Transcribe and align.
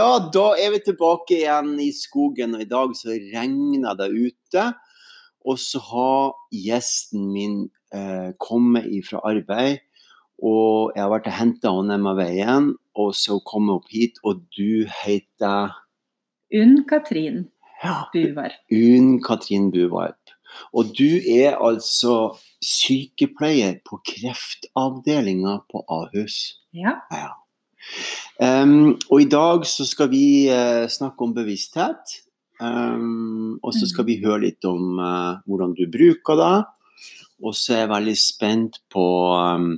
Ja, 0.00 0.16
da 0.32 0.54
er 0.56 0.70
vi 0.72 0.78
tilbake 0.80 1.36
igjen 1.42 1.74
i 1.82 1.90
skogen, 1.92 2.54
og 2.56 2.62
i 2.64 2.68
dag 2.70 2.92
så 2.96 3.12
regner 3.12 3.98
det 3.98 4.06
ute. 4.14 4.62
Og 5.44 5.58
så 5.60 5.80
har 5.90 6.30
gjesten 6.54 7.26
min 7.34 7.58
eh, 7.92 8.30
kommet 8.40 8.88
fra 9.04 9.20
arbeid, 9.28 9.82
og 10.40 10.94
jeg 10.96 11.04
har 11.04 11.12
vært 11.12 11.28
og 11.28 11.36
henta 11.36 11.72
henne 11.74 11.92
ned 11.92 12.04
med 12.06 12.16
veien. 12.20 12.70
Og 12.96 13.12
så 13.16 13.36
kom 13.44 13.68
hun 13.68 13.76
opp 13.76 13.92
hit, 13.92 14.16
og 14.24 14.40
du 14.56 14.88
heter 15.02 15.76
Unn 16.56 16.80
Katrin 16.88 17.44
ja, 17.84 18.06
Buvarp. 18.14 18.56
Unn 18.72 19.18
Katrin 19.24 19.68
Buvarp. 19.74 20.32
Og 20.72 20.96
du 20.96 21.20
er 21.20 21.60
altså 21.60 22.38
sykepleier 22.64 23.82
på 23.84 24.00
kreftavdelinga 24.08 25.60
på 25.68 25.84
Ahus. 25.92 26.40
Ja. 26.72 26.96
Ja. 27.12 27.36
Em, 28.40 28.96
og 29.10 29.22
i 29.22 29.28
dag 29.30 29.66
så 29.68 29.86
skal 29.88 30.10
vi 30.12 30.48
uh, 30.48 30.88
snakke 30.90 31.26
om 31.26 31.34
bevissthet. 31.36 32.18
Um, 32.60 33.56
og 33.64 33.72
så 33.72 33.88
skal 33.88 34.04
vi 34.08 34.18
høre 34.20 34.44
litt 34.44 34.66
om 34.68 34.98
uh, 35.00 35.40
hvordan 35.48 35.72
du 35.78 35.86
bruker 35.92 36.40
det. 36.40 36.56
Og 37.40 37.56
så 37.56 37.74
er 37.74 37.84
jeg 37.84 37.94
veldig 37.94 38.16
spent 38.20 38.82
på 38.92 39.04
um, 39.32 39.70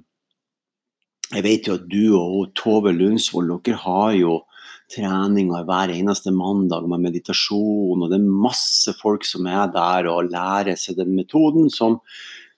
Jeg 1.33 1.45
vet 1.47 1.69
jo 1.69 1.77
at 1.79 1.85
du 1.89 2.03
og 2.19 2.51
Tove 2.59 2.93
Lundsvold 2.93 3.55
dere 3.63 3.79
har 3.85 4.17
jo 4.19 4.41
treninger 4.93 5.65
hver 5.65 5.93
eneste 5.95 6.33
mandag 6.35 6.85
med 6.91 7.07
meditasjon, 7.07 8.03
og 8.03 8.11
det 8.11 8.19
er 8.19 8.43
masse 8.45 8.93
folk 8.99 9.25
som 9.25 9.47
er 9.49 9.71
der 9.73 10.09
og 10.13 10.29
lærer 10.33 10.77
seg 10.77 10.99
den 10.99 11.15
metoden 11.17 11.71
som, 11.73 12.01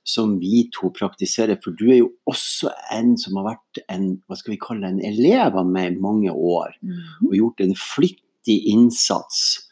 som 0.05 0.39
vi 0.39 0.69
to 0.73 0.91
praktiserer. 0.93 1.57
For 1.63 1.73
du 1.77 1.87
er 1.91 1.99
jo 2.03 2.11
også 2.29 2.71
en 2.93 3.15
som 3.21 3.39
har 3.41 3.55
vært 3.55 3.83
en 3.89 4.11
hva 4.29 4.37
skal 4.37 4.55
vi 4.55 4.61
kalle 4.61 4.91
en 4.91 5.01
elev 5.05 5.57
av 5.57 5.67
meg 5.67 5.95
i 5.95 6.01
mange 6.01 6.33
år, 6.33 6.75
Mhm. 6.83 7.29
og 7.29 7.39
gjort 7.41 7.61
en 7.61 7.75
flittig 7.75 8.59
innsats 8.69 9.69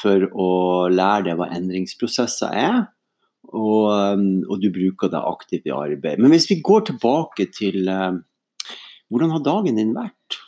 for 0.00 0.28
å 0.32 0.88
lære 0.92 1.24
deg 1.24 1.36
hva 1.36 1.50
endringsprosesser 1.56 2.52
er. 2.52 2.88
Og, 3.52 3.90
um, 3.90 4.44
og 4.48 4.60
du 4.62 4.70
bruker 4.70 5.10
deg 5.10 5.20
aktivt 5.20 5.66
i 5.66 5.74
arbeid. 5.74 6.18
Men 6.18 6.30
hvis 6.30 6.48
vi 6.48 6.62
går 6.62 6.86
tilbake 6.86 7.50
til 7.52 7.88
um, 7.88 8.24
hvordan 9.10 9.30
har 9.34 9.42
dagen 9.44 9.76
din 9.76 9.92
vært? 9.92 10.38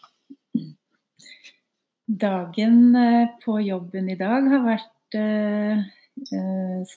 Dagen 2.07 2.95
eh, 2.97 3.29
på 3.45 3.59
jobben 3.65 4.11
i 4.13 4.17
dag 4.21 4.47
har 4.53 4.65
vært 4.65 5.17
eh, 5.17 5.85
eh, 6.37 6.95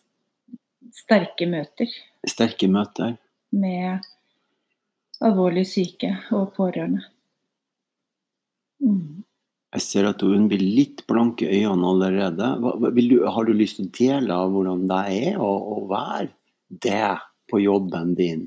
sterke 0.95 1.47
møter 1.49 1.91
Sterke 2.27 2.67
møter? 2.71 3.15
med 3.51 4.03
alvorlig 5.23 5.65
syke 5.67 6.11
og 6.35 6.51
pårørende. 6.57 7.03
Mm. 8.83 9.23
Jeg 9.73 9.83
ser 9.83 10.07
at 10.09 10.21
hun 10.23 10.47
blir 10.49 10.61
litt 10.61 11.03
blank 11.09 11.41
i 11.43 11.49
øynene 11.61 11.89
allerede. 11.91 12.49
Hva, 12.61 12.91
du, 12.95 13.17
har 13.27 13.47
du 13.47 13.53
lyst 13.53 13.79
til 13.79 13.87
å 13.87 13.95
dele 13.97 14.37
av 14.37 14.53
hvordan 14.53 14.85
det 14.89 15.01
er 15.17 15.39
å, 15.43 15.49
å 15.75 15.79
være 15.89 16.29
det 16.83 17.17
på 17.51 17.61
jobben 17.61 18.13
din? 18.17 18.45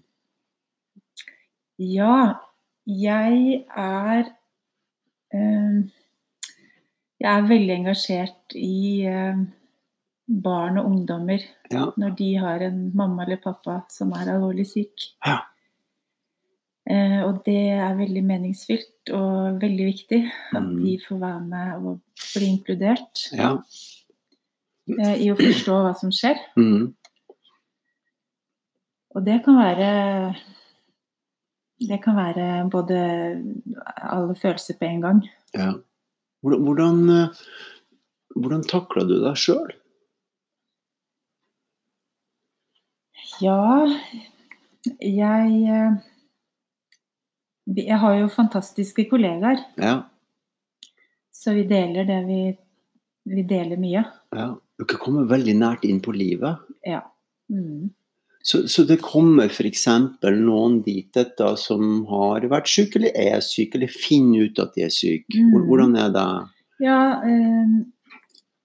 Ja, 1.80 2.40
jeg 2.84 3.64
er 3.68 4.24
øh, 5.34 5.80
Jeg 7.20 7.28
er 7.36 7.48
veldig 7.48 7.74
engasjert 7.74 8.54
i 8.56 9.04
eh, 9.04 9.40
barn 10.30 10.78
og 10.78 10.86
ungdommer 10.86 11.42
Ja. 11.72 11.86
når 11.98 12.16
de 12.16 12.34
har 12.38 12.60
en 12.62 12.92
mamma 12.94 13.24
eller 13.24 13.36
pappa 13.42 13.80
som 13.90 14.12
er 14.12 14.30
alvorlig 14.30 14.66
syk. 14.66 15.08
Ja. 15.26 15.40
Eh, 16.88 17.20
og 17.24 17.42
det 17.44 17.56
er 17.76 17.94
veldig 17.98 18.22
meningsfylt 18.24 19.10
og 19.12 19.60
veldig 19.60 19.86
viktig 19.90 20.20
at 20.54 20.62
Mm. 20.62 20.84
de 20.84 20.98
får 21.08 21.18
være 21.20 21.40
med 21.40 21.74
og 21.86 22.00
bli 22.34 22.46
inkludert 22.46 23.32
Ja. 23.32 23.58
eh, 24.98 25.16
i 25.22 25.30
å 25.30 25.36
forstå 25.36 25.82
hva 25.84 25.94
som 25.98 26.10
skjer. 26.10 26.36
Mm. 26.56 26.94
Og 29.14 29.24
det 29.24 29.42
kan 29.44 29.56
være 29.56 30.36
Det 31.88 32.02
kan 32.02 32.14
være 32.14 32.68
både 32.70 32.96
alle 33.96 34.34
følelser 34.34 34.74
på 34.78 34.84
en 34.86 35.00
gang. 35.00 35.22
ja. 35.54 35.72
Hvordan, 36.42 36.60
hvordan, 36.64 37.10
eh, 37.10 37.28
hvordan 38.36 38.62
takler 38.68 39.06
du 39.08 39.20
deg 39.24 39.34
sjøl? 39.36 39.70
Ja, 43.40 43.86
jeg 45.00 45.52
eh, 45.68 45.98
Jeg 47.76 47.98
har 48.02 48.16
jo 48.18 48.28
fantastiske 48.32 49.04
kollegaer, 49.10 49.62
Ja. 49.78 50.02
så 51.32 51.54
vi 51.54 51.64
deler 51.64 52.04
det 52.08 52.20
vi 52.26 52.40
Vi 53.30 53.42
deler 53.42 53.76
mye. 53.78 54.04
ja. 54.34 54.54
Dere 54.80 54.96
kommer 54.96 55.26
veldig 55.28 55.52
nært 55.60 55.82
inn 55.84 55.98
på 56.00 56.10
livet. 56.16 56.56
Ja. 56.88 57.02
Mm. 57.52 57.90
Så, 58.42 58.62
så 58.66 58.86
det 58.88 58.96
kommer 59.02 59.44
f.eks. 59.52 59.82
noen 60.24 60.78
dit 60.82 61.12
da, 61.36 61.50
som 61.60 62.06
har 62.08 62.40
vært 62.48 62.66
syke 62.66 62.96
eller 62.96 63.12
er 63.14 63.40
syke, 63.44 63.76
eller 63.76 63.92
finner 63.92 64.46
ut 64.48 64.58
at 64.58 64.72
de 64.74 64.86
er 64.86 64.88
syke. 64.88 65.36
Mm. 65.36 65.66
Hvordan 65.68 65.96
er 66.00 66.08
det? 66.16 66.24
Ja, 66.80 67.20
eh, 67.20 67.74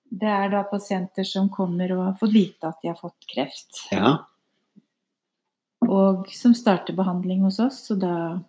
det 0.09 0.31
er 0.38 0.50
da 0.56 0.64
pasienter 0.72 1.28
som 1.28 1.50
kommer 1.52 1.91
og 1.97 2.06
har 2.06 2.16
fått 2.22 2.31
vite 2.34 2.72
at 2.72 2.80
de 2.81 2.94
har 2.94 2.96
fått 3.02 3.28
kreft. 3.28 3.81
Ja. 3.91 4.14
Og 5.91 6.29
som 6.34 6.56
starter 6.57 6.96
behandling 6.97 7.44
hos 7.46 7.59
oss. 7.63 7.84
Så 7.90 7.97
da 8.00 8.41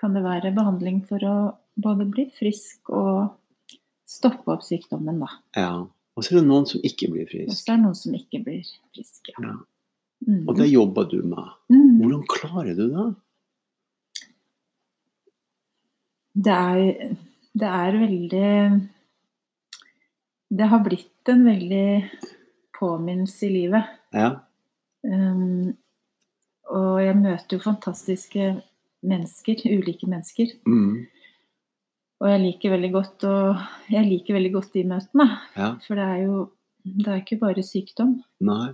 kan 0.00 0.16
det 0.16 0.24
være 0.24 0.54
behandling 0.56 1.02
for 1.08 1.24
å 1.26 1.36
både 1.80 2.06
bli 2.10 2.26
frisk 2.34 2.92
og 2.92 3.30
stoppe 4.10 4.50
opp 4.52 4.64
sykdommen, 4.66 5.22
da. 5.22 5.30
ja. 5.56 5.72
Og 6.18 6.24
så 6.26 6.34
er 6.34 6.40
det 6.40 6.48
noen 6.50 6.66
som 6.68 6.82
ikke 6.84 7.06
blir 7.12 7.28
Og 7.46 7.54
så 7.54 7.70
er 7.70 7.76
det 7.78 7.84
noen 7.84 7.96
som 7.96 8.14
ikke 8.18 8.42
blir 8.44 8.64
friske. 8.90 9.32
Ja. 9.40 9.54
Mm. 10.26 10.42
Og 10.50 10.56
det 10.58 10.66
jobber 10.68 11.06
du 11.08 11.22
med. 11.24 11.52
Mm. 11.72 12.00
Hvordan 12.00 12.24
klarer 12.28 12.74
du 12.76 12.82
det? 12.92 13.06
Det 16.44 16.56
er, 16.56 17.14
det 17.62 17.70
er 17.70 17.96
veldig 18.02 18.50
Det 20.60 20.68
har 20.72 20.84
blitt 20.84 21.32
en 21.32 21.46
veldig 21.46 21.86
påminnelse 22.76 23.46
i 23.46 23.52
livet. 23.54 23.96
Ja. 24.12 24.30
Um, 25.06 25.72
og 26.70 27.00
jeg 27.02 27.16
møter 27.18 27.56
jo 27.56 27.62
fantastiske 27.64 28.50
mennesker, 29.02 29.62
ulike 29.70 30.06
mennesker. 30.10 30.52
Mm. 30.68 31.06
Og 32.20 32.28
jeg 32.28 32.40
liker 32.42 32.74
veldig 32.74 32.90
godt 32.92 33.24
og 33.24 33.62
jeg 33.92 34.04
liker 34.06 34.36
veldig 34.36 34.52
godt 34.58 34.74
de 34.76 34.84
møtene. 34.90 35.26
ja. 35.56 35.74
For 35.86 35.96
det 35.98 36.04
er 36.04 36.22
jo 36.26 36.50
det 36.80 37.08
er 37.12 37.18
ikke 37.20 37.36
bare 37.42 37.62
sykdom. 37.64 38.14
Nei. 38.40 38.70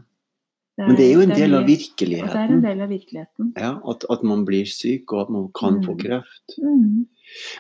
Men 0.79 0.95
det 0.99 1.07
er 1.07 1.15
jo 1.17 1.23
en 1.25 1.33
del 1.35 1.55
av 1.57 1.65
virkeligheten. 1.67 2.29
Det 2.31 2.39
er 2.43 2.53
en 2.53 2.63
del 2.63 2.81
av 2.85 2.91
virkeligheten. 2.93 3.47
Ja, 3.57 3.71
at, 3.91 4.05
at 4.13 4.23
man 4.29 4.45
blir 4.47 4.69
syk, 4.69 5.11
og 5.17 5.23
at 5.25 5.31
man 5.33 5.47
kan 5.57 5.79
få 5.83 5.95
Mm. 5.97 5.99
kreft. 6.03 6.57
Mm. 6.61 7.07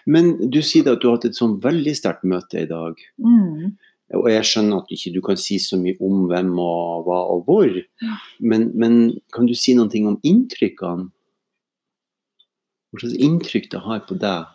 Men 0.07 0.51
du 0.51 0.61
sier 0.63 0.87
at 0.93 1.01
du 1.01 1.09
har 1.09 1.17
hatt 1.17 1.25
et 1.31 1.39
sånn 1.39 1.57
veldig 1.65 1.95
sterkt 1.97 2.25
møte 2.29 2.61
i 2.61 2.69
dag. 2.71 3.01
Mm. 3.19 3.73
Og 4.15 4.29
jeg 4.31 4.47
skjønner 4.47 4.83
at 4.85 4.93
ikke 4.95 5.11
du 5.17 5.21
kan 5.25 5.39
si 5.41 5.57
så 5.59 5.79
mye 5.81 5.97
om 6.07 6.27
hvem 6.31 6.53
og 6.63 7.07
hva 7.09 7.19
og 7.35 7.43
hvor. 7.49 7.73
Men, 8.39 8.69
men 8.79 8.99
kan 9.35 9.49
du 9.49 9.55
si 9.59 9.75
noen 9.75 9.91
ting 9.91 10.07
om 10.07 10.21
inntrykkene? 10.23 11.09
Hva 12.93 13.03
slags 13.03 13.19
inntrykk 13.27 13.67
det 13.73 13.81
har 13.83 14.05
på 14.07 14.15
deg? 14.23 14.53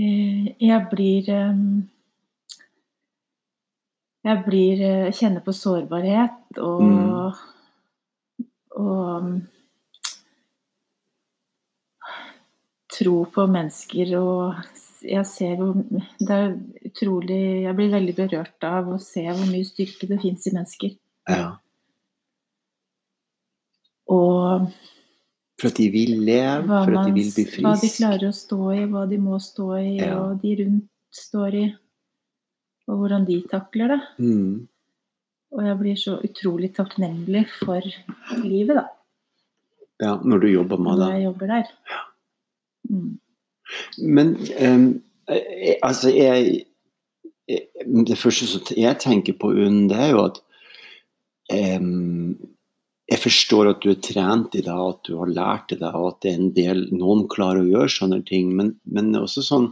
Eh, 0.00 0.54
Jeg 0.60 0.86
blir 0.90 1.28
Jeg 4.24 4.42
blir 4.46 4.80
eh, 4.82 5.12
kjenner 5.12 5.44
på 5.44 5.52
sårbarhet 5.52 6.58
og 6.64 6.82
Mm. 6.82 7.44
Og 8.78 9.22
mm, 9.22 9.38
tro 12.98 13.22
på 13.32 13.46
mennesker 13.50 14.12
og 14.18 14.58
jeg 15.06 15.26
ser 15.30 15.60
jo 15.62 15.72
Det 16.18 16.34
er 16.34 16.54
utrolig 16.88 17.40
Jeg 17.64 17.74
blir 17.78 17.92
veldig 17.92 18.14
berørt 18.16 18.66
av 18.66 18.90
å 18.90 18.98
se 19.02 19.24
hvor 19.28 19.46
mye 19.46 19.66
styrke 19.66 20.08
det 20.10 20.20
fins 20.22 20.46
i 20.50 20.54
mennesker. 20.56 20.94
Ja. 21.30 21.50
Og 24.08 24.70
For 25.58 25.70
at 25.70 25.78
de 25.78 25.88
vil 25.92 26.16
leve, 26.24 26.66
for 26.66 26.96
at 26.96 27.10
de 27.10 27.14
vil 27.16 27.30
bli 27.34 27.46
hva 27.66 27.74
de 27.78 27.90
klarer 27.92 28.28
å 28.30 28.34
stå 28.34 28.60
i, 28.74 28.82
hva 28.90 29.04
de 29.10 29.18
må 29.20 29.38
stå 29.42 29.68
i, 29.80 29.96
Ja. 29.98 30.12
og 30.22 30.42
de 30.42 30.54
rundt 30.62 30.88
står 31.12 31.54
i. 31.58 31.64
Og 32.88 33.00
hvordan 33.02 33.26
de 33.28 33.40
takler 33.50 33.94
det. 33.94 34.00
Mm. 34.18 34.68
Og 35.52 35.64
jeg 35.64 35.78
blir 35.80 35.96
så 35.96 36.18
utrolig 36.24 36.72
takknemlig 36.76 37.46
for 37.58 37.82
livet, 38.44 38.76
da. 38.78 38.86
Ja, 40.00 40.14
når 40.22 40.40
du 40.40 40.48
jobber 40.52 40.78
med 40.78 40.98
det. 41.00 41.06
Når 41.06 41.16
jeg 41.16 41.26
jobber 41.26 41.46
der. 41.56 41.74
Mm. 41.90 42.07
Men 43.98 44.34
em, 44.56 44.84
eh, 45.28 45.76
altså 45.82 46.12
jeg, 46.14 46.64
jeg 47.48 47.64
Det 48.08 48.18
første 48.18 48.46
som 48.48 48.62
jeg 48.76 49.00
tenker 49.02 49.36
på, 49.40 49.52
Unn, 49.52 49.88
det 49.90 49.98
er 49.98 50.12
jo 50.12 50.22
at 50.26 50.40
um, 51.80 52.36
Jeg 53.08 53.20
forstår 53.22 53.70
at 53.70 53.84
du 53.84 53.90
er 53.92 54.00
trent 54.04 54.56
i 54.56 54.64
det, 54.64 54.72
at 54.72 55.00
du 55.08 55.16
har 55.20 55.32
lært 55.32 55.72
det, 55.72 55.82
og 55.92 56.10
at 56.10 56.20
det 56.24 56.32
er 56.32 56.40
en 56.42 56.52
del 56.56 56.82
Noen 56.92 57.28
klarer 57.32 57.62
å 57.62 57.70
gjøre 57.70 57.92
sånne 57.92 58.22
ting, 58.28 58.52
men, 58.56 58.74
men 58.84 59.14
også 59.16 59.44
sånn 59.46 59.70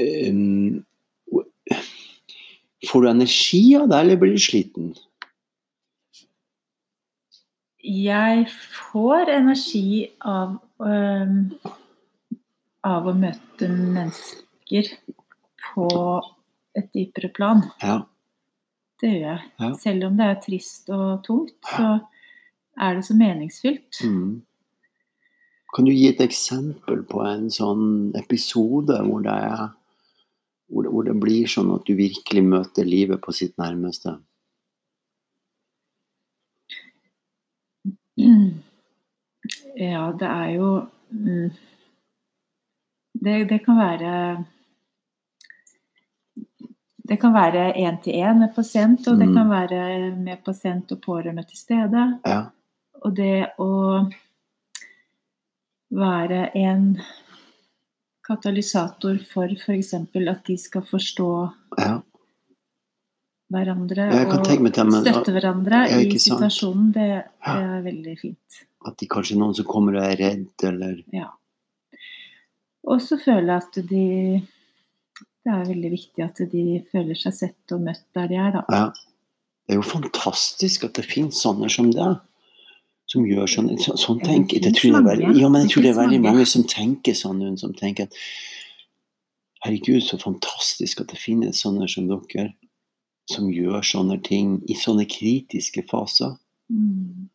um, 0.00 0.80
Får 2.88 3.04
du 3.04 3.10
energi 3.10 3.64
av 3.76 3.90
det, 3.90 3.98
eller 4.00 4.20
blir 4.20 4.32
du 4.32 4.40
sliten? 4.40 4.94
Jeg 7.80 8.44
får 8.50 9.30
energi 9.32 10.10
av, 10.20 10.58
øh, 10.84 11.32
av 12.84 13.08
å 13.08 13.14
møte 13.16 13.68
mennesker 13.72 14.90
på 15.70 15.88
et 16.76 16.92
dypere 16.92 17.32
plan. 17.32 17.64
Ja. 17.82 18.02
Det 19.00 19.14
gjør 19.14 19.26
jeg. 19.30 19.50
Ja. 19.62 19.72
Selv 19.80 20.10
om 20.10 20.16
det 20.18 20.28
er 20.28 20.40
trist 20.44 20.92
og 20.92 21.24
tungt, 21.24 21.56
så 21.64 21.96
er 22.80 22.96
det 22.96 23.04
så 23.08 23.16
meningsfylt. 23.16 24.02
Mm. 24.04 24.42
Kan 25.74 25.86
du 25.86 25.92
gi 25.94 26.08
et 26.10 26.20
eksempel 26.20 27.04
på 27.08 27.22
en 27.24 27.46
sånn 27.52 28.10
episode 28.18 28.96
hvor 29.06 29.22
det, 29.24 29.32
er, 29.32 29.70
hvor, 30.68 30.84
det, 30.84 30.92
hvor 30.92 31.06
det 31.06 31.16
blir 31.22 31.48
sånn 31.48 31.70
at 31.76 31.86
du 31.86 31.94
virkelig 31.96 32.42
møter 32.44 32.88
livet 32.88 33.22
på 33.24 33.32
sitt 33.36 33.54
nærmeste? 33.60 34.18
Ja, 39.80 40.12
det 40.20 40.28
er 40.28 40.48
jo 40.54 40.70
mm, 41.10 41.50
det, 43.24 43.48
det 43.50 43.64
kan 43.64 43.76
være 43.78 44.44
Det 47.10 47.16
kan 47.20 47.32
være 47.34 47.72
én-til-én 47.74 48.38
med 48.38 48.52
pasient, 48.54 49.08
og 49.08 49.18
det 49.18 49.28
Mm. 49.28 49.34
kan 49.34 49.48
være 49.50 50.16
med 50.16 50.36
pasient 50.44 50.92
og 50.92 51.00
pårørende 51.00 51.42
til 51.42 51.58
stede. 51.58 52.20
Ja. 52.26 52.42
Og 53.02 53.16
det 53.16 53.46
å 53.58 54.06
være 55.90 56.56
en 56.56 57.00
katalysator 58.28 59.18
for 59.32 59.48
f.eks. 59.58 59.94
at 59.94 60.46
de 60.46 60.56
skal 60.56 60.82
forstå 60.82 61.50
ja. 61.78 62.00
Hverandre 63.50 64.06
og 64.10 64.46
men- 64.54 65.02
støtte 65.02 65.34
hverandre 65.34 65.82
i 65.96 66.18
situasjonen, 66.18 66.92
det, 66.94 67.10
det 67.46 67.58
er 67.66 67.82
veldig 67.84 68.16
fint. 68.20 68.62
At 68.86 68.96
de 68.98 69.08
kanskje 69.10 69.36
er 69.36 69.42
noen 69.42 69.54
som 69.58 69.66
kommer 69.68 69.98
og 69.98 70.06
er 70.06 70.16
redd, 70.20 70.64
eller 70.70 71.02
Ja. 71.12 71.28
Og 72.88 73.02
så 73.04 73.18
føler 73.20 73.52
jeg 73.52 73.62
at 73.62 73.88
de 73.90 74.42
Det 75.44 75.52
er 75.52 75.64
veldig 75.64 75.90
viktig 75.90 76.24
at 76.24 76.40
de 76.52 76.64
føler 76.92 77.16
seg 77.16 77.32
sett 77.32 77.72
og 77.72 77.80
møtt 77.80 78.04
der 78.14 78.26
de 78.28 78.34
er, 78.36 78.50
da. 78.52 78.64
Ja. 78.68 78.88
Det 79.64 79.72
er 79.72 79.78
jo 79.78 79.86
fantastisk 79.86 80.84
at 80.84 80.98
det 80.98 81.06
finnes 81.08 81.40
sånne 81.40 81.70
som 81.72 81.88
det. 81.94 82.08
Som 83.08 83.24
gjør 83.24 83.48
sånn, 83.48 83.70
så, 83.80 83.96
sånn 83.98 84.20
tenk, 84.22 84.52
det 84.62 84.74
tror 84.76 84.92
jeg 84.92 85.06
er 85.16 85.22
ja, 85.40 85.48
men 85.48 85.64
jeg 85.64 85.70
tror 85.72 85.82
det 85.82 85.90
er 85.90 85.96
veldig 85.98 86.20
mange. 86.22 86.44
som 86.46 86.62
tenker 86.68 87.16
sånn 87.16 87.56
som 87.58 87.72
tenker 87.74 88.06
at 88.06 88.18
Herregud, 89.64 90.00
så 90.04 90.16
fantastisk 90.16 91.02
at 91.02 91.10
det 91.12 91.18
finnes 91.20 91.58
sånne 91.60 91.88
som 91.90 92.06
dere, 92.08 92.54
som 93.30 93.50
gjør 93.52 93.84
sånne 93.86 94.18
ting 94.26 94.58
i 94.70 94.76
sånne 94.78 95.06
kritiske 95.10 95.84
faser. 95.90 96.36
Mm. 96.70 97.28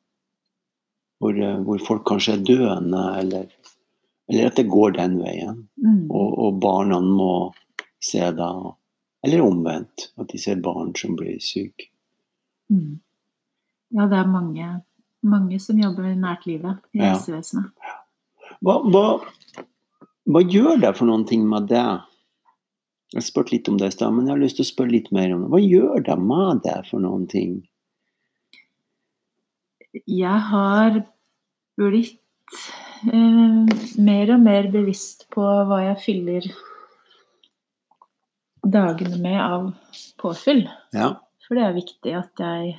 Hvor, 1.19 1.37
eh, 1.39 1.59
hvor 1.65 1.83
folk 1.83 2.03
kanskje 2.07 2.35
er 2.37 2.45
døende, 2.47 3.03
eller, 3.21 3.47
eller 4.29 4.49
at 4.49 4.59
det 4.59 4.67
går 4.71 4.97
den 4.97 5.19
veien. 5.23 5.61
Mm. 5.79 6.05
Og, 6.11 6.33
og 6.45 6.59
barna 6.63 6.99
må 7.03 7.31
se 8.03 8.21
det. 8.35 8.51
Eller 9.25 9.41
omvendt, 9.41 10.09
at 10.21 10.29
de 10.29 10.39
ser 10.41 10.59
barn 10.61 10.91
som 10.97 11.15
blir 11.17 11.39
syke. 11.41 11.89
Mm. 12.69 12.99
Ja, 13.95 14.07
det 14.11 14.17
er 14.19 14.29
mange, 14.29 14.69
mange 15.25 15.59
som 15.61 15.79
jobber 15.79 16.11
nært 16.17 16.45
livet 16.49 16.81
i 16.93 16.99
Ja. 17.01 17.13
helsevesenet. 17.13 17.71
Hva, 18.65 18.79
hva, 18.85 19.05
hva 20.25 20.41
gjør 20.41 20.79
det 20.81 20.93
for 20.97 21.09
noen 21.09 21.25
ting 21.29 21.43
med 21.49 21.67
det? 21.69 21.85
Jeg 23.15 23.23
spurte 23.23 23.55
litt 23.55 23.69
om 23.71 23.77
det 23.79 23.87
i 23.87 23.95
stad, 23.95 24.11
men 24.11 24.27
jeg 24.27 24.35
har 24.35 24.41
lyst 24.41 24.57
til 24.59 24.65
å 24.65 24.67
spørre 24.73 24.91
litt 24.97 25.11
mer 25.15 25.31
om 25.31 25.45
det. 25.45 25.51
Hva 25.53 25.61
gjør 25.63 26.03
det 26.03 26.15
med 26.19 26.61
det 26.65 26.79
for 26.89 27.03
noen 27.03 27.23
ting? 27.31 27.53
Jeg 30.03 30.39
har 30.49 30.97
blitt 31.79 32.57
eh, 33.07 33.85
mer 34.03 34.33
og 34.35 34.43
mer 34.43 34.67
bevisst 34.73 35.29
på 35.31 35.45
hva 35.69 35.79
jeg 35.85 36.01
fyller 36.03 36.49
dagene 38.65 39.21
med 39.21 39.39
av 39.39 39.69
påfyll. 40.19 40.65
Ja, 40.95 41.13
For 41.47 41.55
det 41.55 41.63
er 41.63 41.79
viktig 41.79 42.17
at 42.19 42.43
jeg 42.43 42.75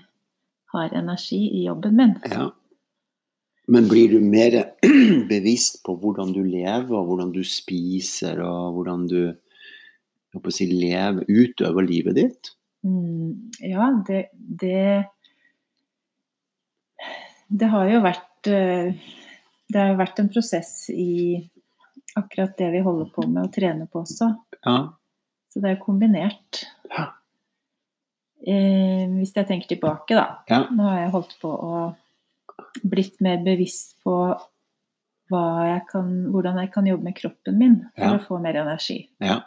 har 0.74 1.00
energi 1.00 1.40
i 1.62 1.64
jobben 1.70 1.96
min. 1.96 2.16
ja. 2.28 2.50
Men 3.66 3.88
blir 3.90 4.12
du 4.12 4.20
mer 4.22 4.54
bevisst 5.32 5.80
på 5.82 5.96
hvordan 5.98 6.30
du 6.36 6.44
lever, 6.44 6.92
og 6.94 7.08
hvordan 7.08 7.32
du 7.34 7.40
spiser, 7.42 8.38
og 8.44 8.76
hvordan 8.76 9.08
du 9.10 9.20
å 10.44 10.54
si, 10.54 10.68
lever, 10.70 11.24
utøver 11.28 11.86
livet 11.86 12.18
ditt? 12.18 12.52
Mm, 12.86 13.50
ja, 13.66 13.88
det, 14.06 14.28
det 14.36 15.08
Det 17.48 17.70
har 17.72 17.88
jo 17.90 18.02
vært 18.04 18.50
eh, 18.52 18.92
Det 19.66 19.80
har 19.80 19.90
jo 19.90 19.98
vært 19.98 20.20
en 20.22 20.30
prosess 20.30 20.72
i 20.92 21.40
akkurat 22.16 22.54
det 22.58 22.70
vi 22.72 22.84
holder 22.84 23.08
på 23.12 23.26
med 23.28 23.44
å 23.44 23.52
trene 23.52 23.88
på 23.90 24.00
også. 24.04 24.30
Ja. 24.64 24.76
Så 25.52 25.60
det 25.60 25.74
er 25.74 25.82
kombinert. 25.82 26.62
Ja. 26.88 27.10
Eh, 28.40 29.04
hvis 29.18 29.34
jeg 29.36 29.48
tenker 29.50 29.68
tilbake, 29.74 30.16
da. 30.16 30.38
Ja. 30.48 30.62
Nå 30.72 30.86
har 30.86 31.02
jeg 31.02 31.12
holdt 31.12 31.34
på 31.42 31.50
å 31.50 31.80
blitt 32.88 33.20
mer 33.24 33.42
bevisst 33.44 33.98
på 34.04 34.14
jeg 35.26 35.82
kan, 35.90 36.10
hvordan 36.30 36.60
jeg 36.62 36.70
kan 36.74 36.86
jobbe 36.86 37.08
med 37.08 37.16
kroppen 37.18 37.56
min 37.58 37.76
for 37.96 38.14
å 38.14 38.24
få 38.28 38.40
mer 38.42 38.62
energi. 38.62 39.00
ja. 39.18 39.42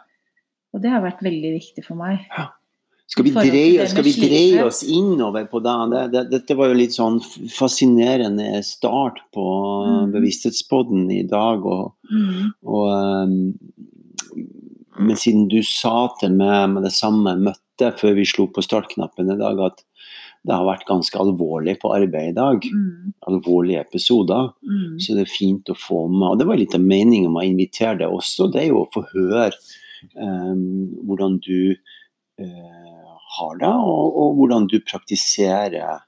Og 0.74 0.82
det 0.82 0.90
har 0.92 1.02
vært 1.02 1.22
veldig 1.26 1.52
viktig 1.58 1.84
for 1.86 1.98
meg. 1.98 2.26
Skal 3.10 3.26
vi, 3.26 3.32
dreie, 3.34 3.86
skal 3.90 4.04
vi 4.06 4.12
dreie 4.14 4.62
oss 4.62 4.84
innover 4.86 5.48
på 5.50 5.58
det? 5.64 5.72
det, 5.90 6.02
det 6.12 6.20
dette 6.30 6.54
var 6.54 6.70
jo 6.70 6.76
litt 6.78 6.94
sånn 6.94 7.18
fascinerende 7.50 8.60
start 8.66 9.18
på 9.34 9.46
Mm. 9.80 10.12
Bevissthetspodden 10.14 11.10
i 11.10 11.22
dag. 11.26 11.64
Og, 11.66 11.94
Mm. 12.10 12.52
og, 12.66 12.86
um, 13.26 13.58
men 14.98 15.16
siden 15.16 15.48
du 15.48 15.62
sa 15.62 16.08
til 16.20 16.30
meg 16.36 16.70
med 16.70 16.84
det 16.84 16.92
samme 16.92 17.34
møtte 17.40 17.90
før 17.98 18.14
vi 18.14 18.24
slo 18.28 18.46
på 18.46 18.62
startknappen 18.62 19.32
i 19.32 19.38
dag, 19.40 19.58
at 19.58 19.82
det 20.46 20.54
har 20.54 20.64
vært 20.64 20.86
ganske 20.88 21.18
alvorlig 21.20 21.78
på 21.80 21.90
arbeid 21.92 22.30
i 22.30 22.36
dag. 22.36 22.62
Mm. 22.62 23.12
Alvorlige 23.28 23.80
episoder. 23.80 24.52
Mm. 24.64 25.00
Så 25.00 25.14
det 25.16 25.26
er 25.26 25.34
fint 25.38 25.68
å 25.68 25.76
få 25.76 26.06
med. 26.08 26.28
Og 26.30 26.38
det 26.38 26.46
var 26.46 26.56
litt 26.60 26.74
av 26.74 26.80
meningen 26.80 27.32
med 27.32 27.42
å 27.42 27.50
invitere 27.50 27.98
deg 27.98 28.08
også. 28.08 28.50
Det 28.52 28.62
er 28.62 28.68
jo 28.70 28.84
å 28.84 28.90
få 28.94 29.04
høre 29.12 29.50
hvordan 30.14 31.38
du 31.44 31.72
eh, 31.72 33.10
har 33.36 33.58
det, 33.60 33.72
og, 33.72 34.16
og 34.22 34.38
hvordan 34.38 34.68
du 34.70 34.78
praktiserer 34.84 36.00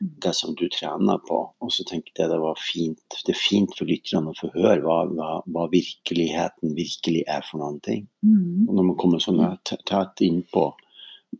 det 0.00 0.32
som 0.34 0.54
du 0.56 0.64
trener 0.72 1.18
på. 1.28 1.40
Og 1.60 1.72
så 1.72 1.84
tenkte 1.88 2.22
jeg 2.22 2.32
det 2.32 2.40
var 2.40 2.60
fint. 2.60 3.18
Det 3.26 3.34
er 3.34 3.40
fint 3.40 3.74
for 3.76 3.88
lytterne 3.90 4.32
å 4.32 4.38
få 4.38 4.48
høre 4.54 4.80
hva, 4.84 5.02
hva, 5.12 5.30
hva 5.44 5.66
virkeligheten 5.72 6.72
virkelig 6.76 7.26
er 7.28 7.44
for 7.46 7.60
noen 7.60 7.80
ting. 7.84 8.06
Mm. 8.24 8.68
Og 8.68 8.78
når 8.78 8.88
man 8.92 8.98
kommer 9.00 9.22
sånn 9.22 9.42
tett, 9.68 10.24
innpå 10.24 10.24
inn 10.30 10.42
på 10.54 10.64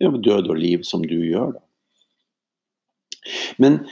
ja, 0.00 0.12
død 0.12 0.52
og 0.52 0.61
liv 0.61 0.85
som 0.87 1.05
du 1.07 1.17
gjør, 1.19 1.57
da. 1.57 1.64
Men 3.61 3.83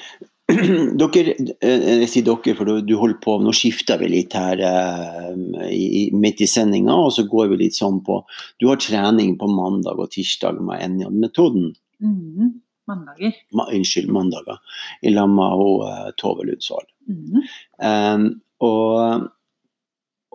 dere, 1.00 1.34
eh, 1.60 1.82
jeg 2.02 2.08
sier 2.08 2.24
dere, 2.24 2.54
for 2.56 2.68
du, 2.80 2.94
holder 2.96 3.18
på 3.20 3.34
Nå 3.44 3.52
skifter 3.56 4.00
vi 4.00 4.08
litt 4.14 4.36
her 4.36 4.62
eh, 4.64 5.34
i, 5.68 6.06
midt 6.16 6.40
i 6.40 6.48
sendinga, 6.48 6.94
og 6.96 7.12
så 7.12 7.26
går 7.28 7.50
vi 7.52 7.60
litt 7.66 7.76
sånn 7.76 8.00
på 8.06 8.22
Du 8.60 8.70
har 8.70 8.80
trening 8.80 9.36
på 9.40 9.50
mandag 9.52 10.00
og 10.00 10.08
tirsdag 10.14 10.62
med 10.64 10.80
Enjan-metoden. 10.86 11.74
Mm. 12.00 12.56
Mandager. 12.88 13.36
Ma, 13.52 13.68
unnskyld, 13.76 14.08
mandager. 14.08 14.62
I 15.04 15.12
lag 15.12 15.28
med 15.28 15.64
eh, 15.84 16.10
Tove 16.16 16.48
Lundsvold. 16.48 16.88
Mm. 17.08 17.42
Um, 17.84 18.28
og, 18.64 19.28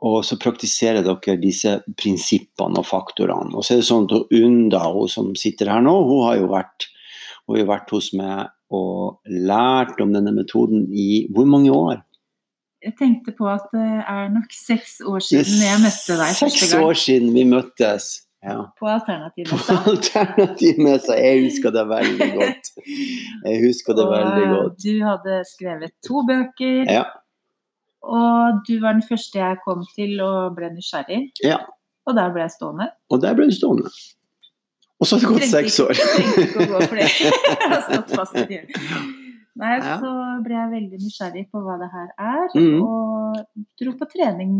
og 0.05 0.17
så 0.27 0.37
praktiserer 0.41 1.01
dere 1.05 1.39
disse 1.41 1.79
prinsippene 1.97 2.81
og 2.81 2.85
faktorene. 2.85 3.55
Og 3.57 3.65
så 3.65 3.73
er 3.73 3.81
det 3.81 3.89
sånn 3.89 4.05
at 4.05 4.37
Unda, 4.37 4.85
hun 4.93 5.09
som 5.09 5.33
sitter 5.39 5.73
her 5.73 5.81
nå, 5.81 5.95
hun 6.05 6.27
har 6.27 6.37
jo 6.43 6.51
vært, 6.53 6.91
hun 7.47 7.57
har 7.57 7.71
vært 7.73 7.95
hos 7.97 8.13
meg 8.13 8.53
og 8.73 9.21
lært 9.29 10.01
om 10.01 10.13
denne 10.15 10.33
metoden 10.35 10.87
i 10.91 11.27
hvor 11.33 11.45
mange 11.49 11.71
år? 11.71 12.01
Jeg 12.83 12.97
tenkte 12.99 13.31
på 13.37 13.47
at 13.47 13.63
det 13.71 13.85
er 14.11 14.27
nok 14.33 14.51
seks 14.51 14.97
år 15.07 15.21
siden 15.23 15.61
jeg 15.63 15.79
møtte 15.85 16.17
deg 16.19 16.33
første 16.35 16.43
gang. 16.43 16.59
Seks 16.59 16.73
år 16.83 16.93
siden 17.05 17.33
vi 17.37 17.43
møttes. 17.47 18.09
Ja. 18.43 18.57
på 18.75 18.83
På 18.83 18.87
Alternativmessa. 18.91 19.75
alternativmessa. 19.87 21.13
Jeg 21.15 21.43
husker 21.45 21.71
det 21.71 21.83
veldig 21.87 22.27
godt. 22.35 22.71
Jeg 23.45 23.61
husker 23.63 23.95
det 23.95 24.07
veldig 24.09 24.47
godt. 24.51 24.73
du 24.83 24.93
hadde 25.07 25.37
skrevet 25.47 25.93
to 26.07 26.23
bøker, 26.27 26.83
Ja. 26.91 27.03
og 28.03 28.59
du 28.67 28.73
var 28.83 28.97
den 28.99 29.05
første 29.09 29.39
jeg 29.39 29.57
kom 29.63 29.85
til 29.95 30.19
og 30.21 30.57
ble 30.57 30.73
nysgjerrig. 30.75 31.21
ja. 31.43 31.57
Og 32.05 32.15
der 32.17 32.33
ble 32.35 32.41
jeg 32.43 32.51
stående. 32.51 32.89
Og 33.15 33.21
der 33.23 33.33
ble 33.33 33.45
du 33.47 33.55
stående. 33.55 33.87
Og 35.03 35.07
så 35.09 35.17
har 35.17 35.23
det 35.25 35.29
gått 35.33 35.43
Trengte 35.43 35.57
seks 35.59 35.79
år. 35.83 35.91
ikke- 35.91 36.13
Trengte 36.15 36.43
ikke 36.47 36.63
å 36.63 36.67
gå 36.71 36.81
for 36.87 36.95
det. 36.95 37.07
Jeg 37.59 37.69
har 37.73 37.81
stått 37.89 38.13
fast 38.15 38.37
i 38.39 38.45
det. 38.47 38.61
Nei, 39.59 39.73
Ja. 39.83 39.97
så 40.01 40.11
ble 40.45 40.55
jeg 40.55 40.69
veldig 40.71 40.97
nysgjerrig 41.03 41.43
på 41.53 41.59
hva 41.61 41.75
det 41.77 41.89
her 41.93 42.07
er, 42.17 42.47
mm. 42.55 42.79
og 42.81 43.67
dro 43.77 43.91
på 43.99 44.07
trening 44.09 44.53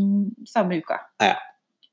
samme 0.46 0.78
uka. 0.84 1.00
Ja. 1.24 1.32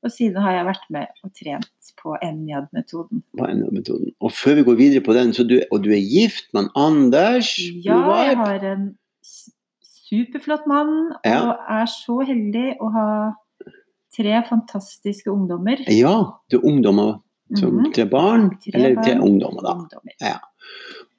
Og 0.03 0.11
siden 0.13 0.37
har 0.43 0.51
jeg 0.59 0.65
vært 0.67 0.85
med 0.93 1.07
og 1.25 1.31
trent 1.33 1.89
på 2.01 2.13
Enjad-metoden. 2.21 3.23
På 3.37 3.47
er 3.47 3.55
den 3.55 3.73
metoden? 3.73 4.11
Og 4.21 4.31
før 4.37 4.55
vi 4.59 4.63
går 4.67 4.77
videre 4.77 5.01
på 5.05 5.13
den, 5.17 5.33
så 5.33 5.47
du, 5.47 5.55
og 5.71 5.81
du 5.85 5.89
er 5.95 6.01
gift 6.03 6.51
med 6.53 6.67
en 6.67 6.69
Anders 6.75 7.55
Ja, 7.85 7.97
var- 8.05 8.25
jeg 8.27 8.37
har 8.37 8.65
en 8.73 8.85
superflott 10.11 10.67
mann, 10.67 10.93
og 11.13 11.25
Ja. 11.25 11.55
er 11.81 11.85
så 11.89 12.19
heldig 12.27 12.77
å 12.81 12.91
ha 12.91 13.33
tre 14.15 14.43
fantastiske 14.49 15.27
ungdommer. 15.31 15.77
Ja, 15.87 16.33
du 16.51 16.57
er 16.59 16.65
ungdommer 16.67 17.21
som 17.55 17.69
mm 17.69 17.85
-hmm. 17.85 17.93
til 17.93 18.09
barn, 18.09 18.49
Tre 18.49 18.71
eller 18.73 18.95
barn. 18.95 19.05
til 19.05 19.19
ungdommer, 19.19 19.61
da. 19.61 19.73
Ungdommer. 19.73 20.39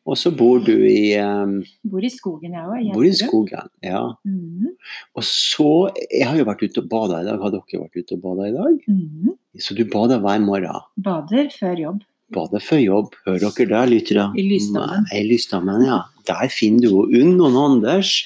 Og 0.02 0.18
så 0.18 0.32
bor 0.34 0.58
du 0.58 0.72
i 0.82 1.14
um, 1.22 1.60
Bor 1.86 2.02
i 2.02 2.10
skogen, 2.10 2.56
jeg 2.56 2.66
òg. 2.66 2.88
Bor 2.94 3.06
i 3.06 3.12
skogen, 3.14 3.68
ja. 3.86 4.00
Mhm. 4.26 4.72
Og 5.14 5.26
så 5.26 5.90
Jeg 6.10 6.26
har 6.26 6.38
jo 6.38 6.46
vært 6.48 6.64
ute 6.64 6.82
og 6.82 6.88
bada 6.90 7.20
i 7.20 7.26
dag. 7.28 7.38
Har 7.38 7.52
dere 7.54 7.82
vært 7.84 8.00
ute 8.00 8.16
og 8.16 8.22
bada 8.24 8.48
i 8.48 8.54
dag? 8.56 8.80
Mhm. 8.88 9.36
Så 9.62 9.76
du 9.78 9.84
bader 9.84 10.18
hver 10.18 10.40
morgen? 10.42 10.80
Bader 10.96 11.52
før 11.54 11.78
jobb. 11.78 12.00
Bader 12.34 12.64
før 12.64 12.80
jobb. 12.82 13.14
Hører 13.26 13.44
dere 13.44 13.68
der, 13.68 13.92
lyttere? 13.92 14.26
I 14.34 14.42
Lysdammen. 14.48 15.06
I 15.12 15.22
Lysdammen, 15.28 15.84
ja. 15.86 16.00
Der 16.26 16.48
finner 16.50 16.82
du 16.82 16.88
jo 16.88 17.04
Unn 17.20 17.40
og 17.40 17.58
Anders, 17.60 18.24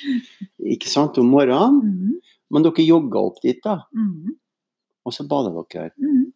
ikke 0.60 0.88
sant, 0.88 1.18
om 1.18 1.28
morgenen. 1.28 1.82
Mhm. 1.82 2.14
Men 2.50 2.62
dere 2.62 2.86
jogger 2.86 3.20
opp 3.20 3.42
dit, 3.42 3.60
da. 3.64 3.82
Mhm. 3.92 4.36
Og 5.04 5.12
så 5.12 5.28
bader 5.28 5.52
dere. 5.74 5.90
Mhm. 5.98 6.32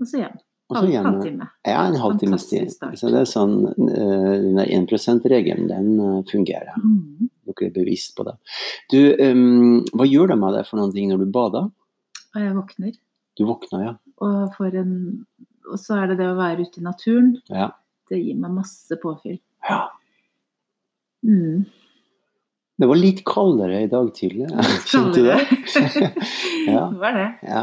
Og 0.00 0.10
så 0.10 0.24
hjem. 0.24 0.40
Og 0.66 0.76
så 0.76 0.82
Halv- 0.82 1.04
Halvtime. 1.06 1.46
Ja, 1.68 1.82
en 1.86 1.94
halvtimes 2.02 2.48
tid. 2.50 2.72
Så 2.98 3.10
det 3.12 3.20
er 3.20 3.28
sånn 3.30 3.52
eh, 3.70 4.32
Den 4.42 4.56
der 4.58 4.66
1 4.74 4.88
%-regelen, 4.90 5.68
den 5.70 5.92
eh, 6.02 6.22
fungerer. 6.30 6.74
Mm. 6.82 7.28
Dere 7.46 7.68
er 7.68 7.74
bevisst 7.76 8.16
på 8.18 8.26
det. 8.26 8.34
Du, 8.90 8.98
um, 9.22 9.84
hva 9.94 10.06
gjør 10.08 10.32
det 10.32 10.38
med 10.42 10.56
deg 10.58 10.66
for 10.66 10.80
noen 10.80 10.94
ting 10.96 11.12
når 11.12 11.22
du 11.22 11.30
bader? 11.30 11.68
Og 12.34 12.42
jeg 12.42 12.56
våkner. 12.56 12.96
Du 13.38 13.44
våkner, 13.46 13.84
ja. 13.86 13.94
Og, 14.26 14.58
en, 14.74 14.92
og 15.70 15.78
så 15.78 16.00
er 16.02 16.10
det 16.10 16.18
det 16.18 16.26
å 16.32 16.38
være 16.40 16.66
ute 16.66 16.82
i 16.82 16.86
naturen. 16.88 17.36
Ja. 17.52 17.70
Det 18.10 18.18
gir 18.18 18.38
meg 18.42 18.58
masse 18.58 18.98
påfyll. 19.02 19.38
ja. 19.70 19.84
Mm. 21.26 21.64
Det 22.76 22.86
var 22.90 22.98
litt 23.00 23.22
kaldere 23.24 23.78
i 23.86 23.88
dag 23.88 24.10
tidlig. 24.14 24.50
Skjønte 24.90 25.22
du 25.22 25.30
det? 25.30 25.40
Ja. 26.66 26.88
Det 26.90 26.98
var 26.98 27.14
det. 27.14 27.26
Ja. 27.46 27.60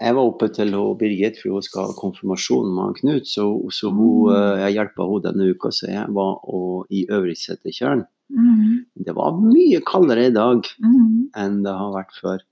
Jeg 0.00 0.14
var 0.16 0.26
oppe 0.26 0.48
til 0.50 0.72
Birgit, 0.98 1.36
for 1.38 1.54
hun 1.54 1.62
skal 1.62 1.84
ha 1.86 1.92
konfirmasjon 1.94 2.72
med 2.74 2.96
Knut. 2.98 3.28
Så, 3.30 3.44
så 3.70 3.92
hun, 3.94 4.32
eh, 4.34 4.64
jeg 4.64 4.74
hjelpa 4.74 5.06
henne 5.06 5.22
denne 5.28 5.46
uka, 5.54 5.70
så 5.76 5.86
jeg 5.86 6.08
var 6.16 6.40
og, 6.50 6.88
i 6.90 7.04
Øvrighetssetertjern. 7.06 8.02
Mhm. 8.30 8.72
Det 9.06 9.14
var 9.14 9.38
mye 9.42 9.80
kaldere 9.86 10.26
i 10.28 10.34
dag 10.34 10.66
Mhm. 10.82 11.30
enn 11.36 11.62
det 11.62 11.72
har 11.78 11.94
vært 11.94 12.14
før. 12.18 12.42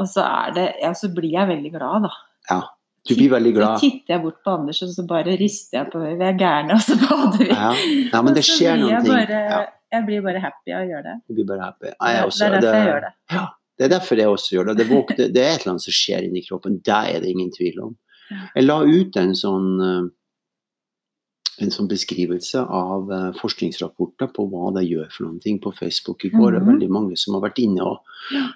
Og 0.00 0.06
så 0.12 0.24
det 0.54 0.74
Ja, 0.82 0.92
så 0.92 1.08
blir 1.14 1.32
jeg 1.32 1.48
veldig 1.48 1.72
glad, 1.72 2.02
da. 2.08 2.12
Ja, 2.50 2.60
du 3.08 3.14
blir 3.14 3.30
veldig 3.32 3.54
glad. 3.56 3.78
Så 3.78 3.80
titter 3.88 4.14
jeg 4.14 4.22
bort 4.22 4.42
på 4.44 4.58
Anders, 4.58 4.82
og 4.82 4.88
så 4.92 5.06
bare 5.08 5.38
rister 5.40 5.78
jeg 5.82 5.90
på. 5.92 6.00
Vi 6.04 6.24
er 6.24 6.36
gærne, 6.40 6.76
og 6.76 6.80
så 6.84 6.96
bader 7.00 7.38
vi. 7.38 7.48
Ja, 7.48 7.72
ja 8.12 8.22
men 8.22 8.34
det 8.36 8.44
skjer 8.44 8.76
noen 8.80 9.00
ting. 9.04 9.12
Bare, 9.12 9.40
Ja, 9.54 9.64
Jeg 9.94 10.06
blir 10.08 10.22
bare 10.26 10.40
happy 10.42 10.72
av 10.74 10.82
å 10.84 10.88
gjøre 10.90 11.02
det. 11.08 11.16
du 11.28 11.34
blir 11.38 11.46
bare 11.52 11.68
happy. 11.70 11.86
Det, 11.86 11.96
Jeg 12.00 12.30
det 12.30 12.46
er 12.48 12.50
derfor 12.60 12.74
jeg 12.80 12.88
gjør 12.90 13.00
det. 13.06 13.12
Ja, 13.36 13.44
det 13.78 13.84
er 13.84 13.92
derfor 13.98 14.16
jeg 14.22 14.26
også 14.34 14.50
gjør 14.56 14.66
det. 14.70 14.76
Det, 14.82 14.86
våk, 14.90 15.14
det 15.16 15.36
er 15.36 15.52
et 15.54 15.60
eller 15.62 15.72
annet 15.74 15.82
som 15.88 15.92
skjer 16.00 16.26
inni 16.28 16.42
kroppen. 16.48 16.80
Det 16.84 17.00
er 17.14 17.20
det 17.24 17.30
ingen 17.30 17.50
tvil 17.54 17.80
om. 17.88 17.96
Jeg 18.56 18.64
la 18.64 18.78
ut 18.82 19.16
en 19.20 19.34
sånn, 19.36 19.66
eh, 19.84 20.04
en 21.62 21.70
sånn 21.70 21.86
beskrivelse 21.86 22.58
av 22.66 23.10
eh, 23.14 23.26
forskningsrapporter 23.38 24.30
på 24.34 24.46
hva 24.50 24.72
det 24.74 24.86
gjør 24.88 25.10
for 25.14 25.26
noen 25.28 25.40
ting 25.44 25.60
på 25.62 25.70
Facebook 25.76 26.24
i 26.26 26.30
går. 26.34 26.50
Det 26.52 26.60
er 26.60 26.64
Mhm. 26.64 26.72
veldig 26.72 26.88
mange 26.90 27.16
som 27.18 27.34
har 27.34 27.44
vært 27.48 27.60
inne 27.62 27.82
og, 27.84 28.00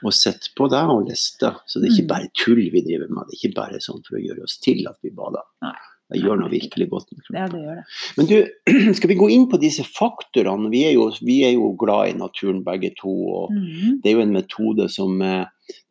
og 0.02 0.12
sett 0.12 0.49
på 0.59 0.68
det 0.73 0.83
og 0.83 1.07
lest 1.09 1.38
det. 1.40 1.52
Så 1.68 1.78
det 1.80 1.90
er 1.90 1.95
ikke 1.95 2.09
Mhm. 2.09 2.14
bare 2.14 2.28
tull 2.35 2.57
vi 2.73 2.83
driver 2.83 3.09
med. 3.09 3.25
Det 3.28 3.35
er 3.38 3.49
ikke 3.49 3.54
bare 3.54 3.78
sånn 3.78 4.02
for 4.04 4.16
å 4.18 4.25
gjøre 4.25 4.42
oss 4.42 4.57
til 4.59 4.83
at 4.88 4.97
vi 5.02 5.11
bader. 5.11 5.42
Det 6.09 6.23
gjør 6.23 6.38
noe 6.41 6.49
virkelig 6.49 6.87
godt. 6.88 7.11
Ja, 7.35 7.45
det 7.53 7.61
gjør 7.61 7.81
det. 7.81 7.85
Men 8.17 8.29
du, 8.31 8.37
skal 8.97 9.11
vi 9.11 9.17
gå 9.21 9.29
inn 9.35 9.45
på 9.50 9.61
disse 9.61 9.85
faktorene? 9.85 10.71
Vi 10.73 10.87
er 10.88 10.95
jo, 10.97 11.11
vi 11.21 11.43
er 11.45 11.53
jo 11.59 11.75
glad 11.81 12.15
i 12.15 12.17
naturen 12.17 12.62
begge 12.65 12.95
to. 12.97 13.12
og 13.12 13.53
Mhm. 13.53 14.00
Det 14.03 14.11
er 14.11 14.17
jo 14.17 14.25
en 14.25 14.33
metode 14.33 14.88
som 14.88 15.21
eh, 15.23 15.45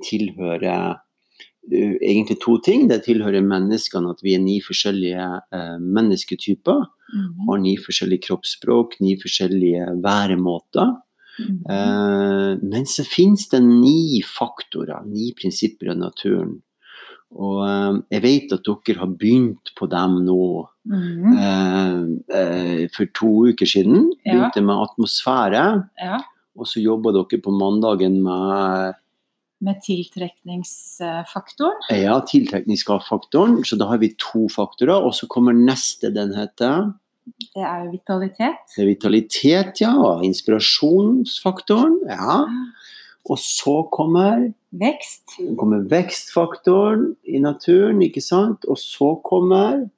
tilhører 0.10 0.98
uh, 0.98 1.96
egentlig 2.02 2.40
to 2.42 2.58
ting. 2.66 2.88
Det 2.90 3.04
tilhører 3.06 3.46
menneskene 3.46 4.10
at 4.10 4.24
vi 4.24 4.34
er 4.34 4.42
ni 4.42 4.60
forskjellige 4.62 5.26
uh, 5.54 5.78
mennesketyper. 5.78 6.86
Mhm. 7.14 7.50
Har 7.50 7.58
ni 7.62 7.78
forskjellige 7.78 8.28
kroppsspråk, 8.28 9.00
ni 9.02 9.18
forskjellige 9.22 10.02
væremåter. 10.02 10.98
Mm 11.38 11.46
-hmm. 11.46 11.70
uh, 11.70 12.58
men 12.64 12.86
så 12.86 13.04
finnes 13.06 13.50
det 13.50 13.62
ni 13.62 14.24
faktorer, 14.26 15.06
ni 15.06 15.34
prinsipper 15.38 15.92
i 15.92 15.96
naturen. 15.96 16.62
Og 17.36 17.64
eh, 17.68 17.98
jeg 18.16 18.22
vet 18.24 18.54
at 18.56 18.64
dere 18.64 19.00
har 19.02 19.08
begynt 19.20 19.74
på 19.78 19.88
dem 19.92 20.26
nå 20.26 20.68
Mhm. 20.88 21.38
eh, 21.38 22.00
eh, 22.40 22.88
for 22.96 23.06
to 23.14 23.28
uker 23.52 23.66
siden. 23.68 24.12
Ja. 24.26 24.32
Begynte 24.50 24.62
med 24.64 24.76
atmosfære, 24.88 25.90
Ja. 26.00 26.20
og 26.58 26.66
så 26.66 26.80
jobba 26.82 27.12
dere 27.12 27.42
på 27.44 27.52
mandagen 27.52 28.22
med 28.24 28.94
Med 29.60 29.76
tiltrekningsfaktoren. 29.84 31.76
ja, 31.92 32.20
tiltrekningsfaktoren. 32.22 33.64
Så 33.66 33.76
da 33.78 33.88
har 33.88 33.98
vi 33.98 34.14
to 34.18 34.48
faktorer. 34.48 35.04
Og 35.04 35.14
så 35.14 35.28
kommer 35.28 35.52
neste, 35.52 36.14
den 36.14 36.34
heter 36.34 36.94
Det 37.56 37.62
er 37.64 37.92
vitalitet. 37.92 38.56
det 38.78 38.84
er 38.84 38.86
vitalitet, 38.96 39.82
ja. 39.82 40.22
Inspirasjonsfaktoren. 40.24 42.00
Ja. 42.08 42.46
Og 43.28 43.40
så 43.40 43.82
kommer, 43.92 44.54
Vekst. 44.72 45.36
kommer 45.60 45.84
vekstfaktoren 45.92 47.10
i 47.28 47.40
naturen, 47.44 48.02
ikke 48.06 48.22
sant. 48.24 48.64
Og 48.72 48.80
så 48.80 49.16
kommer 49.24 49.90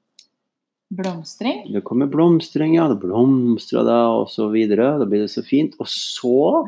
Blomstring. 0.90 1.68
det 1.74 1.84
kommer 1.86 2.08
blomstring, 2.10 2.74
ja. 2.76 2.88
Det 2.90 2.98
blomstrer 3.04 3.86
da, 3.86 4.00
og 4.10 4.30
så 4.34 4.48
videre. 4.50 4.96
Da 4.98 5.06
blir 5.06 5.22
det 5.22 5.30
så 5.30 5.44
fint. 5.46 5.76
Og 5.80 5.88
så 5.88 6.66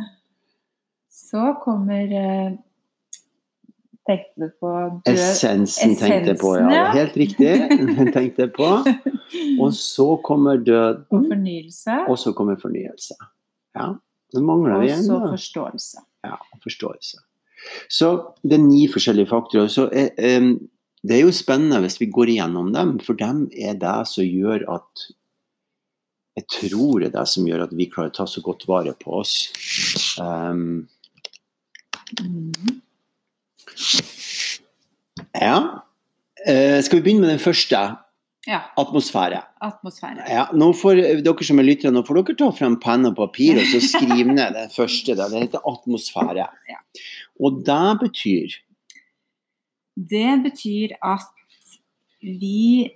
Så 1.09 1.55
kommer 1.63 2.11
eh, 2.11 2.51
Tenkte 4.05 4.33
du 4.41 4.49
på 4.59 4.69
død 5.05 5.13
Essensen 5.13 5.95
tenkte 5.95 6.31
jeg 6.33 6.37
på, 6.41 6.55
ja. 6.57 6.69
Ja. 6.73 6.85
Helt 6.93 7.17
riktig. 7.17 7.51
tenkte 8.15 8.45
jeg 8.47 8.53
på. 8.53 8.69
Og 9.61 9.73
så 9.77 10.07
kommer 10.25 10.57
og 10.59 10.65
døden, 10.65 11.27
fornyelse? 11.29 11.97
og 12.09 12.17
så 12.19 12.33
kommer 12.33 12.57
fornyelse. 12.61 13.13
Ja, 13.77 13.93
det 14.33 14.43
mangler 14.43 14.75
Og 14.75 14.81
vi 14.81 14.91
Og 14.91 15.03
så 15.05 15.19
da. 15.21 15.29
forståelse. 15.31 16.01
Ja, 16.25 16.37
forståelse. 16.63 17.21
Så 17.89 18.11
det 18.43 18.57
er 18.57 18.63
ni 18.63 18.85
forskjellige 18.91 19.29
faktorer. 19.29 19.69
Så 19.71 19.87
eh, 19.93 20.11
em, 20.17 20.53
det 21.05 21.17
er 21.17 21.25
jo 21.25 21.33
spennende 21.33 21.81
hvis 21.83 21.99
vi 22.01 22.09
går 22.13 22.33
igjennom 22.33 22.71
dem, 22.73 22.95
for 23.01 23.17
dem 23.17 23.47
er 23.57 23.77
det 23.81 23.99
som 24.09 24.25
gjør 24.27 24.67
at 24.77 25.09
Jeg 26.39 26.45
tror 26.47 27.01
det 27.01 27.09
er 27.09 27.17
det 27.17 27.27
som 27.27 27.47
gjør 27.47 27.65
at 27.65 27.73
vi 27.75 27.89
klarer 27.91 28.07
å 28.07 28.15
ta 28.15 28.25
så 28.29 28.39
godt 28.41 28.63
vare 28.63 28.93
på 28.95 29.17
oss. 29.19 29.33
Um, 30.15 30.87
ja. 35.35 35.57
Eh, 36.47 36.79
skal 36.79 37.01
vi 37.01 37.03
begynne 37.03 37.25
med 37.25 37.33
den 37.33 37.43
første? 37.43 37.81
Ja. 38.47 38.61
Atmosfære. 38.81 39.43
Atmosfære. 39.61 40.23
Ja, 40.29 40.47
nå 40.57 40.71
får 40.73 40.97
dere 41.21 41.45
som 41.45 41.59
er 41.61 41.67
lyttere, 41.67 41.91
nå 41.93 42.01
får 42.07 42.17
dere 42.23 42.37
ta 42.39 42.47
frem 42.57 42.79
penn 42.81 43.05
og 43.05 43.15
papir 43.19 43.59
og 43.61 43.67
så 43.69 43.81
skrive 43.91 44.33
ned 44.33 44.55
det 44.57 44.71
første. 44.73 45.13
Da. 45.19 45.27
Det 45.29 45.43
heter 45.43 45.67
atmosfære. 45.69 46.47
Ja. 46.71 46.79
Og 47.41 47.61
det 47.67 47.99
betyr 48.01 48.55
Det 50.11 50.31
betyr 50.43 50.95
at 51.03 51.29
vi 52.21 52.89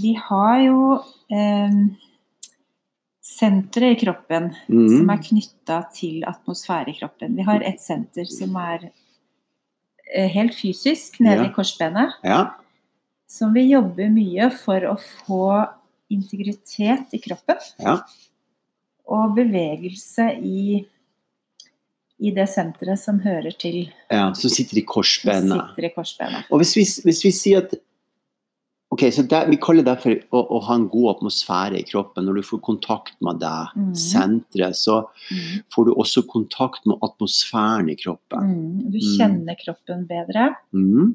Vi 0.00 0.12
har 0.28 0.60
jo 0.62 0.80
eh, 1.32 1.76
sentre 3.24 3.92
i 3.94 3.96
kroppen 4.00 4.50
mm, 4.68 4.88
som 4.98 5.12
er 5.14 5.22
knytta 5.24 5.78
til 5.96 6.24
atmosfære 6.28 6.92
i 6.92 6.96
kroppen. 6.98 7.36
Vi 7.38 7.46
har 7.46 7.62
et 7.64 7.80
senter 7.80 8.28
som 8.28 8.56
er 8.60 8.88
eh, 10.14 10.28
helt 10.28 10.54
fysisk 10.54 11.20
nede 11.20 11.44
Ja. 11.44 11.48
i 11.48 11.54
korsbenet, 11.56 12.12
Ja. 12.24 12.42
Som 13.30 13.52
vi 13.54 13.68
jobber 13.70 14.10
mye 14.10 14.48
for 14.58 14.86
å 14.90 14.96
få 14.98 15.42
integritet 16.10 17.12
i 17.14 17.20
kroppen. 17.22 17.60
Ja. 17.78 18.00
Og 19.10 19.36
bevegelse 19.36 20.26
i, 20.42 20.80
i 22.18 22.32
det 22.34 22.48
senteret 22.50 22.98
som 23.02 23.20
hører 23.22 23.54
til 23.58 23.84
ja, 24.10 24.32
som 24.34 24.50
sitter 24.50 24.80
i 24.82 24.84
som 25.62 25.70
sitter 25.70 25.86
i 25.86 25.92
korsbenet. 25.94 26.50
Og 26.50 26.62
hvis 26.62 26.74
vi, 26.78 26.84
hvis 27.06 27.22
vi 27.28 27.32
sier 27.36 27.64
at 27.66 27.78
Ok, 28.90 29.04
så 29.14 29.22
det, 29.22 29.44
Vi 29.52 29.56
kaller 29.62 29.86
det 29.86 29.92
for 30.02 30.10
å, 30.34 30.38
å 30.50 30.58
ha 30.66 30.74
en 30.74 30.88
god 30.90 31.12
atmosfære 31.12 31.78
i 31.78 31.84
kroppen. 31.86 32.24
Når 32.26 32.40
du 32.40 32.46
får 32.48 32.58
kontakt 32.66 33.14
med 33.22 33.38
det 33.38 33.52
mm. 33.78 33.92
senteret, 33.94 34.74
så 34.74 35.04
Mm. 35.30 35.60
får 35.70 35.86
du 35.86 35.90
også 35.94 36.24
kontakt 36.26 36.86
med 36.90 36.98
atmosfæren 37.06 37.86
i 37.92 37.94
kroppen. 37.94 38.50
Mm. 38.50 38.90
Du 38.90 38.98
Mm. 38.98 39.12
kjenner 39.14 39.54
kroppen 39.62 40.02
bedre. 40.10 40.48
Mm. 40.74 41.14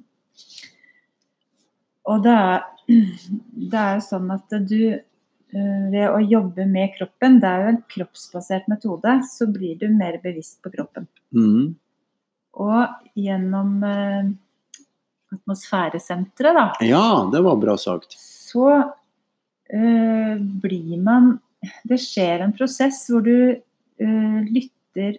Og 2.12 2.22
det 2.26 2.36
er, 2.38 2.64
det 2.88 3.82
er 3.82 3.98
jo 4.00 4.06
sånn 4.06 4.30
at 4.36 4.56
du 4.70 4.80
eh, 4.94 5.86
ved 5.94 6.06
å 6.12 6.20
jobbe 6.22 6.68
med 6.70 6.94
kroppen, 6.98 7.40
det 7.42 7.50
er 7.50 7.64
jo 7.64 7.72
en 7.74 7.82
kroppsbasert 7.96 8.68
metode, 8.72 9.18
så 9.32 9.48
blir 9.52 9.80
du 9.82 9.88
mer 9.94 10.20
bevisst 10.24 10.60
på 10.66 10.72
kroppen. 10.76 11.08
Mm. 11.36 11.74
Og 12.56 13.18
gjennom 13.20 13.72
eh, 13.84 14.30
atmosfæresenteret, 15.36 16.56
da, 16.56 16.68
Ja, 16.86 17.30
det 17.32 17.42
var 17.44 17.58
bra 17.60 17.76
sagt. 17.78 18.16
så 18.20 18.70
eh, 19.74 20.38
blir 20.40 20.98
man 21.02 21.40
Det 21.90 21.98
skjer 21.98 22.44
en 22.46 22.54
prosess 22.54 23.08
hvor 23.10 23.24
du 23.26 23.58
eh, 23.58 24.40
lytter, 24.54 25.18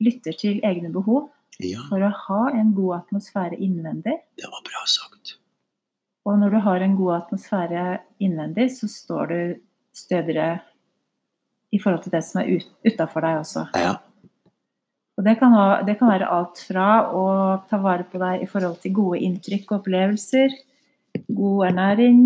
lytter 0.00 0.32
til 0.40 0.60
egne 0.64 0.88
behov 0.94 1.28
Ja, 1.60 1.82
for 1.90 2.00
å 2.02 2.08
ha 2.26 2.42
en 2.56 2.72
god 2.74 3.02
atmosfære 3.02 3.58
innvendig. 3.60 4.16
det 4.40 4.48
var 4.48 4.62
bra 4.64 4.82
sagt. 4.88 5.11
Og 6.28 6.38
når 6.38 6.54
du 6.54 6.60
har 6.62 6.82
en 6.84 6.94
god 6.96 7.14
atmosfære 7.16 7.86
innvendig, 8.22 8.68
så 8.76 8.88
står 8.90 9.32
du 9.32 9.38
stødigere 9.96 10.60
i 11.72 11.80
forhold 11.82 12.02
til 12.04 12.12
det 12.14 12.22
som 12.24 12.42
er 12.42 12.50
ut, 12.56 12.68
utafor 12.86 13.24
deg 13.24 13.40
også. 13.40 13.64
Ja. 13.80 13.96
Og 15.18 15.26
det 15.26 15.36
kan, 15.40 15.54
ha, 15.56 15.66
det 15.86 15.96
kan 16.00 16.10
være 16.12 16.28
alt 16.32 16.60
fra 16.68 16.86
å 17.12 17.24
ta 17.68 17.80
vare 17.82 18.06
på 18.08 18.20
deg 18.22 18.44
i 18.44 18.48
forhold 18.48 18.78
til 18.82 18.94
gode 18.96 19.20
inntrykk 19.26 19.66
og 19.70 19.80
opplevelser, 19.80 20.54
god 21.28 21.66
ernæring, 21.68 22.22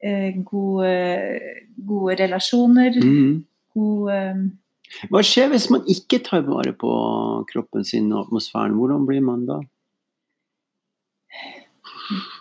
eh, 0.00 0.38
gode, 0.46 0.94
gode 1.90 2.16
relasjoner, 2.22 2.96
mm. 2.96 3.34
god 3.76 4.14
eh, 4.14 4.46
Hva 5.12 5.20
skjer 5.26 5.50
hvis 5.52 5.68
man 5.68 5.84
ikke 5.92 6.22
tar 6.24 6.46
vare 6.46 6.72
på 6.72 6.92
kroppen 7.50 7.84
sin 7.84 8.08
og 8.14 8.28
atmosfæren? 8.28 8.78
Hvordan 8.78 9.04
blir 9.08 9.20
man 9.24 9.44
da? 9.48 9.58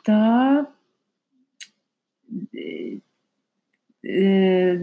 Da 0.07 0.65
eh, 4.03 4.79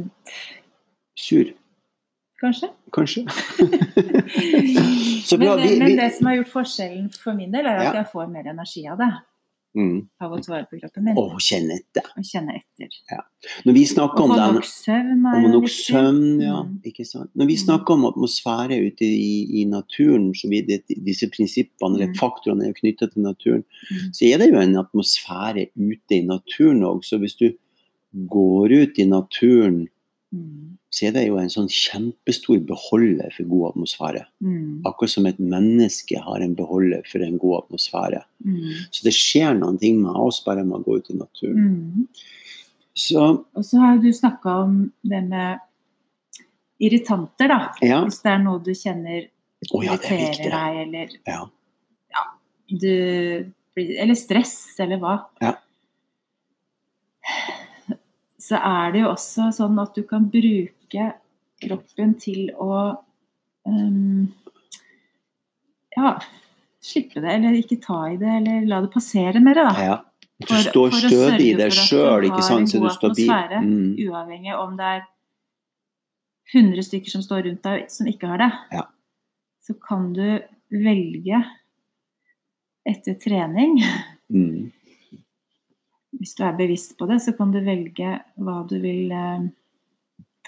Sur, 1.14 1.52
Kanskje. 2.40 2.68
kanskje? 2.92 3.24
Så 5.26 5.38
Men, 5.38 5.56
Vi, 5.62 5.78
men 5.78 5.96
det 5.96 6.10
som 6.16 6.26
har 6.26 6.34
gjort 6.36 6.50
forskjellen 6.52 7.06
for 7.22 7.32
min 7.38 7.52
del, 7.54 7.64
er 7.66 7.78
at 7.78 7.84
Ja. 7.84 7.92
jeg 8.02 8.06
får 8.12 8.26
mer 8.28 8.50
energi 8.50 8.86
av 8.90 8.98
det. 9.00 9.12
Mm. 9.74 10.08
Ta 10.20 10.28
vare 10.28 10.66
på 10.70 10.78
kroppen 10.80 11.04
min. 11.04 11.16
Og 11.18 11.40
kjenne 11.42 11.76
etter. 11.80 12.06
Og 12.16 12.24
kjenne 12.24 12.54
etter. 12.60 13.22
Når 13.66 13.72
vi 13.76 13.84
snakker 13.90 14.22
om 14.24 14.30
den 14.34 14.54
nok 14.58 14.68
søvn 14.68 15.26
Om 15.26 15.48
nok 15.52 15.68
søvn, 15.68 16.40
ja. 16.42 16.62
Mm. 16.62 16.76
Ikke 16.90 17.04
sant? 17.08 17.30
Når 17.34 17.46
vi 17.46 17.56
Mm. 17.58 17.64
snakker 17.64 17.94
om 17.94 18.04
atmosfære 18.10 18.78
ute 18.86 19.04
i, 19.04 19.60
i 19.60 19.64
naturen, 19.64 20.32
så 20.34 20.48
vi, 20.48 20.62
det, 20.62 20.82
disse 21.04 21.28
prinsippene 21.30 21.94
eller 21.96 22.08
Mm. 22.12 22.14
faktorene 22.18 22.64
er 22.64 22.72
jo 22.72 22.78
knyttet 22.80 23.12
til 23.12 23.22
naturen, 23.22 23.64
så 24.12 24.24
er 24.32 24.38
det 24.38 24.50
jo 24.52 24.60
en 24.60 24.76
atmosfære 24.76 25.68
ute 25.76 26.14
i 26.18 26.22
naturen 26.26 26.82
òg. 26.82 27.02
Så 27.04 27.18
hvis 27.18 27.34
du 27.36 27.50
går 28.28 28.72
ut 28.82 28.98
i 28.98 29.04
naturen, 29.04 29.88
Mm. 30.32 30.73
Så 30.94 31.08
er 31.08 31.14
det 31.16 31.24
jo 31.26 31.40
en 31.40 31.50
sånn 31.50 31.66
kjempestor 31.72 32.60
beholder 32.68 33.32
for 33.34 33.48
god 33.50 33.72
atmosfære. 33.72 34.20
Mm. 34.46 34.84
Akkurat 34.86 35.10
som 35.10 35.26
et 35.26 35.40
menneske 35.42 36.20
har 36.22 36.44
en 36.44 36.54
beholder 36.54 37.02
for 37.10 37.24
en 37.26 37.34
god 37.42 37.64
atmosfære. 37.64 38.20
Mm. 38.46 38.68
Så 38.94 39.06
det 39.08 39.14
skjer 39.16 39.56
noen 39.58 39.80
ting 39.82 39.98
med 40.04 40.14
oss 40.14 40.38
bare 40.46 40.62
man 40.68 40.84
går 40.86 41.02
ut 41.02 41.10
i 41.10 41.18
naturen. 41.18 41.64
Mm. 41.66 42.06
Så 42.94 43.24
Og 43.58 43.66
så 43.66 43.80
har 43.82 43.98
du 43.98 44.06
snakka 44.14 44.54
om 44.68 44.76
det 45.02 45.24
med 45.26 45.58
irritanter, 46.78 47.50
da. 47.50 47.58
ja. 47.82 48.00
Hvis 48.06 48.22
det 48.22 48.30
er 48.30 48.40
noe 48.44 48.62
du 48.62 48.70
kjenner 48.70 49.26
oh, 49.72 49.82
ja, 49.82 49.96
er 49.98 50.14
irriterer 50.14 50.54
deg, 50.54 50.80
eller 50.86 51.18
Ja. 51.26 51.42
du 52.70 53.50
blir 53.74 53.98
Eller 53.98 54.14
stress, 54.14 54.78
eller 54.78 55.02
hva. 55.02 55.16
Ja. 55.42 55.56
Så 58.44 58.58
er 58.60 58.92
det 58.92 59.00
jo 59.04 59.10
også 59.14 59.48
sånn 59.56 59.78
at 59.80 59.94
du 59.96 60.02
kan 60.08 60.26
bruke 60.28 61.04
kroppen 61.64 62.14
til 62.20 62.50
å 62.60 62.70
um, 63.64 64.26
Ja, 65.96 66.16
slippe 66.84 67.22
det, 67.22 67.30
eller 67.38 67.54
ikke 67.56 67.78
ta 67.80 68.00
i 68.10 68.16
det, 68.20 68.28
eller 68.40 68.66
la 68.68 68.80
det 68.84 68.90
passere 68.92 69.40
mer, 69.40 69.54
da. 69.62 69.70
ja. 69.80 69.96
Du 70.42 70.48
For- 70.50 70.64
står 70.66 70.90
for 70.90 71.04
stødig 71.08 71.44
i 71.52 71.56
deg 71.56 71.72
sjøl, 71.72 72.24
ikke 72.26 72.42
sant, 72.42 72.68
så 72.68 72.80
du 72.82 72.88
står 72.90 73.12
bi. 73.14 73.26
Mm. 73.30 73.92
Uavhengig 74.10 74.56
om 74.58 74.72
det 74.76 74.88
er 74.96 75.04
100 76.52 76.82
stykker 76.88 77.08
som 77.14 77.22
står 77.22 77.44
rundt 77.46 77.62
deg 77.62 77.84
som 77.94 78.08
ikke 78.10 78.28
har 78.32 78.42
det. 78.42 78.50
Ja. 78.74 78.82
Så 79.64 79.76
kan 79.80 80.10
du 80.12 80.26
velge 80.74 81.38
etter 82.84 83.14
trening 83.22 83.78
Mm. 84.34 84.72
Hvis 86.24 86.38
du 86.38 86.44
er 86.48 86.54
bevisst 86.56 86.94
på 86.96 87.04
det, 87.10 87.18
så 87.20 87.34
kan 87.36 87.50
du 87.52 87.58
velge 87.60 88.14
hva 88.40 88.62
du 88.64 88.78
vil 88.80 89.10
eh, 89.12 89.42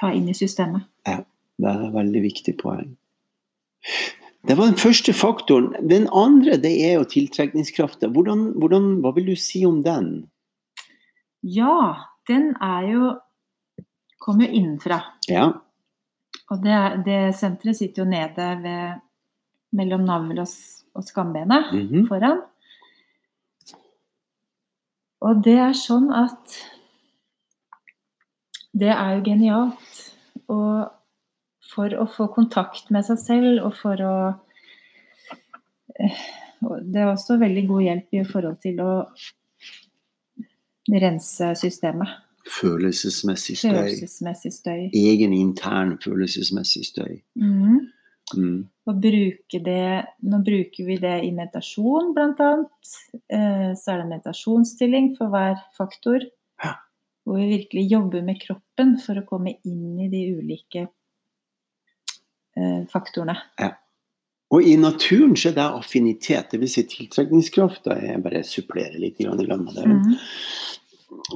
ta 0.01 0.09
inn 0.17 0.31
i 0.33 0.37
systemet. 0.37 0.87
Ja, 1.05 1.21
Det 1.61 1.69
er 1.69 1.83
et 1.87 1.93
veldig 1.93 2.23
viktig 2.25 2.55
poeng. 2.61 2.95
Det 4.49 4.57
var 4.57 4.71
den 4.71 4.81
første 4.81 5.12
faktoren. 5.12 5.75
Den 5.85 6.09
andre 6.17 6.57
det 6.57 6.73
er 6.81 6.97
jo 6.97 7.05
tiltrekningskrafta. 7.12 8.09
Hvordan, 8.09 8.55
hvordan, 8.57 8.89
hva 9.05 9.12
vil 9.17 9.29
du 9.33 9.37
si 9.37 9.67
om 9.69 9.83
den? 9.85 10.31
Ja, 11.45 12.09
den 12.29 12.55
er 12.57 12.89
jo 12.89 13.12
kommer 14.27 14.49
jo 14.49 14.57
innenfra. 14.59 15.01
Ja. 15.29 15.51
Og 16.51 16.65
det, 16.65 16.81
det 17.07 17.21
senteret 17.37 17.79
sitter 17.79 18.05
jo 18.05 18.11
nede 18.11 18.49
ved, 18.65 19.01
mellom 19.77 20.09
navl 20.09 20.41
og, 20.41 20.51
og 20.97 21.05
skambenet 21.05 21.73
mhm. 21.75 22.07
foran. 22.09 22.41
Og 25.24 25.40
det 25.44 25.57
er 25.59 25.76
sånn 25.76 26.11
at 26.14 26.59
Det 28.76 28.90
er 28.92 29.14
jo 29.16 29.22
genialt. 29.24 30.00
Og 30.52 30.90
for 31.72 31.94
å 31.96 32.05
få 32.11 32.29
kontakt 32.35 32.90
med 32.94 33.07
seg 33.07 33.18
selv 33.22 33.64
og 33.64 33.72
for 33.79 34.02
å 34.05 34.16
eh, 35.96 36.20
Det 36.61 37.00
er 37.00 37.11
også 37.11 37.38
veldig 37.40 37.64
god 37.70 37.83
hjelp 37.87 38.20
i 38.20 38.24
forhold 38.29 38.61
til 38.62 38.81
å 38.85 38.92
rense 40.92 41.50
systemet. 41.59 42.12
Følelsesmessig 42.46 43.57
støy. 43.59 43.72
Følelsesmessig 43.74 44.52
støy. 44.55 44.83
Egen 44.94 45.33
intern 45.35 45.96
følelsesmessig 46.02 46.85
støy. 46.92 47.22
Mhm. 47.35 47.88
Mm. 48.35 48.67
Det 48.87 50.05
Nå 50.23 50.39
bruker 50.43 50.87
vi 50.87 50.97
det 50.99 51.15
i 51.25 51.31
meditasjon, 51.33 52.15
annet. 52.19 52.69
Eh, 53.29 53.75
Så 53.75 53.93
er 53.93 53.99
det 54.03 54.11
meditasjonsstilling 54.11 55.17
for 55.17 55.31
hver 55.31 55.57
faktor. 55.77 56.27
Ja. 56.62 56.75
Hvor 57.25 57.39
vi 57.39 57.47
virkelig 57.47 57.91
jobber 57.91 58.23
med 58.23 58.41
kroppen 58.43 58.99
for 58.99 59.19
å 59.19 59.27
komme 59.27 59.57
inn 59.65 60.01
i 60.01 60.09
de 60.09 60.23
ulike 60.39 60.89
eh, 62.57 62.87
faktorene. 62.91 63.37
Og 64.55 64.62
i 64.62 64.77
naturen 64.79 65.35
så 65.37 65.51
er 65.51 65.57
det 65.57 65.67
affinitet, 65.67 66.53
dvs. 66.55 66.75
Si 66.77 66.85
tiltrekningskraft. 66.87 67.85
Da 67.85 67.99
Jeg 67.99 68.23
bare 68.23 68.45
supplerer 68.47 68.99
litt 69.03 69.21
i 69.21 69.27
lag 69.27 69.43
med 69.59 69.75
det. 69.75 69.87
Mhm. 69.87 70.19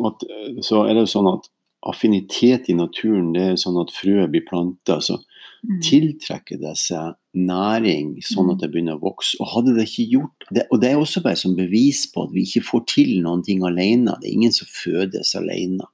At, 0.07 0.23
så 0.63 0.85
er 0.85 0.95
det 0.95 1.07
jo 1.07 1.15
sånn 1.19 1.33
at 1.33 1.51
affinitet 1.87 2.69
i 2.69 2.75
naturen 2.75 3.33
det 3.33 3.43
er 3.43 3.57
sånn 3.59 3.79
at 3.81 3.93
frøet 3.95 4.31
blir 4.31 4.47
planta. 4.47 5.01
Så 5.01 5.19
Mhm. 5.63 5.81
tiltrekker 5.85 6.61
det 6.61 6.77
seg 6.81 7.17
næring 7.37 8.15
sånn 8.25 8.49
at 8.51 8.63
det 8.63 8.71
begynner 8.73 8.97
å 8.97 9.03
vokse. 9.03 9.37
Og 9.41 9.51
hadde 9.53 9.75
det 9.77 9.87
ikke 9.89 10.07
gjort 10.17 10.47
det, 10.51 10.67
og 10.71 10.81
det 10.81 10.91
er 10.91 10.99
også 10.99 11.23
bare 11.23 11.37
som 11.37 11.57
bevis 11.57 12.07
på 12.11 12.25
at 12.25 12.33
vi 12.35 12.47
ikke 12.47 12.65
får 12.65 12.85
til 12.89 13.13
noen 13.23 13.45
ting 13.45 13.63
alene. 13.63 14.17
Det 14.21 14.31
er 14.31 14.39
ingen 14.39 14.57
som 14.57 14.67
fødes 14.67 15.35
alene. 15.39 15.87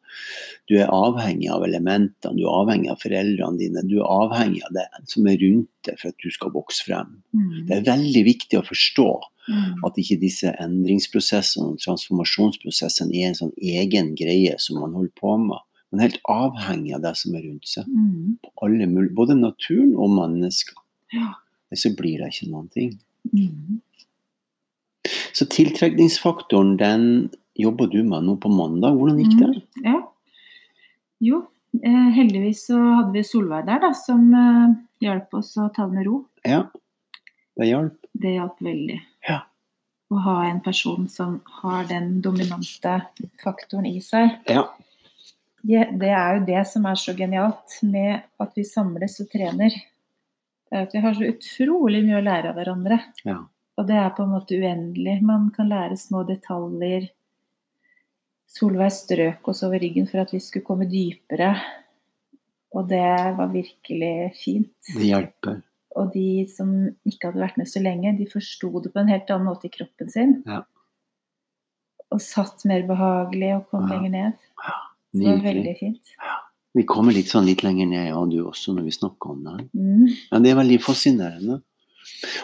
Du 0.70 0.76
er 0.78 0.88
avhengig 0.88 1.50
av 1.52 1.66
elementene, 1.66 2.36
du 2.38 2.46
er 2.46 2.54
avhengig 2.62 2.90
av 2.90 3.02
foreldrene 3.02 3.58
dine, 3.60 3.82
du 3.84 3.98
er 3.98 4.08
avhengig 4.08 4.62
av 4.64 4.72
det 4.78 4.86
som 5.10 5.26
er 5.26 5.38
rundt 5.42 5.70
deg 5.84 5.98
for 6.00 6.14
at 6.14 6.24
du 6.24 6.30
skal 6.30 6.54
vokse 6.54 6.86
frem. 6.86 7.18
Mhm. 7.34 7.66
Det 7.66 7.76
er 7.76 7.88
veldig 7.90 8.24
viktig 8.30 8.60
å 8.60 8.66
forstå 8.66 9.10
mm. 9.50 9.84
at 9.86 10.00
ikke 10.00 10.20
disse 10.22 10.50
endringsprosessene 10.62 11.72
og 11.72 11.80
transformasjonsprosessene 11.84 13.14
er 13.14 13.30
en 13.30 13.40
sånn 13.42 13.54
egen 13.60 14.14
greie 14.18 14.56
som 14.62 14.80
man 14.80 14.96
holder 14.96 15.14
på 15.20 15.36
med. 15.42 15.62
Man 15.92 16.00
er 16.00 16.08
helt 16.08 16.22
avhengig 16.28 16.94
av 16.96 17.02
det 17.04 17.14
som 17.16 17.34
er 17.38 17.44
rundt 17.46 17.68
seg 17.70 17.86
Mm. 17.86 18.38
både 19.14 19.36
naturen 19.38 19.94
og 19.94 20.10
mennesker. 20.10 20.74
Ja. 21.12 21.34
Så 21.74 21.94
blir 21.96 22.18
det 22.18 22.32
ikke 22.32 22.50
noen 22.50 22.68
ting. 22.72 22.98
Mm. 23.32 23.80
Så 25.32 25.46
tiltrekningsfaktoren, 25.46 26.76
den 26.76 27.30
jobber 27.58 27.86
du 27.86 28.02
med 28.02 28.24
nå 28.24 28.36
på 28.40 28.50
mandag. 28.50 28.96
Hvordan 28.96 29.18
gikk 29.22 29.38
det? 29.38 29.50
Mm. 29.52 29.84
Ja. 29.84 30.02
Jo, 31.20 31.42
eh, 31.82 32.08
heldigvis 32.16 32.66
så 32.68 32.78
hadde 32.80 33.12
vi 33.12 33.22
Solveig 33.24 33.66
der, 33.66 33.80
da, 33.80 33.92
som 33.96 34.26
eh, 34.34 34.74
hjalp 35.00 35.34
oss 35.38 35.54
å 35.56 35.68
ta 35.74 35.86
det 35.86 35.94
med 36.00 36.06
ro. 36.06 36.24
Ja, 36.44 36.64
det 37.56 37.70
hjalp. 37.70 37.96
Det 38.16 38.34
hjalp 38.36 38.58
veldig. 38.64 38.98
Ja. 39.28 39.42
Å 40.12 40.22
ha 40.22 40.34
en 40.46 40.60
person 40.60 41.08
som 41.08 41.40
har 41.62 41.84
den 41.88 42.20
dominante 42.22 43.00
faktoren 43.42 43.86
i 43.86 43.98
seg. 44.04 44.36
Ja. 44.48 44.68
Det, 45.66 45.82
det 45.98 46.12
er 46.14 46.36
jo 46.36 46.44
det 46.46 46.62
som 46.70 46.86
er 46.86 46.98
så 47.00 47.14
genialt 47.16 47.78
med 47.82 48.22
at 48.42 48.52
vi 48.54 48.64
samles 48.68 49.18
og 49.24 49.30
trener. 49.32 49.74
Det 50.66 50.74
er 50.76 50.86
at 50.86 50.94
vi 50.94 51.02
har 51.02 51.14
så 51.16 51.28
utrolig 51.30 52.02
mye 52.06 52.20
å 52.20 52.24
lære 52.26 52.50
av 52.52 52.58
hverandre. 52.58 52.98
Ja. 53.26 53.38
Og 53.76 53.88
det 53.88 53.96
er 54.00 54.12
på 54.16 54.24
en 54.24 54.32
måte 54.34 54.56
uendelig. 54.58 55.16
Man 55.26 55.48
kan 55.54 55.68
lære 55.70 55.98
små 56.00 56.22
detaljer. 56.28 57.08
Solveig 58.56 58.92
strøk 58.94 59.48
oss 59.50 59.64
over 59.66 59.82
ryggen 59.82 60.06
for 60.08 60.22
at 60.22 60.32
vi 60.32 60.40
skulle 60.40 60.66
komme 60.66 60.86
dypere. 60.90 61.50
Og 62.76 62.88
det 62.90 63.02
var 63.38 63.50
virkelig 63.52 64.14
fint. 64.38 64.72
Det 64.94 65.10
hjelper. 65.10 65.60
Og 65.96 66.10
de 66.12 66.44
som 66.52 66.72
ikke 67.08 67.30
hadde 67.30 67.40
vært 67.42 67.60
med 67.60 67.68
så 67.70 67.80
lenge, 67.80 68.14
de 68.18 68.26
forsto 68.28 68.70
det 68.84 68.92
på 68.92 69.00
en 69.00 69.12
helt 69.12 69.30
annen 69.32 69.48
måte 69.48 69.68
i 69.68 69.72
kroppen 69.72 70.10
sin. 70.12 70.34
Ja. 70.46 70.62
Og 72.12 72.20
satt 72.22 72.64
mer 72.68 72.84
behagelig 72.88 73.54
og 73.56 73.70
kom 73.70 73.86
Ja. 73.88 73.94
lenger 73.96 74.12
ned. 74.14 74.32
Det 75.22 75.30
var 75.32 75.44
veldig 75.46 75.76
fint. 75.78 76.12
Vi 76.76 76.82
kommer 76.84 77.12
litt 77.16 77.30
sånn 77.32 77.46
litt 77.48 77.62
lenger 77.64 77.86
ned, 77.88 78.08
ja, 78.10 78.18
du 78.28 78.36
også, 78.44 78.74
når 78.76 78.84
vi 78.90 78.92
snakker 78.92 79.30
om 79.32 79.44
det. 79.46 79.54
Mm. 79.72 80.06
Ja, 80.30 80.38
det 80.44 80.50
er 80.52 80.58
veldig 80.60 80.78
fascinerende. 80.84 81.62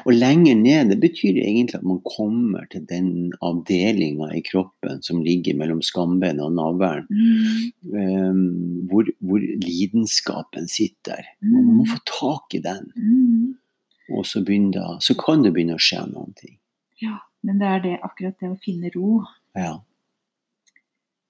Og 0.06 0.12
lenger 0.16 0.56
ned, 0.58 0.88
det 0.90 0.96
betyr 1.02 1.36
egentlig 1.38 1.76
at 1.78 1.84
man 1.86 2.00
kommer 2.02 2.64
til 2.72 2.82
den 2.88 3.10
avdelinga 3.44 4.32
i 4.34 4.40
kroppen 4.42 5.02
som 5.06 5.20
ligger 5.22 5.54
mellom 5.60 5.82
skambenet 5.86 6.42
og 6.42 6.56
navlen, 6.56 7.06
Mm. 7.12 7.68
um, 7.92 8.88
hvor, 8.90 9.06
hvor 9.20 9.38
lidenskapen 9.38 10.66
sitter. 10.68 11.22
Man 11.42 11.68
må 11.76 11.86
få 11.86 12.00
tak 12.08 12.54
i 12.54 12.62
den, 12.64 12.90
Mm. 12.96 13.54
og 14.16 14.26
så, 14.26 14.42
begynner, 14.44 14.98
så 15.00 15.14
kan 15.14 15.42
det 15.44 15.52
begynne 15.54 15.76
å 15.76 15.82
skje 15.82 16.02
noen 16.10 16.34
ting. 16.34 16.56
Ja, 17.00 17.18
men 17.44 17.58
det 17.58 17.68
er 17.68 17.80
det, 17.80 17.98
akkurat 18.02 18.38
det 18.40 18.48
å 18.50 18.58
finne 18.64 18.90
ro. 18.96 19.22
Ja. 19.54 19.78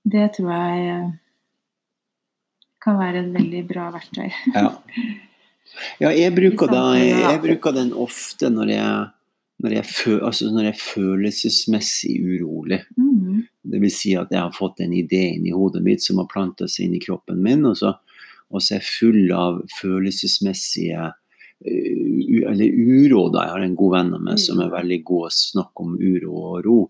Det 0.09 0.33
tror 0.37 0.51
jeg 0.53 1.13
kan 2.83 2.99
være 2.99 3.23
en 3.23 3.33
veldig 3.35 3.63
bra 3.69 3.89
verktøy. 3.95 4.29
Ja. 4.55 4.69
ja, 6.03 6.11
jeg 6.11 6.35
bruker, 6.39 6.71
da, 6.73 6.85
jeg, 6.99 7.19
jeg 7.23 7.43
bruker 7.47 7.77
den 7.77 7.93
ofte 7.95 8.51
når 8.53 8.75
jeg, 8.75 8.93
når 9.63 9.77
jeg, 9.79 9.89
fø, 9.89 10.19
altså 10.27 10.51
når 10.53 10.71
jeg 10.71 10.81
følelsesmessig 10.83 12.17
urolig. 12.27 12.83
Mm. 12.99 13.43
Det 13.73 13.83
vil 13.85 13.95
si 13.95 14.17
at 14.19 14.33
jeg 14.35 14.43
har 14.43 14.55
fått 14.57 14.83
en 14.83 14.95
idé 14.97 15.25
inn 15.37 15.47
i 15.47 15.55
hodet 15.55 15.85
mitt 15.85 16.03
som 16.05 16.19
har 16.23 16.31
planta 16.31 16.69
seg 16.69 16.89
inn 16.89 16.99
i 16.99 17.03
kroppen 17.03 17.43
min, 17.45 17.67
og 17.69 17.79
så, 17.79 17.95
og 18.51 18.63
så 18.63 18.77
er 18.77 18.81
jeg 18.81 18.91
full 18.91 19.35
av 19.37 19.61
følelsesmessige 19.79 21.05
eh, 21.07 22.41
eller 22.51 22.67
uro. 22.67 23.29
da. 23.31 23.47
Jeg 23.47 23.55
har 23.55 23.69
en 23.69 23.79
god 23.79 23.95
venn 23.99 24.17
av 24.19 24.27
meg 24.27 24.43
som 24.43 24.61
er 24.65 24.75
veldig 24.75 25.01
god 25.07 25.29
å 25.29 25.37
snakke 25.39 25.87
om 25.87 25.95
uro 26.01 26.35
og 26.51 26.59
ro. 26.67 26.81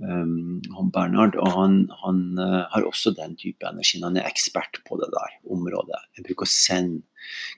Um, 0.00 0.62
han 0.72 0.88
Bernhard, 0.94 1.34
og 1.36 1.50
han, 1.52 1.74
han 2.00 2.20
eh, 2.40 2.62
har 2.72 2.86
også 2.88 3.12
den 3.18 3.34
type 3.36 3.66
energi. 3.68 3.98
Han 4.00 4.16
er 4.16 4.28
ekspert 4.28 4.80
på 4.88 4.96
det 4.96 5.10
der 5.12 5.34
området. 5.52 5.98
Jeg 6.16 6.24
bruker 6.24 6.48
å 6.48 6.52
sende 6.54 7.02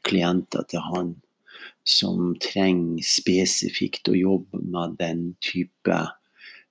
klienter 0.08 0.66
til 0.70 0.82
han 0.88 1.12
som 1.86 2.32
trenger 2.42 3.02
spesifikt 3.06 4.10
å 4.10 4.18
jobbe 4.18 4.58
med 4.58 4.98
den 4.98 5.22
type 5.42 6.00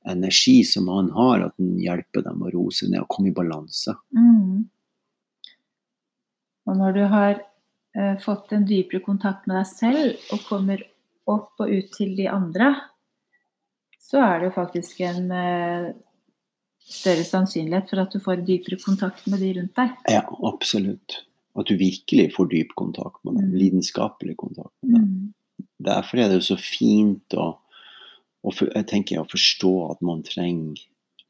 energi 0.08 0.64
som 0.68 0.88
han 0.92 1.12
har, 1.16 1.48
at 1.48 1.58
den 1.62 1.78
hjelper 1.80 2.26
dem 2.26 2.44
å 2.44 2.52
roe 2.52 2.74
seg 2.74 2.92
ned 2.92 3.04
og 3.04 3.12
komme 3.12 3.32
i 3.32 3.36
balanse. 3.36 3.96
Mm. 4.18 4.68
Og 6.68 6.78
når 6.78 6.96
du 6.98 7.04
har 7.12 7.34
eh, 7.40 8.16
fått 8.24 8.52
en 8.56 8.68
dypere 8.68 9.04
kontakt 9.06 9.48
med 9.48 9.60
deg 9.60 9.70
selv 9.70 10.34
og 10.34 10.48
kommer 10.48 10.84
opp 11.30 11.62
og 11.62 11.70
ut 11.70 11.92
til 11.96 12.16
de 12.18 12.28
andre, 12.32 12.74
så 14.02 14.22
er 14.26 14.40
det 14.42 14.50
jo 14.50 14.56
faktisk 14.58 15.02
en 15.08 15.32
eh, 15.32 15.90
større 16.92 17.24
sannsynlighet 17.28 17.90
for 17.92 18.02
at 18.04 18.12
du 18.16 18.20
får 18.24 18.42
dypere 18.48 18.80
kontakt 18.82 19.28
med 19.32 19.40
de 19.44 19.54
rundt 19.60 19.76
deg. 19.78 19.94
Ja, 20.12 20.24
absolutt. 20.50 21.22
At 21.56 21.68
du 21.68 21.76
virkelig 21.80 22.30
får 22.36 22.50
dyp 22.52 22.74
kontakt 22.80 23.20
med 23.28 23.36
dem. 23.38 23.50
Mm. 23.52 23.58
Lidenskapelig 23.60 24.38
kontakt 24.40 24.74
med 24.84 25.02
dem. 25.02 25.10
Mm. 25.10 25.68
Derfor 25.84 26.22
er 26.22 26.30
det 26.32 26.40
jo 26.42 26.48
så 26.54 26.58
fint 26.62 27.36
å, 27.38 27.48
å 28.48 28.54
jeg 28.62 28.88
tenker, 28.90 29.20
å 29.22 29.30
forstå 29.30 29.72
at 29.92 30.02
man 30.06 30.24
trenger 30.26 30.80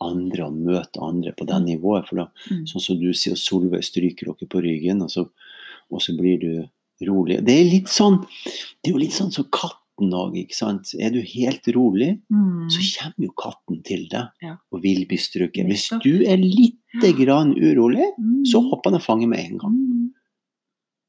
andre 0.02 0.48
og 0.48 0.60
møte 0.66 1.02
andre 1.06 1.32
på 1.38 1.46
det 1.46 1.60
Mm. 1.62 1.66
nivået. 1.70 2.08
For 2.08 2.16
da, 2.16 2.28
Mm. 2.50 2.66
sånn 2.68 2.82
som 2.82 3.00
du 3.00 3.12
sier, 3.14 3.36
Solveig 3.36 3.84
stryker 3.84 4.26
dere 4.32 4.48
på 4.50 4.62
ryggen, 4.64 5.02
og 5.04 5.10
så, 5.10 5.28
og 5.92 6.02
så 6.02 6.16
blir 6.18 6.40
du 6.40 6.70
rolig. 7.06 7.44
Det 7.46 7.54
er 7.60 7.70
litt 7.70 7.90
sånn 7.90 8.22
det 8.84 8.90
er 8.90 8.92
jo 8.94 8.98
litt 8.98 9.14
sånn 9.14 9.32
som 9.32 9.46
katten 10.02 10.14
òg, 10.14 10.36
ikke 10.38 10.56
sant. 10.56 10.94
Er 11.00 11.12
du 11.12 11.22
helt 11.22 11.66
rolig, 11.76 12.22
Mm. 12.30 12.70
så 12.70 12.80
kommer 13.00 13.26
jo 13.28 13.32
katten 13.38 13.84
til 13.84 14.08
deg 14.10 14.28
Ja. 14.42 14.58
og 14.72 14.82
vil 14.82 15.06
bli 15.06 15.18
strøket. 15.18 15.66
Hvis 15.68 15.90
du 16.02 16.24
er 16.26 16.38
lite 16.38 17.14
grann 17.18 17.54
urolig, 17.56 18.12
Mm. 18.18 18.46
så 18.46 18.60
hopper 18.70 18.92
den 18.92 18.96
og 18.96 19.02
fanger 19.02 19.28
med 19.28 19.40
en 19.40 19.58
gang. 19.58 19.72
Mm. 19.72 20.12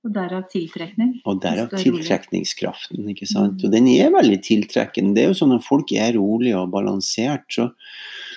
Og 0.04 0.12
derav 0.12 0.50
tiltrekning. 0.50 1.20
Og 1.24 1.40
derav 1.40 1.72
er 1.72 1.76
tiltrekningskraften. 1.78 3.08
ikke 3.08 3.26
sant? 3.26 3.58
Mm. 3.62 3.64
Og 3.64 3.70
den 3.70 3.86
er 3.88 4.10
veldig 4.10 4.42
tiltrekkende. 4.42 5.14
Det 5.14 5.24
er 5.24 5.28
jo 5.28 5.34
sånn 5.34 5.50
Når 5.52 5.62
folk 5.64 5.92
er 5.92 6.12
rolige 6.14 6.56
og 6.56 6.70
balansert, 6.72 7.44
så, 7.48 7.72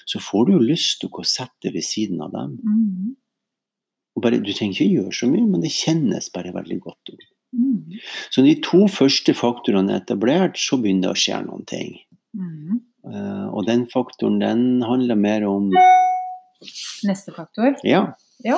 så 0.06 0.20
får 0.20 0.46
du 0.46 0.52
jo 0.54 0.60
lyst 0.60 1.00
til 1.00 1.10
å 1.10 1.12
gå 1.12 1.20
og 1.20 1.26
sette 1.26 1.74
ved 1.74 1.82
siden 1.84 2.22
av 2.22 2.32
dem. 2.32 2.60
Mm. 2.63 3.15
Og 4.15 4.22
bare, 4.22 4.38
Du 4.41 4.54
trenger 4.54 4.74
ikke 4.76 4.94
gjøre 5.04 5.13
så 5.13 5.28
mye, 5.28 5.50
men 5.50 5.62
det 5.62 5.72
kjennes 5.72 6.32
bare 6.32 6.54
veldig 6.54 6.80
godt 6.82 7.10
ut. 7.12 7.26
Mm. 7.56 8.00
Så 8.30 8.41
når 8.41 8.50
de 8.50 8.56
to 8.65 8.82
første 8.91 9.34
faktorene 9.38 9.96
er 9.96 10.04
etablert, 10.04 10.60
så 10.60 10.78
begynner 10.82 11.08
det 11.10 11.15
å 11.15 11.22
skje 11.24 11.39
noen 11.46 11.65
ting. 11.70 11.96
Mm. 12.36 12.82
Uh, 13.06 13.48
og 13.54 13.68
den 13.68 13.86
faktoren 13.91 14.39
den 14.41 14.63
handler 14.84 15.15
mer 15.20 15.46
om 15.48 15.70
Neste 17.06 17.30
faktor. 17.36 17.76
Ja. 17.86 18.15
Ja. 18.41 18.58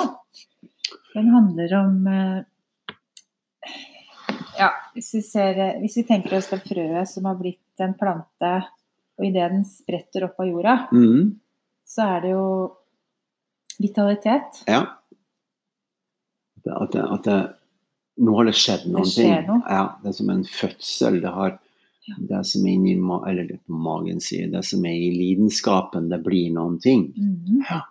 Den 1.11 1.27
handler 1.33 1.73
om 1.81 2.07
uh, 2.07 2.39
Ja, 4.57 4.69
hvis 4.95 5.11
vi, 5.17 5.21
ser, 5.25 5.59
eh, 5.59 5.79
hvis 5.81 5.97
vi 5.99 6.05
tenker 6.07 6.37
oss 6.37 6.47
det 6.49 6.61
frøet 6.63 7.09
som 7.11 7.27
har 7.29 7.35
blitt 7.37 7.83
en 7.83 7.93
plante, 7.99 8.53
og 9.17 9.25
idet 9.27 9.51
den 9.51 9.65
spretter 9.67 10.25
opp 10.29 10.39
av 10.41 10.47
jorda, 10.49 10.75
mm. 10.93 11.27
så 11.85 12.07
er 12.15 12.23
det 12.23 12.31
jo 12.31 12.47
vitalitet. 13.81 14.63
ja. 14.69 14.85
At, 16.57 16.63
det- 16.63 16.77
at, 16.81 16.91
det, 16.95 17.03
at 17.17 17.27
det, 17.27 17.37
nå 18.17 18.35
har 18.37 18.45
det 18.45 18.53
skjedd 18.57 18.85
noen 18.91 19.05
skjer 19.05 19.41
ting. 19.41 19.47
noe. 19.47 19.61
Ja, 19.69 19.95
det 20.03 20.09
er 20.09 20.17
som 20.17 20.29
en 20.33 20.43
fødsel. 20.43 21.21
Det 21.21 21.31
har 21.33 21.59
Ja. 22.07 22.15
det 22.29 22.45
som 22.45 22.65
er 22.65 22.71
inni 22.71 22.93
eller 23.27 23.43
det 23.47 23.59
på 23.67 23.73
magen 23.75 24.19
sier, 24.21 24.49
det 24.51 24.63
som 24.65 24.85
er 24.85 24.91
i 24.95 25.11
lidenskapen, 25.11 26.09
det 26.09 26.23
blir 26.23 26.51
noen 26.53 26.79
ting. 26.81 27.13
Mhm. 27.17 27.65
Ja. 27.69 27.81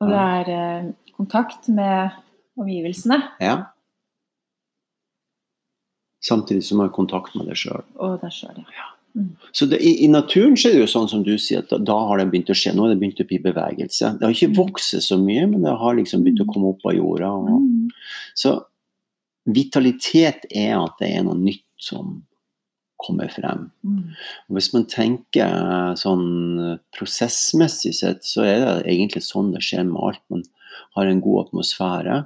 Og 0.00 0.08
det 0.08 0.16
er 0.16 0.48
eh, 0.50 0.92
kontakt 1.16 1.68
med 1.68 2.10
omgivelsene 2.58 3.22
Ja. 3.40 3.66
Samtidig 6.22 6.64
som 6.64 6.78
man 6.78 6.88
har 6.88 6.94
kontakt 6.96 7.34
med 7.36 7.46
deg 7.46 7.56
sjøl. 7.56 7.84
og 8.00 8.20
deg 8.22 8.30
sjøl. 8.32 8.56
Ja. 8.64 8.90
Så 9.54 9.66
det, 9.70 9.78
i, 9.86 9.92
I 10.04 10.08
naturen 10.10 10.56
så 10.58 10.68
er 10.68 10.72
det 10.74 10.80
jo 10.84 10.90
sånn 10.90 11.08
som 11.10 11.22
du 11.22 11.36
sier, 11.38 11.60
at 11.62 11.70
da, 11.70 11.78
da 11.78 11.96
har 12.08 12.18
det 12.18 12.28
begynt 12.32 12.50
å 12.50 12.56
skje. 12.58 12.72
Nå 12.74 12.82
har 12.82 12.90
det 12.94 12.98
begynt 12.98 13.20
å 13.22 13.26
bli 13.30 13.38
bevegelse. 13.44 14.10
Det 14.18 14.26
har 14.26 14.34
ikke 14.34 14.56
vokst 14.56 14.96
så 15.06 15.18
mye, 15.20 15.44
men 15.52 15.62
det 15.62 15.74
har 15.78 15.94
liksom 15.94 16.24
begynt 16.26 16.42
å 16.42 16.48
komme 16.50 16.72
opp 16.74 16.86
av 16.90 16.96
jorda. 16.98 17.30
Og, 17.30 17.60
Mm. 17.60 17.90
så 18.34 18.56
vitalitet 19.46 20.46
er 20.50 20.74
at 20.80 20.96
det 21.00 21.10
er 21.14 21.22
noe 21.26 21.36
nytt 21.38 21.64
som 21.78 22.22
kommer 23.04 23.28
frem. 23.28 23.66
Mm. 23.84 24.14
Og 24.48 24.56
hvis 24.56 24.70
man 24.72 24.86
tenker 24.88 25.44
eh, 25.44 25.94
sånn 26.00 26.78
prosessmessig 26.96 27.92
sett, 27.98 28.24
så 28.24 28.46
er 28.48 28.62
det 28.64 28.94
egentlig 28.94 29.22
sånn 29.26 29.52
det 29.52 29.60
skjer 29.66 29.84
med 29.90 30.00
alt. 30.00 30.22
Man 30.32 30.44
har 30.96 31.06
en 31.10 31.20
god 31.20 31.48
atmosfære, 31.48 32.22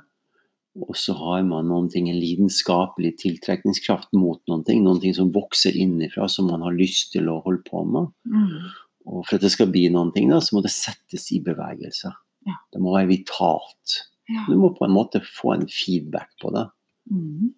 og 0.78 0.94
så 0.98 1.14
har 1.18 1.42
man 1.46 1.66
noen 1.70 1.88
ting, 1.90 2.06
en 2.08 2.20
lidenskapelig 2.20 3.16
tiltrekningskraft 3.22 4.12
mot 4.14 4.38
noen 4.50 4.62
ting. 4.66 4.84
Noen 4.84 5.00
ting 5.02 5.14
som 5.16 5.32
vokser 5.34 5.74
innifra, 5.76 6.28
som 6.30 6.50
man 6.52 6.62
har 6.62 6.76
lyst 6.76 7.12
til 7.14 7.30
å 7.32 7.40
holde 7.44 7.64
på 7.66 7.82
med. 7.88 8.12
Mm. 8.30 8.68
Og 9.08 9.24
for 9.24 9.38
at 9.38 9.46
det 9.46 9.50
skal 9.54 9.70
bli 9.72 9.86
noen 9.90 10.12
ting, 10.14 10.28
da, 10.30 10.38
så 10.44 10.54
må 10.56 10.62
det 10.64 10.74
settes 10.74 11.30
i 11.34 11.40
bevegelse. 11.44 12.12
Ja. 12.46 12.58
Det 12.72 12.82
må 12.84 12.94
være 12.94 13.10
vitalt. 13.10 14.02
Ja. 14.28 14.44
Du 14.46 14.54
må 14.60 14.70
på 14.76 14.86
en 14.86 14.94
måte 14.94 15.22
få 15.24 15.56
en 15.56 15.66
feedback 15.72 16.34
på 16.42 16.52
det, 16.56 16.68
Mm. 17.08 17.54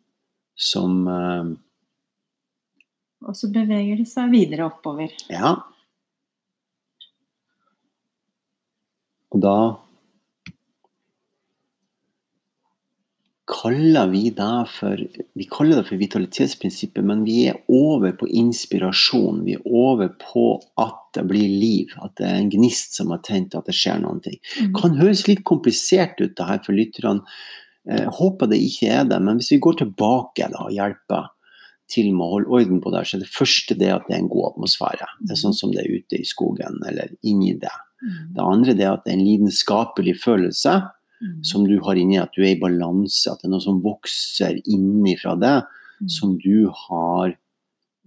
som 0.55 1.09
uh, 1.11 1.49
Og 3.27 3.35
så 3.35 3.49
beveger 3.51 3.99
det 3.99 4.07
seg 4.07 4.31
videre 4.31 4.69
oppover. 4.69 5.11
Ja. 5.27 5.57
Og 9.35 9.43
da 9.43 9.57
kaller 13.63 14.09
vi 14.09 14.31
det 14.31 14.67
for 14.73 15.01
Vi 15.39 15.47
kaller 15.51 15.81
det 15.81 15.89
for 15.89 16.01
vitalitetsprinsippet, 16.01 17.05
men 17.05 17.25
vi 17.27 17.47
er 17.51 17.59
over 17.69 18.13
på 18.17 18.29
inspirasjon. 18.29 19.43
Vi 19.47 19.57
er 19.59 19.65
over 19.67 20.13
på 20.21 20.45
at 20.81 20.99
det 21.17 21.27
blir 21.29 21.49
liv, 21.49 21.95
at 22.03 22.15
det 22.21 22.29
er 22.29 22.39
en 22.39 22.53
gnist 22.53 22.97
som 22.99 23.11
har 23.15 23.23
tent, 23.27 23.57
at 23.59 23.67
det 23.67 23.77
skjer 23.77 23.99
noen 24.03 24.23
ting. 24.25 24.39
Mm. 24.61 24.71
kan 24.79 24.97
høres 25.01 25.27
litt 25.29 25.43
komplisert 25.49 26.21
ut 26.23 26.37
det 26.39 26.47
her 26.47 26.63
for 26.65 26.77
lytterne. 26.77 27.27
Jeg 27.89 28.13
håper 28.21 28.51
det 28.51 28.61
ikke 28.63 28.91
er 29.01 29.05
det, 29.09 29.19
men 29.25 29.41
hvis 29.41 29.51
vi 29.55 29.63
går 29.65 29.81
tilbake 29.81 30.51
da, 30.53 30.67
og 30.69 30.75
hjelper 30.77 31.31
til 31.91 32.13
med 32.15 32.23
å 32.23 32.33
holde 32.37 32.53
orden 32.61 32.83
på 32.85 32.93
det, 32.95 33.03
så 33.09 33.17
er 33.17 33.25
det 33.25 33.33
første 33.35 33.77
det 33.79 33.91
at 33.91 34.07
det 34.07 34.15
er 34.15 34.23
en 34.23 34.31
god 34.31 34.53
atmosfære. 34.53 35.09
Det 35.27 35.35
er 35.35 35.41
sånn 35.41 35.57
som 35.57 35.73
det 35.75 35.83
er 35.83 35.97
ute 35.99 36.21
i 36.21 36.29
skogen 36.29 36.79
eller 36.87 37.11
inni 37.27 37.57
det. 37.59 37.73
Mm. 38.01 38.19
Det 38.37 38.45
andre 38.45 38.77
det 38.79 38.87
er 38.87 38.95
at 38.95 39.03
det 39.05 39.13
er 39.13 39.19
en 39.19 39.27
lidenskapelig 39.27 40.15
følelse 40.23 40.77
Mm. 41.21 41.45
som 41.45 41.67
du 41.69 41.77
har 41.85 41.99
inni, 42.01 42.17
at 42.17 42.33
du 42.33 42.41
er 42.41 42.55
i 42.55 42.61
balanse, 42.61 43.29
at 43.29 43.43
det 43.43 43.51
er 43.51 43.53
noe 43.53 43.65
som 43.65 43.83
vokser 43.85 44.61
innifra 44.65 45.37
deg, 45.41 45.77
Mm. 46.01 46.09
som 46.09 46.39
du 46.41 46.71
har 46.73 47.35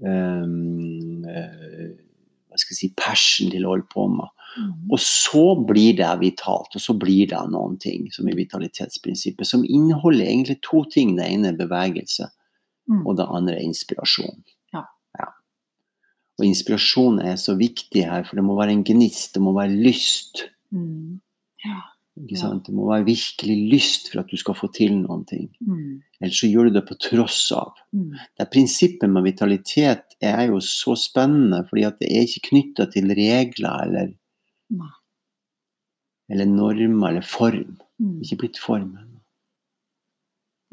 um, 0.01 1.21
hva 1.21 2.57
skal 2.57 2.73
jeg 2.73 2.79
si, 2.79 2.87
passion 2.97 3.51
til 3.53 3.67
å 3.67 3.75
holde 3.75 3.85
på 3.91 4.07
med. 4.09 4.31
Mm. 4.57 4.71
Og 4.89 4.97
så 4.97 5.43
blir 5.65 5.97
det 5.97 6.09
vitalt, 6.21 6.73
og 6.73 6.81
så 6.81 6.95
blir 6.97 7.29
det 7.29 7.41
noen 7.53 7.77
ting 7.77 8.09
som 8.13 8.25
er 8.29 8.37
vitalitetsprinsippet, 8.37 9.45
som 9.45 9.61
inneholder 9.65 10.25
egentlig 10.25 10.57
to 10.65 10.81
ting. 10.89 11.15
Det 11.17 11.29
ene 11.29 11.51
er 11.53 11.59
bevegelse. 11.61 12.31
Mm. 12.89 13.05
og 13.07 13.15
det 13.15 13.25
andre 13.31 13.55
er 13.55 13.63
inspirasjon. 13.63 14.43
Og 16.41 16.45
inspirasjon 16.47 17.19
er 17.21 17.37
så 17.37 17.53
viktig 17.55 18.03
her, 18.09 18.25
for 18.27 18.39
det 18.39 18.43
må 18.43 18.57
være 18.57 18.73
en 18.73 18.83
gnist, 18.83 19.35
det 19.35 19.41
må 19.45 19.53
være 19.55 19.77
lyst. 19.85 20.47
Mm. 20.73 21.21
Ja. 21.63 21.77
Ja. 22.13 22.51
Det 22.61 22.69
må 22.69 22.85
være 22.91 23.07
virkelig 23.07 23.55
lyst 23.71 24.11
for 24.11 24.21
at 24.21 24.29
du 24.29 24.37
skal 24.37 24.53
få 24.53 24.67
til 24.75 24.91
noen 24.99 25.23
ting. 25.25 25.47
Mm. 25.65 26.03
Ellers 26.21 26.41
så 26.43 26.49
gjør 26.49 26.69
du 26.69 26.75
det 26.75 26.83
på 26.85 26.97
tross 27.01 27.39
av. 27.57 27.79
Mm. 27.95 28.11
Det 28.37 28.49
prinsippet 28.53 29.09
med 29.09 29.25
vitalitet 29.25 30.13
er 30.21 30.43
jo 30.51 30.59
så 30.61 30.93
spennende, 30.99 31.63
fordi 31.69 31.87
at 31.89 31.97
det 32.01 32.11
er 32.13 32.27
ikke 32.27 32.49
knytta 32.51 32.85
til 32.93 33.09
regler 33.17 33.87
eller, 33.87 34.11
eller 36.29 36.51
normer 36.51 37.15
eller 37.15 37.25
form. 37.25 37.79
Mm. 37.97 38.19
Ikke 38.21 38.43
blitt 38.43 38.61
form 38.61 38.93
ennå. 38.93 39.09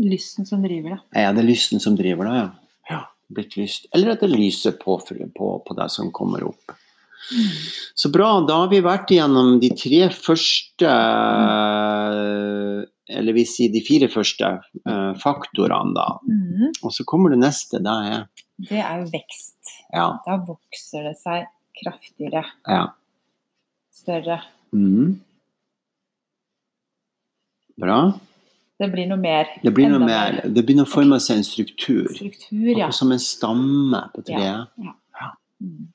Lysten 0.00 0.48
som 0.48 0.62
driver 0.64 0.96
det. 0.96 1.00
Er 1.20 1.33
det 1.37 1.44
lysten 1.44 1.81
som 1.81 1.96
driver 1.96 2.29
deg, 2.29 2.37
ja? 2.37 2.92
ja? 2.92 3.00
Blitt 3.33 3.57
lyst. 3.61 3.88
Eller 3.96 4.14
at 4.14 4.22
det 4.24 4.31
lyser 4.33 4.76
på, 4.81 4.96
på, 5.00 5.50
på 5.64 5.76
deg 5.76 5.92
som 5.92 6.12
kommer 6.12 6.44
opp. 6.48 6.76
Mm. 7.31 7.51
Så 7.95 8.11
bra. 8.13 8.31
Da 8.49 8.63
har 8.63 8.71
vi 8.73 8.81
vært 8.85 9.13
igjennom 9.15 9.59
de 9.63 9.71
tre 9.79 10.09
første 10.15 10.91
Eller 13.11 13.37
vi 13.37 13.45
sier 13.49 13.73
de 13.75 13.83
fire 13.85 14.09
første 14.11 14.51
eh, 14.57 15.13
faktorene, 15.21 15.95
da. 15.97 16.09
Mm. 16.27 16.71
Og 16.87 16.95
så 16.95 17.07
kommer 17.09 17.35
det 17.35 17.41
neste. 17.43 17.83
Det 17.83 17.97
er 18.13 18.29
Det 18.71 18.79
er 18.81 19.03
jo 19.03 19.11
vekst. 19.13 19.75
Ja. 19.93 20.07
Da 20.27 20.39
vokser 20.47 21.09
det 21.09 21.17
seg 21.19 21.49
kraftigere, 21.81 22.45
ja. 22.69 22.85
større. 23.95 24.41
Mm. 24.77 25.19
Bra. 27.81 28.01
Det 28.81 28.89
blir 28.93 29.09
noe 29.11 29.21
mer. 29.21 29.49
Det 29.61 29.73
blir 29.77 29.91
noe 29.93 30.01
mer. 30.01 30.37
mer. 30.39 30.45
Det 30.49 30.63
begynner 30.65 30.87
å 30.89 30.91
forme 30.91 31.19
seg 31.21 31.41
en 31.41 31.47
struktur. 31.47 32.07
Struktur, 32.15 32.69
ja. 32.71 32.87
Akkurat 32.87 32.97
som 32.97 33.13
en 33.13 33.23
stamme 33.23 34.03
på 34.15 34.25
treet. 34.29 34.71
Mm. 35.61 35.89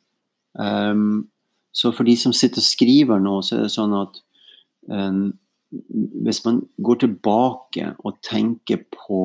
Um, 0.60 1.28
så 1.76 1.92
for 1.92 2.08
de 2.08 2.16
som 2.20 2.34
sitter 2.36 2.64
og 2.64 2.68
skriver 2.68 3.22
nå, 3.22 3.40
så 3.44 3.58
er 3.58 3.66
det 3.66 3.74
sånn 3.76 3.96
at 3.98 4.20
um, 4.88 5.24
hvis 6.24 6.44
man 6.46 6.62
går 6.88 7.02
tilbake 7.04 7.92
og 8.08 8.20
tenker 8.24 8.86
på 8.96 9.22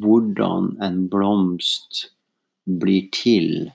hvordan 0.00 0.74
en 0.84 1.02
blomst 1.12 2.06
blir 2.64 3.10
til, 3.12 3.68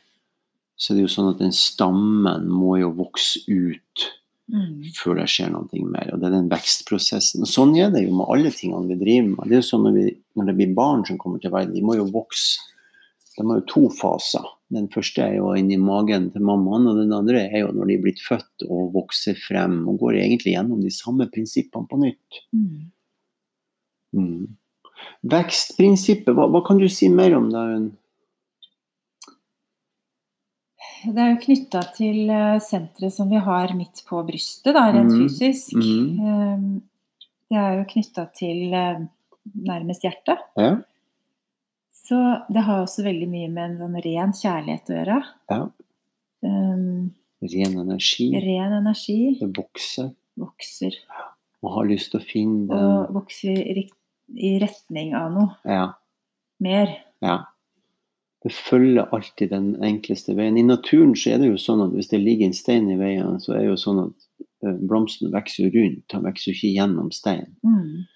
så 0.79 0.93
er 0.93 0.97
det 0.97 1.05
jo 1.05 1.13
sånn 1.13 1.33
at 1.35 1.43
den 1.43 1.53
stammen 1.53 2.47
må 2.49 2.79
jo 2.81 2.89
vokse 2.97 3.43
ut 3.45 4.09
Mm. 4.49 4.81
før 4.97 5.19
det 5.19 5.27
skjer 5.29 5.51
noe 5.53 5.81
mer. 5.85 6.09
Og 6.13 6.21
det 6.21 6.29
er 6.29 6.33
den 6.39 6.49
vekstprosessen. 6.49 7.43
Og 7.45 7.49
sånn 7.49 7.75
er 7.77 7.91
det 7.93 8.01
jo 8.07 8.15
med 8.17 8.29
alle 8.33 8.49
tingene 8.53 8.89
vi 8.89 8.97
driver 8.97 9.27
med. 9.35 9.43
Det 9.45 9.57
er 9.57 9.61
jo 9.61 9.67
sånn 9.67 9.83
når, 9.85 9.97
vi, 9.97 10.05
når 10.39 10.47
det 10.49 10.55
blir 10.57 10.71
barn 10.79 11.03
som 11.05 11.19
kommer 11.21 11.41
til 11.43 11.53
verden, 11.53 11.75
de 11.75 11.83
må 11.85 11.97
jo 11.99 12.07
vokse. 12.09 12.57
De 13.35 13.45
har 13.45 13.59
jo 13.61 13.67
to 13.69 13.83
faser. 13.93 14.47
Den 14.69 14.85
første 14.93 15.23
er 15.25 15.39
jo 15.39 15.49
inni 15.57 15.79
magen 15.81 16.27
til 16.33 16.43
mammaen, 16.45 16.85
og 16.91 16.99
den 16.99 17.13
andre 17.15 17.47
er 17.47 17.63
jo 17.63 17.71
når 17.73 17.89
de 17.89 17.95
er 17.97 18.03
blitt 18.03 18.19
født 18.21 18.67
og 18.67 18.91
vokser 18.93 19.37
frem 19.41 19.81
og 19.89 19.97
går 20.03 20.19
egentlig 20.21 20.53
gjennom 20.53 20.83
de 20.83 20.91
samme 20.93 21.25
prinsippene 21.33 21.89
på 21.89 21.97
nytt. 22.03 22.41
Mm. 22.53 22.91
Mm. 24.19 24.43
Vekstprinsippet, 25.31 26.35
hva, 26.35 26.45
hva 26.53 26.61
kan 26.67 26.77
du 26.81 26.85
si 26.91 27.09
mer 27.09 27.33
om 27.37 27.49
det? 27.49 27.63
Aun? 27.63 27.89
Det 30.99 31.23
er 31.23 31.29
jo 31.31 31.41
knytta 31.45 31.81
til 31.95 32.29
eh, 32.29 32.59
senteret 32.63 33.15
som 33.15 33.29
vi 33.31 33.39
har 33.39 33.71
midt 33.77 34.03
på 34.07 34.19
brystet, 34.27 34.73
da, 34.75 34.89
rent 34.91 35.13
mm. 35.15 35.21
fysisk. 35.23 35.77
Mhm. 35.79 36.05
Eh, 36.19 36.85
Det 37.49 37.57
er 37.57 37.79
jo 37.79 37.85
knytta 37.89 38.27
til 38.37 38.73
eh, 38.77 39.05
nærmest 39.65 40.03
hjertet. 40.05 40.43
Ja. 40.59 40.75
Så 42.09 42.17
det 42.49 42.63
har 42.65 42.81
også 42.81 43.03
veldig 43.05 43.27
mye 43.29 43.49
med 43.53 43.63
en 43.67 43.77
sånn 43.83 43.97
ren 44.01 44.31
kjærlighet 44.33 44.89
å 44.89 44.95
gjøre. 44.97 45.17
Ja. 45.51 45.59
Um, 46.41 47.11
Ren 47.43 47.75
energi. 47.79 48.29
ren 48.41 48.73
energi 48.79 49.37
Det 49.39 49.49
vokser. 49.55 50.09
vokser, 50.39 50.95
Og 51.63 51.73
har 51.75 51.85
lyst 51.89 52.11
til 52.11 52.19
å 52.21 52.23
finne 52.25 52.79
og 52.79 53.13
vokser 53.13 53.59
i, 53.59 53.83
i 54.39 54.51
retning 54.59 55.13
av 55.15 55.31
noe 55.35 55.55
Ja. 55.67 55.93
mer. 56.63 56.93
Ja. 57.21 57.37
Det 58.43 58.53
følger 58.55 59.09
alltid 59.11 59.49
den 59.51 59.75
enkleste 59.83 60.33
veien. 60.35 60.57
I 60.57 60.63
naturen 60.63 61.11
så 61.15 61.33
er 61.33 61.41
det 61.43 61.49
jo 61.51 61.57
sånn 61.59 61.83
at 61.85 61.91
hvis 61.95 62.07
det 62.09 62.21
ligger 62.23 62.47
en 62.47 62.53
stein 62.55 62.87
i 62.89 62.95
veien, 62.95 63.35
så 63.43 63.53
er 63.53 63.59
det 63.59 63.67
jo 63.73 63.75
sånn 63.75 63.99
at 64.07 64.45
eh, 64.63 64.77
blomsten 64.87 65.31
vokser 65.33 65.67
rundt, 65.75 66.05
den 66.07 66.23
vokser 66.23 66.53
ikke 66.55 66.71
gjennom 66.77 67.11
steinen. 67.11 67.51
Mm. 67.67 68.07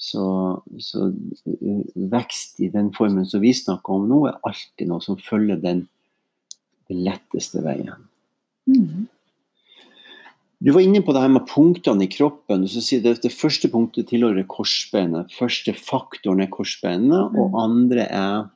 Så, 0.00 0.24
så 0.80 1.10
eh, 1.44 1.80
vekst 2.10 2.60
i 2.64 2.70
den 2.72 2.88
formen 2.96 3.26
som 3.28 3.42
vi 3.44 3.52
snakker 3.52 3.98
om 3.98 4.06
nå, 4.08 4.20
er 4.30 4.38
alltid 4.48 4.88
noe 4.88 5.04
som 5.04 5.18
følger 5.20 5.60
den, 5.60 5.82
den 6.88 7.02
letteste 7.04 7.60
veien. 7.64 8.06
Mm. 8.70 9.08
Du 10.60 10.72
var 10.72 10.84
inne 10.84 11.00
på 11.04 11.12
det 11.16 11.22
her 11.24 11.32
med 11.32 11.46
punktene 11.48 12.04
i 12.04 12.10
kroppen. 12.12 12.66
Så 12.68 12.82
sier 12.84 13.04
det 13.04 13.18
det 13.24 13.32
første 13.32 13.68
punktet 13.72 14.10
tilhører 14.10 14.44
korsbenet. 14.48 15.32
Første 15.32 15.72
faktoren 15.76 16.42
er 16.44 16.50
korsbenet, 16.52 17.32
og 17.32 17.52
Mm. 17.52 17.60
andre 17.60 18.04
er 18.08 18.50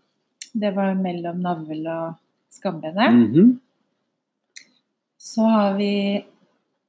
Det 0.54 0.70
var 0.76 0.94
mellom 0.94 1.40
navl 1.42 1.86
og 1.86 2.14
skambeinet. 2.50 3.12
Mm 3.12 3.32
-hmm. 3.32 3.58
Så 5.18 5.42
har 5.42 5.76
vi 5.76 6.24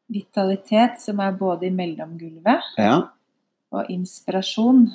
vitalitet, 0.08 1.02
som 1.02 1.20
er 1.20 1.32
både 1.32 1.68
i 1.68 1.70
mellomgulvet, 1.70 2.62
Ja. 2.78 3.10
Og 3.76 3.90
inspirasjon 3.94 4.86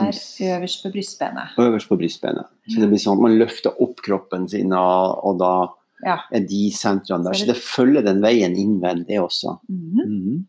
er 0.00 0.12
øverst 0.56 0.82
på 0.84 0.90
brystbenet. 0.94 1.52
øverst 1.60 1.88
på 1.90 1.98
brystbenet. 2.00 2.46
Så 2.68 2.80
det 2.80 2.88
blir 2.88 3.00
sånn 3.02 3.18
at 3.18 3.24
man 3.26 3.38
løfter 3.38 3.74
opp 3.82 4.00
kroppen 4.04 4.48
sin, 4.48 4.72
og, 4.72 5.38
da 5.40 5.68
Ja. 6.04 6.16
er 6.32 6.40
de 6.40 6.70
sentrene 6.74 7.24
der. 7.24 7.32
Så 7.38 7.46
det- 7.46 7.56
følger 7.62 8.02
den 8.04 8.20
veien 8.22 8.56
innvendig 8.56 9.18
også. 9.20 9.58
Mhm. 9.68 10.00
Mhm. 10.06 10.46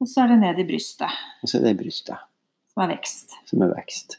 Og 0.00 0.06
så 0.08 0.24
er 0.24 0.28
det 0.28 0.38
ned 0.40 0.58
i 0.58 0.64
brystet, 0.72 1.10
Og 1.42 1.48
så 1.48 1.58
er 1.58 1.62
det 1.72 1.78
brystet, 1.78 2.18
som 2.74 2.82
er 2.90 2.96
vekst. 2.96 3.30
som 3.46 3.62
er 3.62 3.74
vekst. 3.74 4.16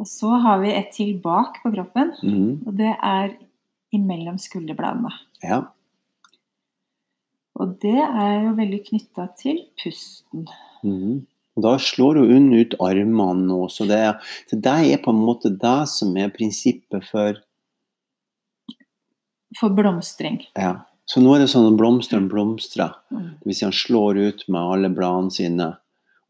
Og 0.00 0.06
så 0.06 0.40
har 0.40 0.60
vi 0.60 0.70
et 0.72 0.92
til 0.92 1.18
bak 1.18 1.62
på 1.62 1.70
kroppen, 1.74 2.12
Mhm. 2.22 2.66
og 2.66 2.76
det 2.76 2.96
er 3.02 3.36
imellom 3.92 4.38
skulderbladene. 4.38 5.10
Ja. 5.42 5.62
Og 7.60 7.74
det 7.82 7.96
er 8.00 8.46
jo 8.46 8.54
veldig 8.56 8.80
knytta 8.88 9.26
til 9.38 9.58
pusten. 9.82 10.46
Mm. 10.86 11.26
Og 11.58 11.64
da 11.66 11.74
slår 11.82 12.22
hun 12.24 12.46
ut 12.56 12.74
armene 12.80 13.44
nå, 13.50 13.58
så 13.68 13.84
det, 13.90 13.98
så 14.48 14.56
det 14.64 14.76
er 14.94 15.02
på 15.04 15.12
en 15.12 15.20
måte 15.26 15.50
det 15.60 15.78
som 15.92 16.14
er 16.16 16.30
prinsippet 16.32 17.04
for 17.10 17.40
For 19.58 19.72
blomstring. 19.74 20.38
Ja. 20.54 20.76
Så 21.10 21.18
nå 21.20 21.32
er 21.34 21.42
det 21.42 21.48
sånn 21.50 21.66
at 21.72 21.78
blomsteren 21.78 22.28
blomstrer. 22.30 22.92
Mm. 23.10 23.30
Det 23.42 23.56
si 23.58 23.64
han 23.66 23.74
slår 23.74 24.20
ut 24.28 24.44
med 24.46 24.60
alle 24.62 24.90
bladene 24.94 25.34
sine. 25.34 25.66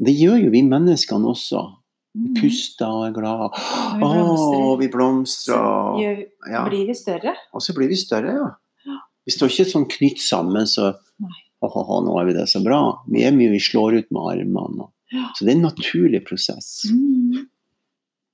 Det 0.01 0.15
gjør 0.17 0.39
jo 0.47 0.53
vi 0.55 0.63
menneskene 0.65 1.29
også. 1.29 1.67
Vi 2.17 2.31
Mm. 2.31 2.35
puster 2.41 2.87
og 2.89 3.05
er 3.07 3.13
glad. 3.13 3.51
vi 4.01 4.03
Å, 4.03 4.09
blomstrer. 4.15 4.79
vi 4.81 4.89
blomstrer. 4.89 5.55
Så 5.55 5.61
og- 5.61 6.51
Ja. 6.51 6.65
blir 6.69 6.87
vi 6.87 6.95
større. 6.95 7.37
Og 7.55 7.61
så 7.61 7.75
blir 7.77 7.89
vi 7.89 7.95
større, 7.95 8.33
ja. 8.35 8.49
Vi 9.27 9.35
står 9.35 9.53
ikke 9.53 9.69
sånn 9.71 9.89
knytt 9.91 10.21
sammen, 10.25 10.67
så. 10.71 10.95
Å, 11.61 11.69
nå 12.01 12.15
er 12.17 12.25
vi 12.31 12.33
det 12.39 12.47
så 12.49 12.63
bra. 12.65 12.79
Vi 13.13 13.21
er 13.27 13.35
mye 13.37 13.51
vi 13.53 13.59
slår 13.61 13.99
ut 13.99 14.09
med 14.17 14.23
armene. 14.33 14.87
Ja. 15.13 15.27
Så 15.37 15.45
det 15.45 15.53
er 15.53 15.59
en 15.59 15.67
naturlig 15.67 16.23
prosess. 16.25 16.71
Mm. 16.89 17.43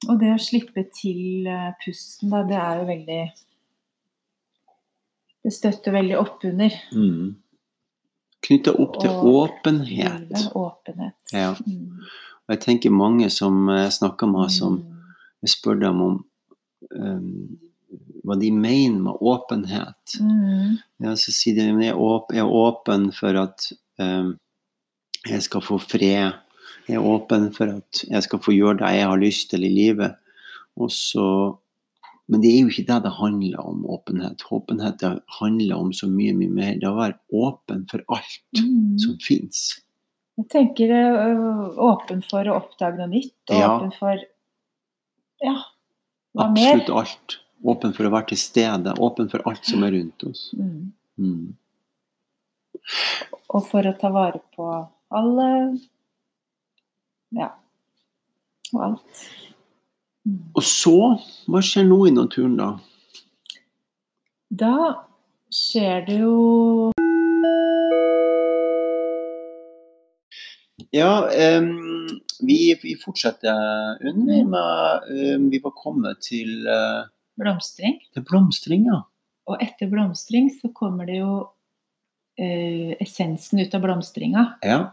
Og 0.06 0.20
det 0.20 0.30
å 0.34 0.38
slippe 0.38 0.84
til 0.94 1.48
eh, 1.50 1.72
pusten, 1.82 2.30
da, 2.30 2.44
det 2.46 2.58
er 2.60 2.78
jo 2.82 2.86
veldig 2.92 3.20
Det 5.46 5.52
støtter 5.54 5.94
veldig 5.94 6.16
oppunder 6.20 6.74
Mm. 6.92 7.34
Knytta 8.46 8.76
opp 8.78 9.00
til 9.00 9.10
Og 9.10 9.26
åpenhet. 9.42 10.30
Åpenhet. 10.54 11.16
Ja. 11.32 11.54
Mm. 11.66 12.04
Og 12.46 12.52
jeg 12.54 12.60
tenker 12.62 12.92
mange 12.94 13.26
som 13.32 13.64
jeg 13.72 13.90
snakker 13.96 14.30
med, 14.30 14.52
som 14.54 14.76
Mm. 14.78 14.92
jeg 15.42 15.50
spør 15.50 15.80
dem 15.80 16.00
om 16.04 16.24
um, 16.94 17.58
hva 18.26 18.34
de 18.40 18.50
mener 18.50 18.98
med 19.04 19.20
åpenhet. 19.22 20.16
Mm. 20.20 20.78
Ja, 21.04 21.12
så 21.18 21.32
sier 21.34 21.54
de 21.58 21.68
at 21.70 22.32
jeg 22.34 22.42
er 22.42 22.50
åpen 22.50 23.12
for 23.14 23.36
at 23.38 23.68
um, 24.02 24.32
jeg 25.26 25.42
skal 25.46 25.62
få 25.62 25.78
fred. 25.82 26.34
Jeg 26.88 26.96
er 26.98 27.06
åpen 27.06 27.48
for 27.54 27.70
at 27.78 28.02
jeg 28.06 28.22
skal 28.26 28.42
få 28.42 28.54
gjøre 28.54 28.80
det 28.82 28.90
jeg 28.98 29.06
har 29.10 29.22
lyst 29.22 29.50
til 29.50 29.64
i 29.66 29.70
livet. 29.70 30.16
Så, 30.92 31.22
men 32.28 32.42
det 32.42 32.50
er 32.52 32.60
jo 32.66 32.68
ikke 32.74 32.86
det 32.90 32.98
det 33.06 33.14
handler 33.16 33.62
om, 33.62 33.86
åpenhet. 33.94 34.42
Åpenhet 34.52 34.98
det 35.00 35.12
handler 35.38 35.76
om 35.78 35.92
så 35.96 36.06
mye, 36.10 36.34
mye 36.36 36.50
mer. 36.52 36.74
Det 36.78 36.84
er 36.86 36.92
å 36.92 37.00
være 37.00 37.18
åpen 37.32 37.86
for 37.90 38.02
alt 38.12 38.42
Mm. 38.60 38.98
som 38.98 39.16
fins. 39.22 39.80
Jeg 40.36 40.48
tenker 40.52 40.90
åpen 41.80 42.22
for 42.28 42.44
å 42.44 42.58
oppdage 42.60 42.98
noe 42.98 43.08
nytt. 43.08 43.32
Og 43.50 43.56
Ja. 43.56 43.70
åpen 43.78 43.92
for 43.98 44.16
Ja, 45.42 45.56
hva 46.36 46.50
mer? 46.52 46.74
Absolutt 46.80 46.90
alt. 46.96 47.38
Åpen 47.64 47.94
for 47.96 48.08
å 48.08 48.12
være 48.12 48.32
til 48.32 48.40
stede. 48.40 48.94
Åpen 49.00 49.30
for 49.32 49.44
alt 49.48 49.64
som 49.66 49.84
er 49.86 49.94
rundt 49.96 50.26
oss. 50.28 50.50
Mm. 50.58 50.92
Mm. 51.16 51.54
Og 53.54 53.62
for 53.70 53.88
å 53.88 53.94
ta 53.98 54.12
vare 54.14 54.42
på 54.56 54.68
alle 55.16 55.48
Ja. 57.36 57.50
Og 58.74 58.82
alt. 58.82 59.24
Mm. 60.26 60.42
Og 60.58 60.62
så, 60.66 60.98
hva 61.46 61.62
skjer 61.62 61.86
nå 61.86 62.00
i 62.08 62.14
naturen 62.14 62.56
da? 62.58 62.70
Da 64.50 64.76
skjer 65.54 66.06
det 66.06 66.20
jo 66.20 66.92
Ja, 70.94 71.26
um, 71.58 72.06
vi, 72.46 72.74
vi 72.82 72.94
fortsetter 73.00 73.98
under 74.06 74.44
med 74.44 75.10
em, 75.10 75.50
Vi 75.50 75.60
var 75.64 75.74
kommet 75.76 76.22
til, 76.24 76.66
eh, 76.66 77.04
blomstring. 77.40 77.98
til 78.14 78.24
blomstring, 78.26 78.86
ja. 78.90 79.02
Og 79.46 79.60
etter 79.62 79.86
blomstring 79.90 80.48
så 80.50 80.72
kommer 80.74 81.06
det 81.06 81.20
jo 81.20 81.32
eh, 82.38 82.96
essensen 83.00 83.60
ut 83.62 83.74
av 83.74 83.84
blomstringa. 83.84 84.46
Ja, 84.66 84.92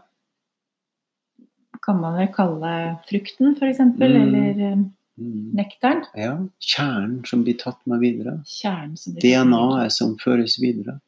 Kan 1.84 1.98
man 2.00 2.14
vel 2.16 2.30
kalle 2.32 2.68
frukten, 3.08 3.56
f.eks. 3.58 3.80
Mm. 3.82 3.96
Eller 4.00 4.60
eh, 4.70 4.76
mm, 5.20 5.50
nektaren. 5.58 6.04
ja. 6.16 6.36
Kjernen 6.64 7.24
som 7.28 7.42
blir 7.44 7.58
tatt 7.60 7.80
med 7.90 8.00
videre. 8.00 8.38
Kjernen 8.48 8.96
som 8.96 9.12
blir 9.16 9.26
DNA-et 9.26 9.92
som 9.92 10.14
føres 10.22 10.56
videre. 10.62 11.00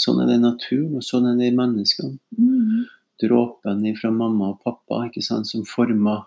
Sånn 0.00 0.20
er 0.22 0.28
det 0.28 0.38
i 0.38 0.44
naturen, 0.44 0.94
og 0.96 1.04
sånn 1.04 1.26
er 1.28 1.36
det 1.40 1.50
i 1.50 1.56
menneskene. 1.56 2.16
Mm. 2.38 2.86
Dråpen 3.22 3.84
fra 3.98 4.10
mamma 4.12 4.50
og 4.54 4.62
pappa 4.64 5.04
ikke 5.08 5.22
sant, 5.24 5.48
som 5.48 5.64
former 5.68 6.24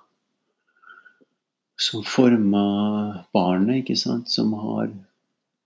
som 1.77 2.03
former 2.07 3.21
barnet, 3.35 3.83
ikke 3.83 3.99
sant, 3.99 4.31
som 4.33 4.55
har 4.57 4.89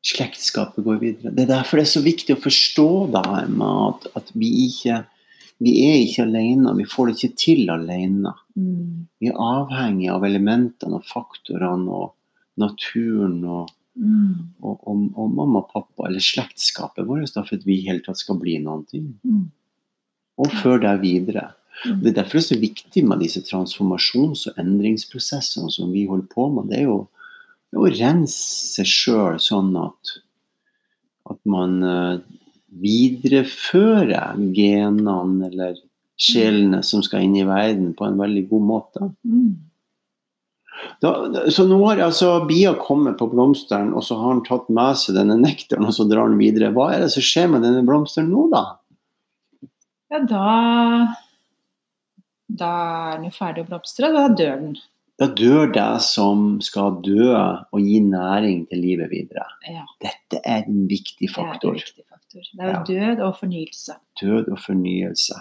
Slektskapet 0.02 0.82
går 0.82 0.96
videre. 0.98 1.30
Det 1.30 1.44
er 1.44 1.50
derfor 1.52 1.78
det 1.78 1.84
er 1.84 1.92
så 1.92 2.02
viktig 2.02 2.34
å 2.34 2.42
forstå 2.42 2.86
det 3.14 3.20
her 3.22 3.52
med 3.54 3.82
at, 3.86 4.08
at 4.18 4.32
vi 4.34 4.48
ikke 4.64 4.96
vi 5.62 5.76
er 5.86 6.00
ikke 6.02 6.24
alene. 6.26 6.74
Vi 6.80 6.88
får 6.90 7.08
det 7.08 7.14
ikke 7.20 7.38
til 7.38 7.70
alene. 7.70 8.32
Mm. 8.58 9.04
Vi 9.22 9.30
er 9.30 9.38
avhengig 9.46 10.10
av 10.10 10.26
elementene 10.26 10.98
og 10.98 11.06
faktorene 11.06 12.00
og 12.00 12.10
naturen 12.62 13.38
og, 13.46 13.70
Mm. 13.92 14.56
og, 14.64 14.86
og, 14.88 15.00
og 15.20 15.34
mamma 15.36 15.60
og 15.60 15.72
pappa, 15.74 16.06
eller 16.08 16.24
slektskapet 16.24 17.04
vårt, 17.04 17.34
for 17.36 17.58
at 17.58 17.66
vi 17.68 17.76
i 17.76 17.88
hele 17.90 18.00
tatt 18.06 18.22
skal 18.22 18.38
bli 18.40 18.54
noen 18.64 18.86
ting. 18.88 19.10
Mm. 19.28 19.50
Og 20.40 20.54
føre 20.62 20.86
det 20.86 20.94
videre. 21.02 21.50
Mm. 21.86 22.02
Det 22.02 22.12
er 22.12 22.18
derfor 22.20 22.38
det 22.38 22.44
er 22.44 22.50
så 22.50 22.60
viktig 22.62 23.04
med 23.08 23.24
disse 23.24 23.42
transformasjons- 23.46 24.48
og 24.52 24.60
endringsprosessene 24.62 25.72
som 25.74 25.94
vi 25.94 26.06
holder 26.10 26.30
på 26.34 26.48
med. 26.54 26.70
Det 26.70 26.82
er 26.82 26.90
jo, 26.90 27.00
å 27.78 27.88
rense 27.88 28.76
seg 28.76 28.90
sjøl 28.90 29.40
sånn 29.42 29.72
at, 29.80 30.16
at 31.32 31.40
man 31.50 31.80
eh, 31.88 32.20
viderefører 32.82 34.38
genene 34.56 35.50
eller 35.50 35.80
sjelene 36.22 36.84
som 36.86 37.02
skal 37.04 37.26
inn 37.26 37.40
i 37.40 37.48
verden, 37.48 37.96
på 37.98 38.06
en 38.06 38.20
veldig 38.20 38.46
god 38.52 38.66
måte. 38.68 39.10
Da, 41.02 41.12
så 41.54 41.66
nå 41.70 41.80
har 41.88 42.02
altså 42.06 42.36
bia 42.50 42.76
kommet 42.78 43.18
på 43.20 43.30
blomsteren, 43.32 43.92
og 43.98 44.06
så 44.06 44.18
har 44.20 44.36
han 44.36 44.44
tatt 44.46 44.70
med 44.74 45.00
seg 45.02 45.18
denne 45.18 45.38
nektaren 45.42 45.88
og 45.88 45.96
så 45.98 46.06
drar 46.10 46.30
han 46.30 46.38
videre. 46.42 46.72
Hva 46.76 46.92
er 46.94 47.06
det 47.06 47.12
som 47.16 47.26
skjer 47.26 47.50
med 47.54 47.66
denne 47.66 47.84
blomsteren 47.88 48.30
nå, 48.34 48.48
da? 48.54 48.64
Ja, 50.12 50.22
da 50.28 50.46
Da 52.58 52.72
er 53.12 53.20
den 53.20 53.30
jo 53.30 53.36
ferdig 53.36 53.64
å 53.66 53.70
blomstre, 53.70 54.10
og 54.10 54.18
da 54.18 54.26
dør 54.42 54.58
den. 54.64 54.76
Da 55.22 55.28
dør 55.38 55.70
det 55.76 55.90
som 56.02 56.60
skal 56.66 56.96
dø 57.06 57.28
og 57.38 57.80
gi 57.80 58.00
næring 58.02 58.64
til 58.72 58.82
livet 58.82 59.12
videre. 59.12 59.46
Ja, 59.70 59.84
Dette 60.02 60.42
er 60.44 60.64
en 60.66 60.88
viktig 60.90 61.28
det 61.28 61.30
er 61.30 61.36
faktor. 61.36 61.76
viktig 61.78 62.06
faktor. 62.10 62.48
Det 62.58 62.66
er 62.66 62.72
ja. 62.74 62.84
død 62.88 63.22
og 63.28 63.36
fornyelse. 63.38 63.98
Død 64.22 64.50
og 64.56 64.60
fornyelse. 64.66 65.38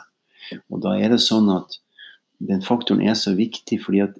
Og 0.69 0.83
da 0.85 0.97
er 0.99 1.15
det 1.15 1.21
sånn 1.25 1.49
at 1.55 1.79
den 2.51 2.61
faktoren 2.65 3.01
er 3.07 3.17
så 3.17 3.33
viktig 3.37 3.81
fordi 3.85 4.03
at 4.05 4.19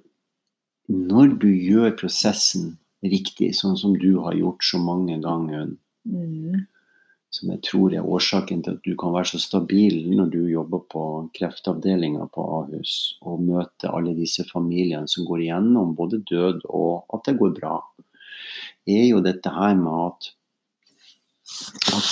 når 0.91 1.37
du 1.41 1.47
gjør 1.51 1.93
prosessen 1.99 2.77
riktig, 3.05 3.51
sånn 3.57 3.77
som 3.77 3.93
du 3.97 4.19
har 4.21 4.35
gjort 4.37 4.65
så 4.65 4.81
mange 4.81 5.21
ganger, 5.23 5.71
Mm. 6.01 6.63
Som 7.31 7.51
jeg 7.53 7.61
tror 7.63 7.93
er 7.95 8.07
årsaken 8.07 8.63
til 8.63 8.75
at 8.75 8.83
du 8.83 8.95
kan 8.99 9.13
være 9.15 9.29
så 9.31 9.39
stabil 9.39 10.01
når 10.17 10.31
du 10.33 10.39
jobber 10.51 10.83
på 10.91 11.03
kreftavdelinga 11.37 12.27
på 12.35 12.43
Ahus 12.59 12.95
og 13.23 13.45
møter 13.47 13.93
alle 13.95 14.13
disse 14.17 14.43
familiene 14.49 15.07
som 15.11 15.25
går 15.29 15.45
igjennom 15.45 15.95
både 15.95 16.19
død 16.27 16.65
og 16.67 17.05
at 17.15 17.23
det 17.29 17.37
går 17.39 17.55
bra, 17.55 17.77
er 18.89 19.05
jo 19.07 19.23
dette 19.23 19.53
her 19.55 19.77
med 19.79 19.95
at, 20.09 20.31
at 21.95 22.11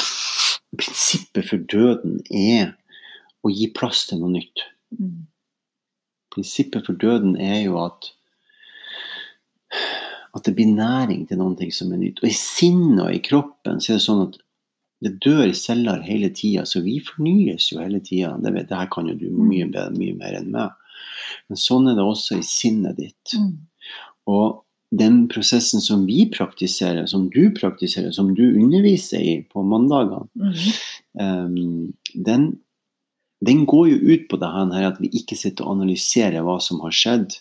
prinsippet 0.79 1.49
for 1.49 1.67
døden 1.67 2.21
er 2.32 2.77
å 3.43 3.51
gi 3.51 3.67
plass 3.75 4.05
til 4.08 4.23
noe 4.23 4.38
nytt. 4.38 4.63
Mm. 4.95 5.27
Prinsippet 6.32 6.88
for 6.88 6.95
døden 6.99 7.36
er 7.36 7.65
jo 7.65 7.79
at 7.84 8.13
at 10.36 10.45
det 10.45 10.53
blir 10.55 10.69
næring 10.69 11.25
til 11.27 11.41
ting 11.58 11.71
som 11.73 11.91
er 11.91 11.97
nytt. 11.97 12.21
Og 12.21 12.29
i 12.29 12.38
sinnet 12.38 13.01
og 13.01 13.13
i 13.13 13.21
kroppen 13.25 13.82
så 13.82 13.93
er 13.93 13.97
det 13.97 14.05
sånn 14.05 14.27
at 14.27 14.38
det 15.04 15.16
dør 15.24 15.52
celler 15.56 16.02
hele 16.04 16.30
tida, 16.36 16.66
så 16.68 16.82
vi 16.84 16.98
fornyes 17.04 17.70
jo 17.72 17.80
hele 17.80 18.02
tida. 18.04 18.34
Det, 18.44 18.52
det 18.68 18.76
her 18.76 18.90
kan 18.92 19.08
jo 19.08 19.16
du 19.20 19.30
mye, 19.32 19.68
bedre, 19.72 19.96
mye 19.96 20.16
mer 20.20 20.40
enn 20.42 20.50
meg. 20.56 20.76
Men 21.48 21.60
sånn 21.60 21.88
er 21.90 21.96
det 21.98 22.04
også 22.04 22.40
i 22.40 22.46
sinnet 22.46 23.00
ditt. 23.00 23.36
Mm. 23.38 23.54
Og 24.30 24.64
den 25.00 25.22
prosessen 25.30 25.82
som 25.82 26.06
vi 26.10 26.24
praktiserer, 26.34 27.06
som 27.08 27.28
du 27.32 27.52
praktiserer, 27.56 28.12
som 28.12 28.34
du 28.36 28.44
underviser 28.50 29.22
i 29.22 29.36
på 29.48 29.64
mandagene, 29.64 30.28
Mm. 30.40 30.54
Ehm, 31.20 31.94
den, 32.14 32.44
den 33.46 33.66
går 33.66 33.88
jo 33.90 33.98
ut 34.14 34.28
på 34.30 34.38
det 34.38 34.50
her 34.50 34.88
at 34.88 35.00
vi 35.02 35.10
ikke 35.20 35.36
sitter 35.36 35.66
og 35.66 35.80
analyserer 35.80 36.44
hva 36.46 36.60
som 36.62 36.80
har 36.86 36.94
skjedd, 36.96 37.40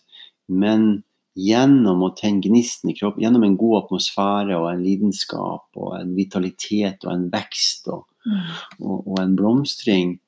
men 0.49 1.03
gjennom 1.39 2.03
å 2.03 2.13
tenne 2.19 2.43
gnisten 2.45 2.91
i 2.91 2.97
kroppen, 2.99 3.23
gjennom 3.23 3.45
en 3.47 3.57
god 3.61 3.85
atmosfære 3.85 4.57
og 4.59 4.69
en 4.73 4.83
lidenskap 4.85 5.79
og 5.79 5.93
en 6.01 6.15
vitalitet 6.17 7.05
og 7.07 7.13
en 7.15 7.29
vekst 7.35 7.89
og, 7.95 8.05
Mm. 8.29 8.41
og, 8.83 9.07
og 9.09 9.19
en 9.23 9.37
blomstring, 9.39 10.19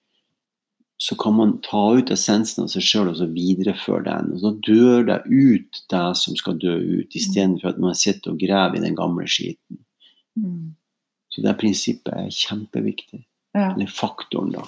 så 0.97 1.17
kan 1.21 1.35
man 1.37 1.51
ta 1.67 1.81
ut 1.99 2.11
essensen 2.15 2.63
av 2.65 2.69
seg 2.73 2.85
sjøl 2.87 3.09
og 3.11 3.17
så 3.19 3.27
videreføre 3.29 4.05
den. 4.07 4.31
Og 4.33 4.41
så 4.41 4.53
dør 4.65 5.05
det 5.09 5.17
ut 5.27 5.81
det 5.91 6.05
som 6.17 6.37
skal 6.39 6.57
dø 6.63 6.77
ut, 6.79 7.17
istedenfor 7.19 7.73
at 7.75 7.81
man 7.83 7.95
sitter 7.99 8.33
og 8.33 8.39
graver 8.41 8.79
i 8.79 8.85
den 8.87 8.97
gamle 8.97 9.27
skiten. 9.29 9.83
Mm. 10.39 10.77
Så 11.35 11.43
det 11.45 11.57
prinsippet 11.61 12.15
er 12.15 12.31
kjempeviktig 12.33 13.25
Ja. 13.55 13.73
eller 13.75 13.87
faktoren, 13.91 14.53
da. 14.55 14.63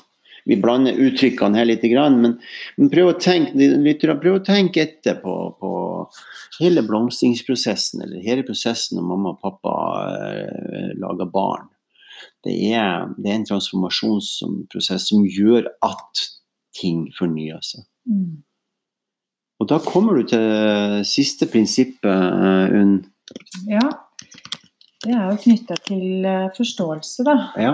Vi 0.48 0.58
blander 0.58 0.98
uttrykkene 0.98 1.60
her 1.60 1.68
litt, 1.68 1.84
men, 1.86 2.38
men 2.76 2.90
prøv 2.90 3.12
å 3.12 3.18
tenke 3.20 4.16
prøv 4.22 4.40
å 4.40 4.44
tenke 4.46 4.82
etter 4.82 5.20
på, 5.22 5.34
på 5.60 5.70
hele 6.58 6.82
blomstringsprosessen, 6.86 8.02
eller 8.02 8.24
hele 8.24 8.46
prosessen 8.46 8.98
når 8.98 9.08
mamma 9.10 9.34
og 9.36 9.42
pappa 9.44 9.74
eh, 10.10 10.92
lager 10.98 11.30
barn. 11.30 11.68
Det 12.42 12.54
er, 12.74 13.06
det 13.18 13.30
er 13.30 13.38
en 13.38 13.46
transformasjonsprosess 13.46 15.10
som 15.12 15.26
gjør 15.26 15.68
at 15.86 16.24
ting 16.78 17.06
fornyer 17.14 17.62
seg. 17.62 17.86
Mm. 18.10 18.42
Og 19.62 19.68
da 19.70 19.78
kommer 19.84 20.18
du 20.18 20.26
til 20.26 21.04
siste 21.06 21.46
prinsippet, 21.50 22.72
Unn. 22.74 22.96
ja. 23.70 23.86
Det 25.02 25.10
er 25.10 25.32
jo 25.32 25.38
knytta 25.42 25.76
til 25.82 26.26
eh, 26.26 26.50
forståelse, 26.54 27.24
da. 27.26 27.34
Ja. 27.58 27.72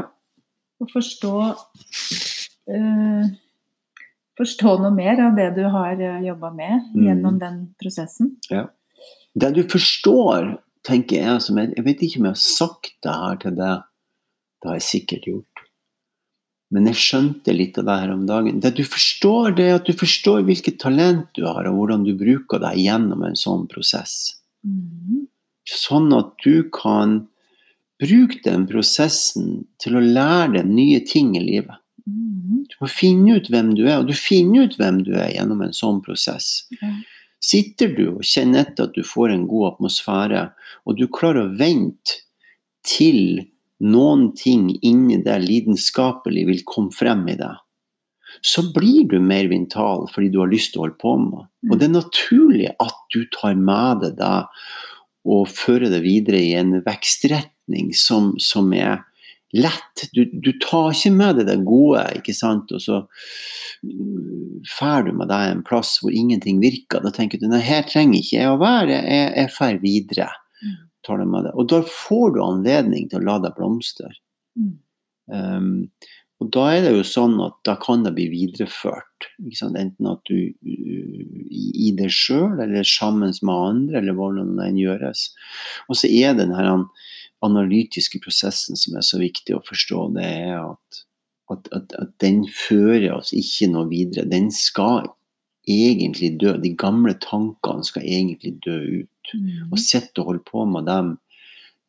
Å 0.81 0.87
forstå 0.89 1.33
Forstå 4.39 4.75
noe 4.83 4.95
mer 4.95 5.19
av 5.25 5.37
det 5.39 5.49
du 5.57 5.65
har 5.73 5.97
jobba 6.23 6.51
med 6.55 6.83
Mm. 6.95 7.05
gjennom 7.07 7.39
den 7.41 7.75
prosessen. 7.81 8.37
Det 9.35 9.55
du 9.55 9.63
forstår, 9.65 10.59
tenker 10.85 11.17
jeg 11.17 11.43
som 11.43 11.57
jeg, 11.59 11.75
jeg 11.77 11.85
vet 11.85 12.03
ikke 12.03 12.19
om 12.21 12.29
jeg 12.29 12.37
har 12.37 12.43
sagt 12.43 12.93
det 13.03 13.15
her 13.15 13.37
til 13.37 13.57
deg, 13.57 13.83
det 14.63 14.69
har 14.69 14.77
jeg 14.79 14.87
sikkert 14.89 15.27
gjort. 15.27 15.65
Men 16.71 16.87
jeg 16.87 17.01
skjønte 17.01 17.57
litt 17.57 17.79
av 17.79 17.85
det 17.89 17.99
her 18.03 18.13
om 18.13 18.27
dagen. 18.27 18.61
Det 18.61 18.75
du 18.77 18.85
forstår, 18.85 19.57
det 19.57 19.65
er 19.65 19.75
at 19.79 19.87
du 19.89 19.95
forstår 19.97 20.43
hvilket 20.45 20.79
talent 20.83 21.29
du 21.35 21.47
har, 21.47 21.65
og 21.67 21.75
hvordan 21.79 22.05
du 22.05 22.13
bruker 22.19 22.61
deg 22.61 22.77
gjennom 22.85 23.25
en 23.25 23.39
sånn 23.39 23.67
prosess. 23.71 24.37
Mm. 24.67 25.27
Sånn 25.65 26.13
at 26.17 26.35
du 26.45 26.69
kan 26.69 27.29
bruke 28.01 28.43
den 28.45 28.67
prosessen 28.69 29.67
til 29.81 29.97
å 29.97 30.05
lære 30.05 30.59
deg 30.59 30.67
nye 30.69 31.01
ting 31.01 31.35
i 31.37 31.43
livet. 31.43 31.77
Mm. 32.09 32.65
Du 32.69 32.75
må 32.83 32.89
finne 32.91 33.37
ut 33.39 33.51
hvem 33.53 33.75
du 33.77 33.85
er, 33.87 34.01
og 34.01 34.09
du 34.09 34.17
finner 34.17 34.69
ut 34.69 34.79
hvem 34.81 35.03
du 35.07 35.13
er 35.19 35.35
gjennom 35.35 35.63
en 35.67 35.77
sånn 35.77 36.01
prosess. 36.05 36.67
Ja. 36.81 36.95
Sitter 37.45 37.93
du 37.95 38.05
og 38.17 38.25
kjenner 38.27 38.65
etter 38.65 38.89
at 38.89 38.97
du 38.97 39.05
får 39.07 39.31
en 39.35 39.47
god 39.51 39.75
atmosfære, 39.75 40.49
og 40.89 40.99
du 40.99 41.07
klarer 41.15 41.47
å 41.47 41.55
vente 41.59 42.25
til 42.87 43.45
noen 43.79 44.33
ting 44.39 44.73
inni 44.83 45.21
deg 45.23 45.45
lidenskapelig 45.45 46.45
vil 46.49 46.65
komme 46.67 46.95
frem 46.95 47.27
i 47.31 47.37
deg, 47.39 47.61
så 48.45 48.63
blir 48.75 49.07
du 49.11 49.19
mer 49.23 49.49
mental 49.51 50.07
fordi 50.13 50.33
du 50.35 50.41
har 50.43 50.51
lyst 50.51 50.75
til 50.75 50.83
å 50.83 50.87
holde 50.87 51.01
på 51.01 51.15
med. 51.23 51.47
Og 51.71 51.79
det 51.79 51.89
er 51.89 51.95
naturlig 51.95 52.73
at 52.83 52.99
du 53.15 53.23
tar 53.35 53.57
med 53.59 54.05
deg 54.05 54.19
det 54.19 54.35
og 55.29 55.49
fører 55.51 55.91
det 55.93 56.01
videre 56.05 56.41
i 56.41 56.55
en 56.57 56.79
vekstretning 56.85 57.91
som, 57.97 58.33
som 58.41 58.71
er 58.73 59.03
lett. 59.57 60.05
Du, 60.13 60.25
du 60.33 60.51
tar 60.63 60.93
ikke 60.93 61.13
med 61.15 61.39
deg 61.41 61.49
det 61.49 61.59
gode, 61.67 62.03
ikke 62.19 62.35
sant, 62.37 62.73
og 62.75 62.83
så 62.85 63.01
drar 63.81 65.07
du 65.07 65.13
med 65.17 65.31
deg 65.31 65.53
en 65.53 65.65
plass 65.67 65.97
hvor 66.03 66.15
ingenting 66.15 66.61
virker. 66.63 67.03
Da 67.05 67.13
tenker 67.15 67.41
du 67.41 67.49
nei, 67.49 67.63
her 67.65 67.87
trenger 67.89 68.21
ikke 68.21 68.37
jeg 68.37 68.53
å 68.53 68.61
være, 68.61 68.99
jeg, 68.99 69.33
jeg 69.39 69.55
drar 69.55 69.81
videre. 69.85 70.29
Tar 71.07 71.23
det 71.23 71.31
med 71.31 71.49
deg. 71.49 71.57
Og 71.57 71.71
da 71.71 71.83
får 71.87 72.35
du 72.35 72.45
anledning 72.45 73.09
til 73.09 73.23
å 73.23 73.29
la 73.31 73.41
deg 73.47 73.57
blomstre. 73.57 74.11
Mm. 74.59 74.77
Um, 75.29 75.73
og 76.39 76.51
da 76.55 76.69
er 76.71 76.85
det 76.85 76.93
jo 76.95 77.07
sånn 77.07 77.35
at 77.43 77.57
da 77.67 77.75
kan 77.83 78.05
det 78.05 78.13
bli 78.15 78.29
videreført. 78.31 79.27
Enten 79.43 80.07
at 80.07 80.21
du 80.31 80.37
i, 80.39 81.89
deg 81.99 82.13
sjøl, 82.15 82.61
eller 82.63 82.87
sammen 82.87 83.35
med 83.43 83.55
andre, 83.55 83.99
eller 83.99 84.15
hvordan 84.15 84.55
det 84.59 84.69
enn 84.71 84.79
gjøres. 84.79 85.25
Og 85.91 85.99
så 85.99 86.11
er 86.11 86.37
det 86.37 86.47
den 86.47 86.55
her 86.55 86.71
analytiske 87.45 88.21
prosessen 88.25 88.79
som 88.79 88.97
er 88.99 89.05
så 89.07 89.21
viktig 89.21 89.57
å 89.57 89.63
forstå. 89.67 90.01
Det 90.17 90.25
er 90.27 90.57
at, 90.63 91.05
at, 91.53 91.71
at, 91.77 91.95
at 92.03 92.11
den 92.23 92.43
fører 92.51 93.13
oss 93.19 93.33
ikke 93.37 93.71
noe 93.73 93.89
videre. 93.91 94.27
Den 94.31 94.51
skal 94.55 95.07
egentlig 95.69 96.35
dø. 96.41 96.57
De 96.61 96.73
gamle 96.79 97.15
tankene 97.23 97.87
skal 97.87 98.07
egentlig 98.07 98.57
dø 98.65 98.79
ut. 99.03 99.33
Mm. 99.35 99.71
Og 99.71 99.81
sitte 99.83 100.23
og 100.23 100.33
holde 100.33 100.47
på 100.49 100.65
med 100.69 100.89
dem 100.89 101.17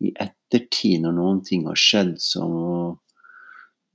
i 0.04 0.12
ettertid, 0.16 1.02
når 1.04 1.16
noen 1.16 1.40
ting 1.48 1.66
har 1.68 1.80
skjedd, 1.80 2.16
så, 2.24 2.44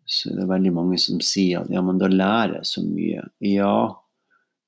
så 0.04 0.32
er 0.32 0.40
det 0.42 0.48
veldig 0.50 0.72
mange 0.76 0.98
som 1.00 1.20
sier 1.24 1.62
at 1.62 1.72
ja, 1.72 1.80
men 1.84 2.00
da 2.00 2.10
lærer 2.12 2.58
jeg 2.58 2.70
så 2.72 2.84
mye. 2.84 3.24
Ja, 3.44 3.76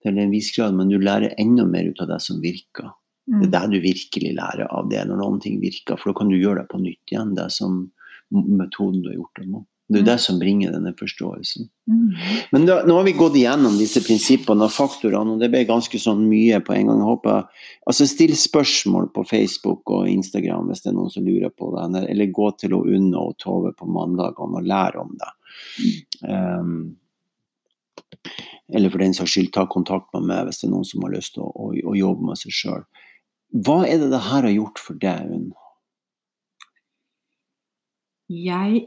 til 0.04 0.20
en 0.22 0.32
viss 0.32 0.52
grad, 0.56 0.76
men 0.76 0.92
du 0.92 0.96
lærer 1.02 1.34
enda 1.40 1.66
mer 1.68 1.90
ut 1.90 2.00
av 2.04 2.12
det 2.12 2.20
som 2.24 2.40
virker. 2.44 2.94
Det 3.26 3.34
er 3.34 3.46
Mm. 3.46 3.50
der 3.50 3.66
du 3.68 3.80
virkelig 3.80 4.34
lærer 4.36 4.68
av 4.70 4.88
det, 4.88 5.04
når 5.06 5.16
noen 5.18 5.40
ting 5.42 5.60
virker. 5.60 5.98
For 5.98 6.12
da 6.12 6.18
kan 6.18 6.28
du 6.28 6.36
gjøre 6.36 6.62
det 6.62 6.68
på 6.70 6.78
nytt 6.78 7.10
igjen, 7.10 7.34
det 7.34 7.50
som 7.52 7.90
metoden 8.30 9.02
du 9.02 9.08
har 9.08 9.16
gjort 9.16 9.36
det 9.40 9.48
med. 9.48 9.64
Det 9.88 10.00
er 10.00 10.06
det 10.06 10.16
som 10.18 10.38
bringer 10.38 10.72
denne 10.74 10.90
forståelsen. 10.98 11.68
Mm. 11.86 12.14
Men 12.50 12.64
da, 12.66 12.80
nå 12.82 12.96
har 12.96 13.04
vi 13.06 13.12
gått 13.14 13.36
igjennom 13.38 13.76
disse 13.78 14.02
prinsippene 14.02 14.66
og 14.66 14.74
faktorene, 14.74 15.36
og 15.36 15.42
det 15.42 15.50
ble 15.52 15.62
ganske 15.68 16.00
sånn 16.02 16.24
mye 16.26 16.58
på 16.66 16.74
en 16.74 16.90
gang. 16.90 16.98
Jeg 16.98 17.06
håper, 17.06 17.68
altså 17.86 18.06
Still 18.10 18.34
spørsmål 18.34 19.12
på 19.14 19.22
Facebook 19.30 19.86
og 19.94 20.10
Instagram 20.10 20.72
hvis 20.72 20.82
det 20.82 20.90
er 20.90 20.98
noen 20.98 21.14
som 21.14 21.26
lurer 21.26 21.54
på 21.54 21.70
det. 21.76 22.02
Eller 22.10 22.34
gå 22.34 22.50
til 22.58 22.74
å 22.74 22.82
Unna 22.82 23.22
og 23.28 23.38
Tove 23.42 23.70
på 23.78 23.86
mandagene 23.86 24.58
og 24.58 24.66
lære 24.66 25.04
om 25.04 25.14
det. 25.22 25.32
Um, 26.26 26.76
eller 28.74 28.90
for 28.90 28.98
den 28.98 29.14
saks 29.14 29.36
skyld 29.36 29.52
ta 29.54 29.68
kontakt 29.70 30.10
med 30.16 30.26
meg 30.26 30.48
hvis 30.48 30.64
det 30.64 30.66
er 30.66 30.74
noen 30.74 30.88
som 30.88 31.06
har 31.06 31.14
lyst 31.14 31.36
til 31.36 31.46
å, 31.46 31.52
å, 31.54 31.70
å 31.70 31.94
jobbe 31.94 32.26
med 32.26 32.42
seg 32.42 32.58
sjøl. 32.58 32.82
Hva 33.64 33.78
er 33.88 33.98
det 34.02 34.10
det 34.12 34.20
her 34.26 34.42
har 34.44 34.52
gjort 34.52 34.78
for 34.82 34.98
deg, 35.00 35.30
Unn? 35.32 35.46
Jeg 38.28 38.86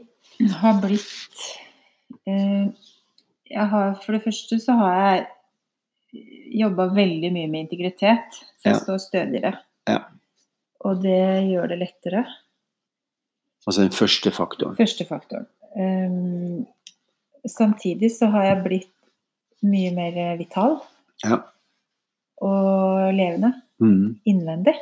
har 0.60 0.80
blitt 0.82 1.44
eh, 2.28 2.66
jeg 3.50 3.66
har, 3.72 3.94
For 4.04 4.14
det 4.14 4.22
første 4.26 4.58
så 4.62 4.76
har 4.78 4.96
jeg 5.00 5.26
jobba 6.60 6.88
veldig 6.94 7.30
mye 7.34 7.48
med 7.50 7.64
integritet. 7.66 8.36
Så 8.60 8.68
jeg 8.68 8.74
Ja. 8.74 8.80
står 8.84 8.98
stødigere. 8.98 9.52
Ja. 9.88 9.98
Og 10.84 11.02
det 11.02 11.46
gjør 11.50 11.68
det 11.68 11.78
lettere. 11.78 12.24
Altså 13.66 13.82
den 13.82 13.92
første 13.94 14.30
faktoren. 14.32 14.76
Første 14.76 15.04
faktoren. 15.06 15.46
Eh, 15.76 16.64
samtidig 17.48 18.10
så 18.16 18.26
har 18.30 18.44
jeg 18.44 18.64
blitt 18.64 18.92
mye 19.62 19.90
mer 19.94 20.36
vital 20.38 20.80
Ja. 21.24 21.42
og 22.40 23.12
levende 23.14 23.52
Mm. 23.80 24.18
innvendig. 24.28 24.74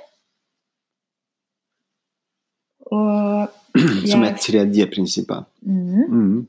Og 2.90 3.49
Som 4.11 4.24
jeg 4.24 4.32
er 4.32 4.38
tredje 4.42 4.86
prinsippet. 4.90 5.44
mm, 5.62 6.09
Mm. 6.09 6.46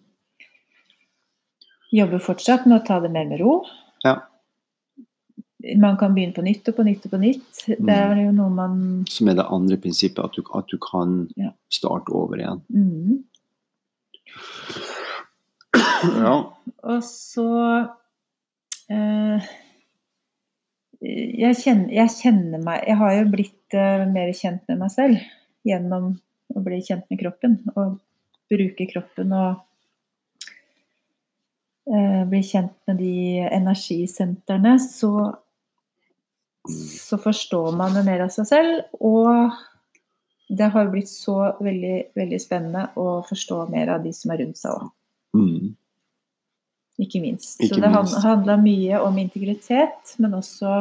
jobber 1.92 2.20
fortsatt 2.22 2.66
med 2.70 2.82
å 2.82 2.86
ta 2.86 3.00
det 3.04 3.12
mer 3.12 3.26
med 3.26 3.40
ro. 3.42 3.64
Ja. 4.06 4.16
Man 5.78 5.98
kan 5.98 6.14
begynne 6.16 6.34
på 6.34 6.44
nytt 6.46 6.70
og 6.72 6.76
på 6.78 6.84
nytt 6.88 7.06
og 7.06 7.12
på 7.12 7.20
nytt. 7.20 7.66
Det 7.68 7.80
Mm. 7.80 7.90
er 7.90 8.16
jo 8.24 8.32
noe 8.32 8.50
man 8.50 9.06
Som 9.10 9.28
er 9.28 9.36
det 9.36 9.46
andre 9.52 9.78
prinsippet, 9.78 10.24
at 10.24 10.32
du, 10.34 10.44
at 10.56 10.68
du 10.68 10.78
kan 10.78 11.28
Ja. 11.38 11.52
starte 11.70 12.10
over 12.14 12.38
igjen. 12.38 12.62
mm. 12.72 13.24
Ja. 16.20 16.36
Og 16.84 17.02
så 17.04 17.90
eh, 18.90 19.42
jeg, 21.00 21.56
kjenner, 21.62 21.92
jeg 21.96 22.12
kjenner 22.12 22.64
meg 22.64 22.84
Jeg 22.88 23.00
har 23.00 23.14
jo 23.16 23.32
blitt 23.32 23.78
uh, 23.78 24.06
mer 24.10 24.32
kjent 24.36 24.66
med 24.68 24.82
meg 24.82 24.92
selv 24.94 25.22
gjennom 25.68 26.14
å 26.56 26.64
bli 26.66 26.80
kjent 26.84 27.06
med 27.12 27.20
kroppen. 27.22 27.60
Og 27.76 28.00
bruke 28.50 28.88
kroppen 28.90 29.34
og 29.38 29.62
uh, 31.92 32.24
bli 32.30 32.42
kjent 32.46 32.76
med 32.90 33.00
de 33.00 33.14
energisentrene. 33.48 34.76
Så, 34.84 35.14
så 36.68 37.20
forstår 37.22 37.76
man 37.80 37.96
det 37.96 38.06
mer 38.08 38.26
av 38.26 38.34
seg 38.36 38.50
selv. 38.50 38.84
Og 39.00 39.56
det 40.50 40.72
har 40.74 40.90
blitt 40.92 41.12
så 41.12 41.38
veldig, 41.62 41.98
veldig 42.18 42.40
spennende 42.42 42.88
å 43.00 43.20
forstå 43.28 43.68
mer 43.72 43.94
av 43.96 44.04
de 44.04 44.14
som 44.16 44.34
er 44.34 44.44
rundt 44.44 44.60
seg 44.60 44.74
òg. 44.74 44.90
Ikke 47.00 47.22
minst. 47.24 47.60
Ikke 47.64 47.76
så 47.78 47.82
det 47.82 47.92
minst. 47.94 48.18
handla 48.26 48.56
mye 48.60 49.00
om 49.06 49.18
integritet, 49.22 50.16
men 50.20 50.34
også 50.36 50.72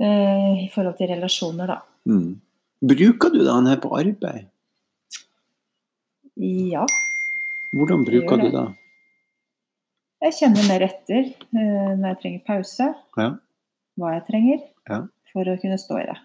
eh, 0.00 0.64
i 0.66 0.68
forhold 0.74 0.96
til 1.00 1.10
relasjoner, 1.10 1.66
da. 1.72 1.78
Mm. 2.06 2.36
Bruker 2.86 3.32
du 3.34 3.40
den 3.46 3.66
her 3.66 3.80
på 3.82 3.90
arbeid? 3.98 4.46
Ja. 6.36 6.84
Hvordan 7.74 8.04
bruker 8.06 8.36
du 8.42 8.50
det. 8.52 8.66
Jeg 10.26 10.32
kjenner 10.38 10.68
mer 10.70 10.84
etter 10.86 11.22
eh, 11.32 11.90
når 11.98 12.06
jeg 12.12 12.18
trenger 12.22 12.44
pause, 12.46 12.86
Ja. 13.18 13.30
hva 13.98 14.14
jeg 14.14 14.26
trenger, 14.30 14.62
Ja. 14.88 15.00
for 15.32 15.44
å 15.44 15.58
kunne 15.60 15.78
stå 15.80 15.98
i 16.02 16.06
det. 16.12 16.18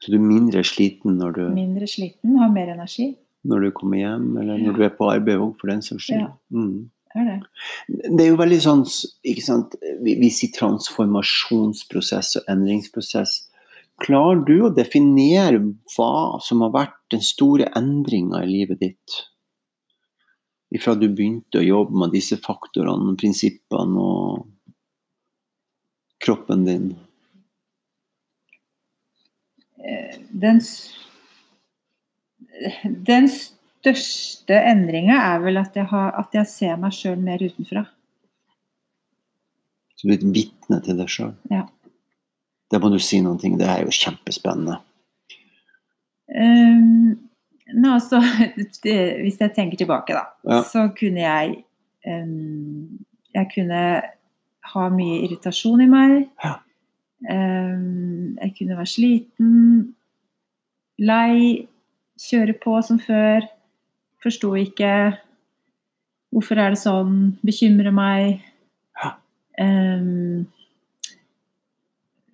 Så 0.00 0.08
du 0.12 0.16
er 0.16 0.22
mindre 0.24 0.62
sliten 0.64 1.18
når 1.20 1.32
du, 1.36 1.42
Mindre 1.52 1.86
sliten, 1.86 2.38
har 2.40 2.48
mer 2.48 2.68
energi. 2.72 3.16
Når 3.48 3.66
du 3.66 3.70
kommer 3.76 4.00
hjem, 4.00 4.32
eller 4.40 4.58
når 4.60 4.76
du 4.76 4.82
er 4.84 4.96
på 4.96 5.08
arbeid 5.10 5.40
òg, 5.40 5.54
for 5.60 5.72
den 5.72 5.84
saks 5.84 6.08
skyld? 6.08 6.26
Ja. 6.26 6.32
Mm. 6.52 6.90
Det. 7.10 7.38
Det 7.88 8.22
er 8.22 8.28
jo 8.28 8.38
veldig 8.38 8.58
sånn 8.62 8.84
ikke 9.26 9.42
sant? 9.42 9.72
Vi, 10.04 10.14
vi 10.20 10.28
sier 10.30 10.52
transformasjonsprosess 10.54 12.36
og 12.38 12.52
endringsprosess. 12.52 13.32
Klarer 14.00 14.44
du 14.46 14.54
å 14.64 14.70
definere 14.72 15.58
hva 15.96 16.38
som 16.44 16.62
har 16.64 16.72
vært 16.76 16.96
den 17.12 17.24
store 17.24 17.66
endringa 17.76 18.44
i 18.44 18.52
livet 18.52 18.80
ditt? 18.84 19.18
Ifra 20.70 20.94
du 20.94 21.08
begynte 21.10 21.58
å 21.58 21.66
jobbe 21.66 21.98
med 22.04 22.14
disse 22.14 22.38
faktorene, 22.40 23.16
prinsippene 23.18 23.98
og 23.98 24.46
kroppen 26.22 26.64
din? 26.68 26.90
Eh, 29.82 30.20
Den, 30.30 30.60
den 33.06 33.28
største 33.32 34.58
endringa 34.70 35.16
er 35.34 35.40
vel 35.44 35.60
at 35.60 35.76
jeg, 35.78 35.86
har, 35.90 36.12
at 36.20 36.34
jeg 36.36 36.46
ser 36.50 36.76
meg 36.80 36.92
sjøl 36.96 37.18
mer 37.24 37.42
utenfra. 37.42 37.86
Så 39.96 40.06
du 40.08 40.12
er 40.14 40.18
et 40.18 40.28
vitne 40.34 40.78
til 40.84 41.00
deg 41.00 41.10
sjøl? 41.12 41.34
Ja. 41.52 41.66
Det 42.70 42.78
må 42.80 42.88
du 42.92 42.98
si 43.02 43.18
noen 43.24 43.40
ting. 43.42 43.56
Det 43.60 43.66
er 43.68 43.82
jo 43.84 43.92
kjempespennende. 43.92 44.78
Um, 46.30 47.16
nå, 47.74 47.96
altså, 47.96 48.20
det, 48.84 48.96
hvis 49.24 49.40
jeg 49.42 49.54
tenker 49.56 49.80
tilbake, 49.80 50.14
da, 50.14 50.26
Ja. 50.48 50.62
så 50.62 50.86
kunne 50.96 51.24
jeg 51.24 51.56
um, 52.06 52.98
Jeg 53.34 53.46
kunne 53.54 53.80
ha 54.70 54.88
mye 54.94 55.20
irritasjon 55.24 55.82
i 55.84 55.88
meg. 55.90 56.14
Ja. 56.44 56.56
Um, 57.30 58.36
jeg 58.40 58.54
kunne 58.58 58.78
være 58.78 58.88
sliten, 58.90 59.52
lei, 60.98 61.66
kjøre 62.20 62.54
på 62.62 62.76
som 62.84 63.00
før. 63.02 63.46
Forsto 64.22 64.52
ikke. 64.60 64.92
Hvorfor 66.30 66.60
er 66.62 66.74
det 66.74 66.80
sånn? 66.82 67.14
Bekymre 67.46 67.90
meg. 67.94 68.42
Ja. 69.00 69.14
Um, 69.60 70.44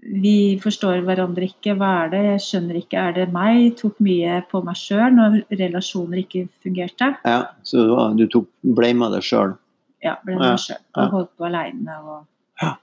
vi 0.06 0.58
forstår 0.62 1.00
hverandre 1.06 1.48
ikke. 1.48 1.74
Hva 1.78 1.92
er 2.04 2.10
det? 2.12 2.22
Jeg 2.28 2.42
skjønner 2.46 2.80
ikke. 2.80 2.98
Er 3.08 3.14
det 3.16 3.28
meg? 3.34 3.72
Tok 3.80 3.98
mye 4.04 4.40
på 4.50 4.60
meg 4.66 4.78
sjøl 4.78 5.14
når 5.16 5.38
relasjoner 5.58 6.20
ikke 6.22 6.44
fungerte. 6.62 7.12
Ja, 7.26 7.40
så 7.66 7.86
du 8.18 8.26
tok 8.30 8.50
med 8.62 9.14
deg 9.16 9.24
sjøl. 9.26 9.56
Ja, 10.04 10.18
ble 10.26 10.36
Ja, 10.36 10.42
meg 10.52 10.60
sjøl. 10.62 10.78
ja. 10.82 11.02
Og 11.06 11.16
holdt 11.16 11.32
på 11.38 11.48
aleine 11.48 11.96
og 12.02 12.26
Ja. 12.62 12.74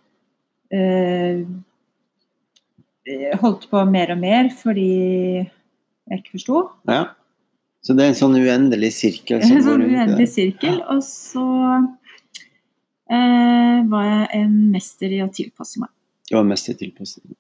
Eh, 0.74 1.44
eh, 3.08 3.38
Holdt 3.40 3.70
på 3.70 3.86
mer 3.90 4.12
og 4.12 4.20
mer 4.20 4.50
fordi 4.50 5.50
jeg 6.10 6.22
ikke 6.22 6.38
forsto. 6.38 6.64
Ja. 6.90 7.04
Så 7.84 7.96
det 7.98 8.06
er 8.06 8.14
en 8.14 8.20
sånn 8.20 8.38
uendelig 8.40 8.94
sirkel 8.96 9.42
En 9.42 9.48
som 9.48 9.58
går 9.58 9.66
sånn 9.68 9.86
uendelig 9.92 10.28
sirkel. 10.32 10.78
Og 10.94 11.02
så 11.04 11.48
eh, 13.12 13.80
var 13.92 14.06
jeg 14.08 14.28
en 14.40 14.60
mester 14.72 15.16
i 15.16 15.24
å 15.24 15.32
tilpasse 15.32 15.84
meg. 15.84 15.92
Du 16.30 16.38
var 16.38 16.48
mest 16.48 16.72
i 16.72 16.78
tilpasning. 16.80 17.36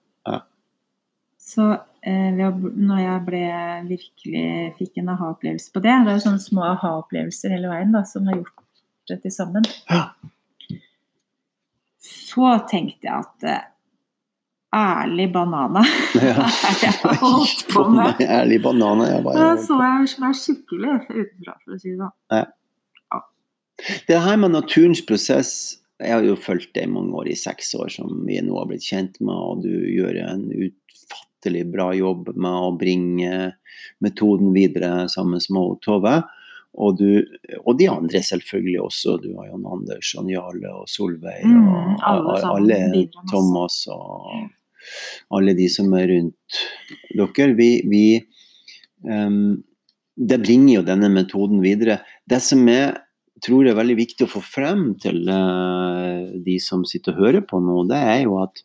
Så 1.53 1.65
eh, 2.01 2.31
når 2.33 2.99
jeg 2.99 3.23
ble 3.27 3.43
virkelig 3.91 4.45
fikk 4.79 5.01
en 5.01 5.11
aha-opplevelse 5.13 5.73
på 5.73 5.83
det. 5.83 5.95
Det 6.05 6.11
er 6.13 6.17
jo 6.17 6.25
sånne 6.25 6.43
små 6.43 6.63
aha-opplevelser 6.71 7.53
hele 7.53 7.71
veien 7.71 7.93
da, 7.93 8.03
som 8.09 8.29
har 8.29 8.39
gjort 8.39 8.63
det 9.11 9.19
til 9.25 9.35
sammen. 9.35 9.67
Ja. 9.91 10.07
Så 12.03 12.55
tenkte 12.71 13.07
jeg 13.09 13.13
at 13.13 13.47
eh, 13.47 13.67
ærlig 14.73 15.29
banana 15.33 15.83
Ja. 16.15 16.47
er 16.69 16.81
jeg 16.81 16.95
har 17.01 17.19
holdt 17.21 17.63
på 17.73 17.85
med. 17.93 18.21
Ærlig 18.21 18.59
banana, 18.63 19.07
Jeg 19.11 19.23
Bare... 19.23 19.45
Det 19.53 19.65
så 19.67 19.79
jeg 19.83 20.19
meg 20.23 20.35
skikkelig 20.39 20.97
utenfra, 21.09 21.55
for 21.63 21.75
å 21.75 21.79
si 21.79 21.93
det 21.93 22.01
sånn. 22.01 22.51
Det 24.07 24.19
her 24.21 24.37
med 24.37 24.53
naturens 24.53 25.01
prosess 25.05 25.53
Jeg 25.99 26.13
har 26.13 26.25
jo 26.25 26.35
fulgt 26.39 26.73
det 26.75 26.85
i 26.85 26.91
mange 26.91 27.13
år, 27.15 27.29
i 27.31 27.37
seks 27.37 27.73
år, 27.79 27.89
som 27.93 28.23
vi 28.27 28.39
nå 28.43 28.55
har 28.57 28.67
blitt 28.69 28.85
kjent 28.85 29.19
med, 29.23 29.33
og 29.33 29.61
du 29.63 29.71
gjør 29.71 30.17
en 30.25 30.45
utfattelig 30.51 31.63
bra 31.71 31.91
jobb 31.95 32.33
med 32.35 32.57
å 32.67 32.71
bringe 32.75 33.53
metoden 34.03 34.51
videre 34.55 35.05
sammen 35.11 35.39
med 35.53 35.77
Tove. 35.85 36.17
Og, 36.73 36.97
du, 36.97 37.21
og 37.61 37.77
de 37.77 37.87
andre 37.91 38.23
selvfølgelig 38.25 38.81
også. 38.81 39.17
Du 39.21 39.29
har 39.37 39.51
Jan 39.51 39.67
Anders 39.69 40.09
og 40.17 40.31
Jarle 40.31 40.73
og 40.73 40.89
Solveig 40.89 41.45
Mm, 41.45 41.67
og 41.69 42.01
alle 42.09 42.37
alle. 42.49 43.07
Thomas 43.29 43.83
og 43.93 44.49
alle 45.33 45.53
de 45.57 45.67
som 45.71 45.93
er 45.97 46.07
rundt 46.11 46.59
dere. 47.13 47.53
Vi, 47.57 47.69
vi 47.89 48.03
um, 49.07 49.63
Det 50.15 50.41
bringer 50.43 50.75
jo 50.79 50.83
denne 50.85 51.09
metoden 51.09 51.61
videre. 51.63 52.01
Det 52.29 52.41
som 52.45 52.61
jeg 52.69 52.93
tror 53.43 53.65
er 53.67 53.75
veldig 53.75 53.95
viktig 53.97 54.27
å 54.27 54.31
få 54.35 54.41
frem 54.45 54.91
til 55.01 55.23
uh, 55.27 56.29
de 56.45 56.59
som 56.61 56.85
sitter 56.85 57.15
og 57.15 57.23
hører 57.25 57.41
på 57.49 57.59
nå, 57.59 57.81
det 57.89 57.97
er 57.97 58.21
jo 58.27 58.37
at 58.43 58.61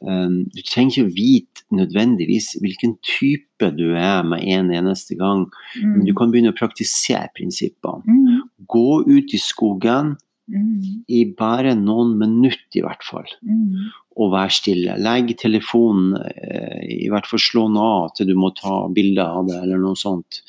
um, 0.00 0.40
du 0.50 0.62
trenger 0.64 1.02
ikke 1.04 1.14
vite 1.14 1.66
nødvendigvis 1.76 2.54
hvilken 2.64 2.96
type 3.06 3.68
du 3.76 3.90
er 3.94 4.24
med 4.26 4.42
en 4.42 4.72
eneste 4.74 5.14
gang. 5.20 5.44
Men 5.76 6.02
du 6.06 6.10
Mm. 6.14 6.16
kan 6.18 6.32
begynne 6.32 6.50
å 6.54 6.58
praktisere 6.58 7.28
prinsippene. 7.36 8.02
Mm. 8.08 8.40
Gå 8.66 9.04
ut 9.06 9.34
i 9.36 9.38
skogen 9.38 10.16
Mm. 10.50 11.04
i 11.06 11.20
bare 11.38 11.76
noen 11.78 12.16
minutter, 12.18 12.80
i 12.80 12.82
hvert 12.82 13.04
fall 13.06 13.28
Mm. 13.46 13.92
Og 14.20 14.34
vær 14.34 14.52
stille. 14.52 14.98
Legg 15.00 15.32
telefonen, 15.40 16.18
eh, 16.20 17.04
i 17.06 17.08
hvert 17.12 17.28
fall 17.28 17.40
slå 17.40 17.66
den 17.70 17.78
av 17.80 18.10
til 18.16 18.28
du 18.28 18.34
må 18.36 18.52
ta 18.56 18.82
bilde 18.92 19.24
av 19.24 19.48
det, 19.48 19.62
eller 19.62 19.80
noe 19.80 19.96
sånt. 19.96 20.42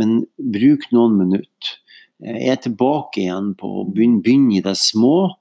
Men 0.00 0.22
bruk 0.38 0.88
noen 0.94 1.18
minutter. 1.18 1.76
Eh, 2.24 2.38
Jeg 2.40 2.48
er 2.52 2.62
tilbake 2.64 3.20
igjen 3.24 3.54
på 3.56 3.68
å 3.80 3.84
begynne, 3.92 4.22
begynne 4.24 4.56
i 4.56 4.64
det 4.64 4.76
små. 4.76 5.34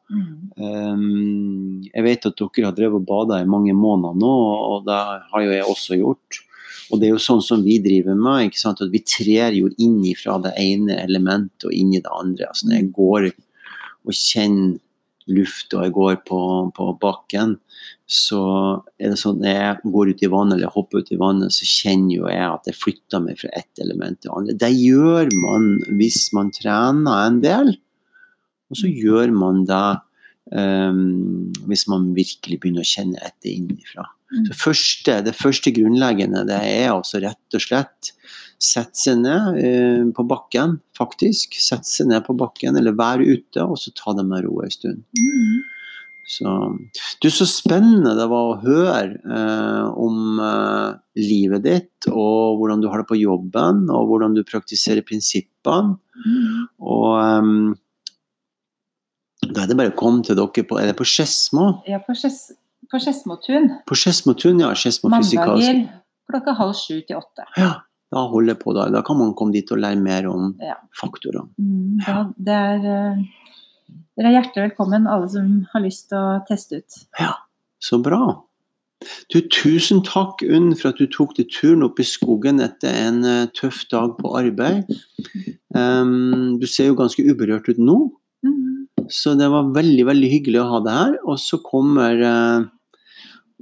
Um, 0.57 1.81
jeg 1.93 2.03
vet 2.03 2.25
at 2.25 2.35
dere 2.39 2.65
har 2.65 2.75
drevet 2.75 2.99
og 3.01 3.07
bada 3.07 3.39
i 3.39 3.47
mange 3.47 3.73
måneder 3.73 4.15
nå, 4.19 4.35
og 4.73 4.85
det 4.87 4.99
har 5.31 5.43
jo 5.43 5.51
jeg 5.51 5.63
også 5.63 5.99
gjort. 5.99 6.39
Og 6.91 6.99
det 6.99 7.07
er 7.07 7.13
jo 7.13 7.21
sånn 7.21 7.43
som 7.45 7.63
vi 7.63 7.77
driver 7.79 8.15
med. 8.15 8.49
ikke 8.49 8.59
sant? 8.59 8.81
At 8.81 8.91
Vi 8.91 8.99
trer 9.05 9.53
jo 9.53 9.69
inn 9.77 10.01
fra 10.17 10.39
det 10.41 10.55
ene 10.57 10.97
elementet 11.03 11.67
og 11.69 11.73
inn 11.73 11.93
i 11.93 12.01
det 12.01 12.09
andre. 12.11 12.47
Altså 12.49 12.67
Når 12.67 12.75
jeg 12.75 12.91
går 12.95 13.29
og 13.29 14.13
kjenner 14.13 14.79
luft 15.31 15.73
og 15.75 15.85
jeg 15.85 15.95
går 15.95 16.19
på, 16.27 16.41
på 16.75 16.87
bakken, 17.01 17.55
så 18.09 18.41
er 18.97 19.13
det 19.13 19.19
sånn 19.21 19.39
at 19.39 19.43
når 19.43 19.55
jeg 19.55 19.93
går 19.93 20.11
ut 20.11 20.23
i 20.25 20.31
vannet 20.33 20.57
eller 20.57 20.73
hopper 20.73 21.03
ut 21.03 21.11
i 21.13 21.19
vannet, 21.21 21.53
så 21.53 21.67
kjenner 21.69 22.15
jo 22.15 22.29
jeg 22.31 22.45
at 22.47 22.69
jeg 22.69 22.79
flytter 22.79 23.23
meg 23.23 23.39
fra 23.41 23.51
ett 23.59 23.83
element 23.83 24.19
til 24.23 24.33
andre. 24.33 24.57
Det 24.57 24.71
gjør 24.73 25.31
man 25.43 25.69
hvis 25.99 26.21
man 26.35 26.51
trener 26.55 27.25
en 27.27 27.41
del, 27.45 27.75
og 28.69 28.81
så 28.81 28.89
gjør 28.89 29.33
man 29.33 29.63
det 29.69 29.85
um, 30.51 31.51
hvis 31.69 31.85
man 31.91 32.11
virkelig 32.17 32.59
begynner 32.61 32.85
å 32.85 32.89
kjenne 32.89 33.21
etter 33.25 33.51
innenfra. 33.51 34.07
Mm. 34.29 34.51
Første, 34.53 35.19
det 35.25 35.33
første 35.37 35.73
grunnleggende 35.73 36.45
det 36.49 36.59
er 36.69 36.91
altså 36.93 37.21
rett 37.23 37.57
og 37.57 37.63
slett 37.65 38.11
sette 38.59 38.99
seg 38.99 39.23
ned 39.23 39.57
uh, 39.57 40.05
på 40.15 40.25
bakken, 40.29 40.77
faktisk. 40.97 41.57
Sette 41.61 41.89
seg 41.89 42.11
ned 42.11 42.25
på 42.27 42.37
bakken 42.37 42.77
eller 42.79 42.97
være 42.97 43.27
ute, 43.39 43.65
og 43.65 43.79
så 43.81 43.93
ta 43.97 44.15
det 44.17 44.27
med 44.29 44.45
ro 44.45 44.61
en 44.65 44.73
stund. 44.73 45.03
Mm. 45.17 45.59
Så, 46.29 46.77
du, 47.23 47.29
så 47.33 47.45
spennende 47.49 48.11
det 48.13 48.27
var 48.29 48.51
å 48.51 48.57
høre 48.61 49.15
uh, 49.25 49.87
om 49.97 50.37
uh, 50.37 50.93
livet 51.17 51.63
ditt, 51.65 52.09
og 52.11 52.59
hvordan 52.59 52.83
du 52.83 52.89
har 52.91 53.01
det 53.01 53.09
på 53.09 53.17
jobben, 53.17 53.87
og 53.89 54.11
hvordan 54.11 54.37
du 54.37 54.43
praktiserer 54.45 55.01
prinsippene. 55.07 55.97
Mm. 56.19 56.67
Og 56.85 57.07
ehm, 57.15 57.63
da 59.53 59.63
er 59.63 59.67
det 59.71 59.77
bare 59.79 59.91
å 59.93 59.97
komme 59.99 60.23
til 60.25 60.35
dere 60.39 60.63
på 60.69 60.79
Er 60.79 60.89
det 60.91 60.97
på 60.99 61.05
Skedsmo? 61.07 61.67
Ja, 61.89 61.99
på 62.05 62.15
Skeds- 62.17 62.51
på 62.89 62.97
Skedsmotun. 63.03 63.69
På 63.89 63.95
Skedsmotun, 63.97 64.59
ja. 64.63 64.71
Skedsmo 64.73 65.11
fysikalsk. 65.13 65.65
Mandager 65.67 66.01
klokka 66.29 66.55
halv 66.57 66.73
sju 66.77 67.01
til 67.07 67.17
åtte. 67.19 67.45
Ja, 67.57 67.71
da 68.13 68.23
holder 68.29 68.53
jeg 68.55 68.59
på 68.63 68.73
da. 68.77 68.87
Da 68.93 69.01
kan 69.05 69.17
man 69.17 69.33
komme 69.37 69.53
dit 69.53 69.69
og 69.71 69.77
lære 69.81 70.01
mer 70.01 70.27
om 70.29 70.55
Ja. 70.61 70.75
faktorene. 70.99 71.49
Mm, 71.59 71.99
ja. 72.07 72.23
det 72.37 72.55
er, 72.55 72.75
eh, 72.77 73.23
dere 74.17 74.27
er 74.31 74.41
hjertelig 74.41 74.71
velkommen, 74.71 75.07
alle 75.07 75.29
som 75.29 75.67
har 75.73 75.81
lyst 75.81 76.09
til 76.09 76.17
å 76.17 76.45
teste 76.47 76.77
ut. 76.83 77.05
Ja, 77.19 77.33
Så 77.81 78.01
bra. 78.03 78.41
Du, 79.31 79.39
tusen 79.47 80.01
takk, 80.03 80.41
Unn, 80.43 80.73
for 80.75 80.89
at 80.89 80.97
du 80.97 81.07
tok 81.07 81.33
deg 81.37 81.47
turen 81.49 81.83
opp 81.83 81.99
i 81.99 82.03
skogen 82.03 82.59
etter 82.59 82.89
en 82.91 83.23
eh, 83.23 83.45
tøff 83.55 83.85
dag 83.89 84.17
på 84.17 84.33
arbeid. 84.35 84.83
Um, 85.73 86.57
du 86.61 86.67
ser 86.67 86.87
jo 86.89 86.95
ganske 86.99 87.23
uberørt 87.23 87.69
ut 87.69 87.77
nå. 87.79 88.11
Så 89.13 89.35
det 89.39 89.47
var 89.51 89.71
veldig 89.75 90.05
veldig 90.09 90.29
hyggelig 90.31 90.61
å 90.61 90.67
ha 90.73 90.81
deg 90.85 90.99
her. 90.99 91.15
Og 91.29 91.39
så 91.41 91.59
kommer 91.65 92.21
eh, 92.25 92.67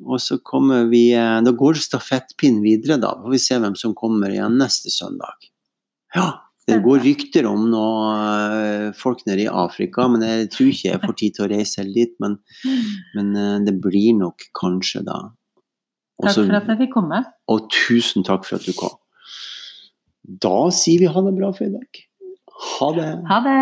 og 0.06 0.20
så 0.22 0.38
kommer 0.46 0.86
vi 0.92 1.10
eh, 1.18 1.38
Da 1.46 1.54
går 1.58 1.80
stafettpinnen 1.82 2.62
videre, 2.66 3.00
da. 3.02 3.16
Får 3.22 3.34
vi 3.34 3.42
se 3.42 3.58
hvem 3.62 3.78
som 3.80 3.96
kommer 3.98 4.34
igjen 4.34 4.60
neste 4.62 4.94
søndag. 4.94 5.50
Ja, 6.16 6.30
det 6.68 6.82
går 6.84 7.00
rykter 7.06 7.48
om 7.48 7.70
noe 7.72 8.12
eh, 8.60 8.86
folk 8.98 9.24
nede 9.28 9.46
i 9.46 9.50
Afrika, 9.50 10.08
men 10.12 10.26
jeg 10.26 10.50
tror 10.54 10.70
ikke 10.72 10.92
jeg 10.92 11.02
får 11.06 11.18
tid 11.22 11.36
til 11.38 11.46
å 11.46 11.50
reise 11.54 11.82
helt 11.82 11.96
dit. 11.96 12.14
Men, 12.24 12.38
men 13.18 13.34
eh, 13.40 13.58
det 13.68 13.78
blir 13.84 14.14
nok 14.20 14.50
kanskje 14.58 15.06
da. 15.08 15.20
Også, 16.18 16.44
Takk 16.44 16.50
for 16.50 16.60
at 16.60 16.72
jeg 16.74 16.82
fikk 16.86 16.96
komme. 16.96 17.22
og 17.54 17.68
tusen 17.74 18.26
takk 18.26 18.46
for 18.48 18.58
at 18.58 18.66
du 18.66 18.74
kom. 18.78 18.96
Da 20.28 20.68
sier 20.76 21.04
vi 21.04 21.12
ha 21.14 21.22
det 21.24 21.36
bra 21.38 21.54
for 21.56 21.70
i 21.70 21.74
dag. 21.74 22.02
Ha 22.58 22.90
det. 22.98 23.12
Ha 23.30 23.38
det! 23.46 23.60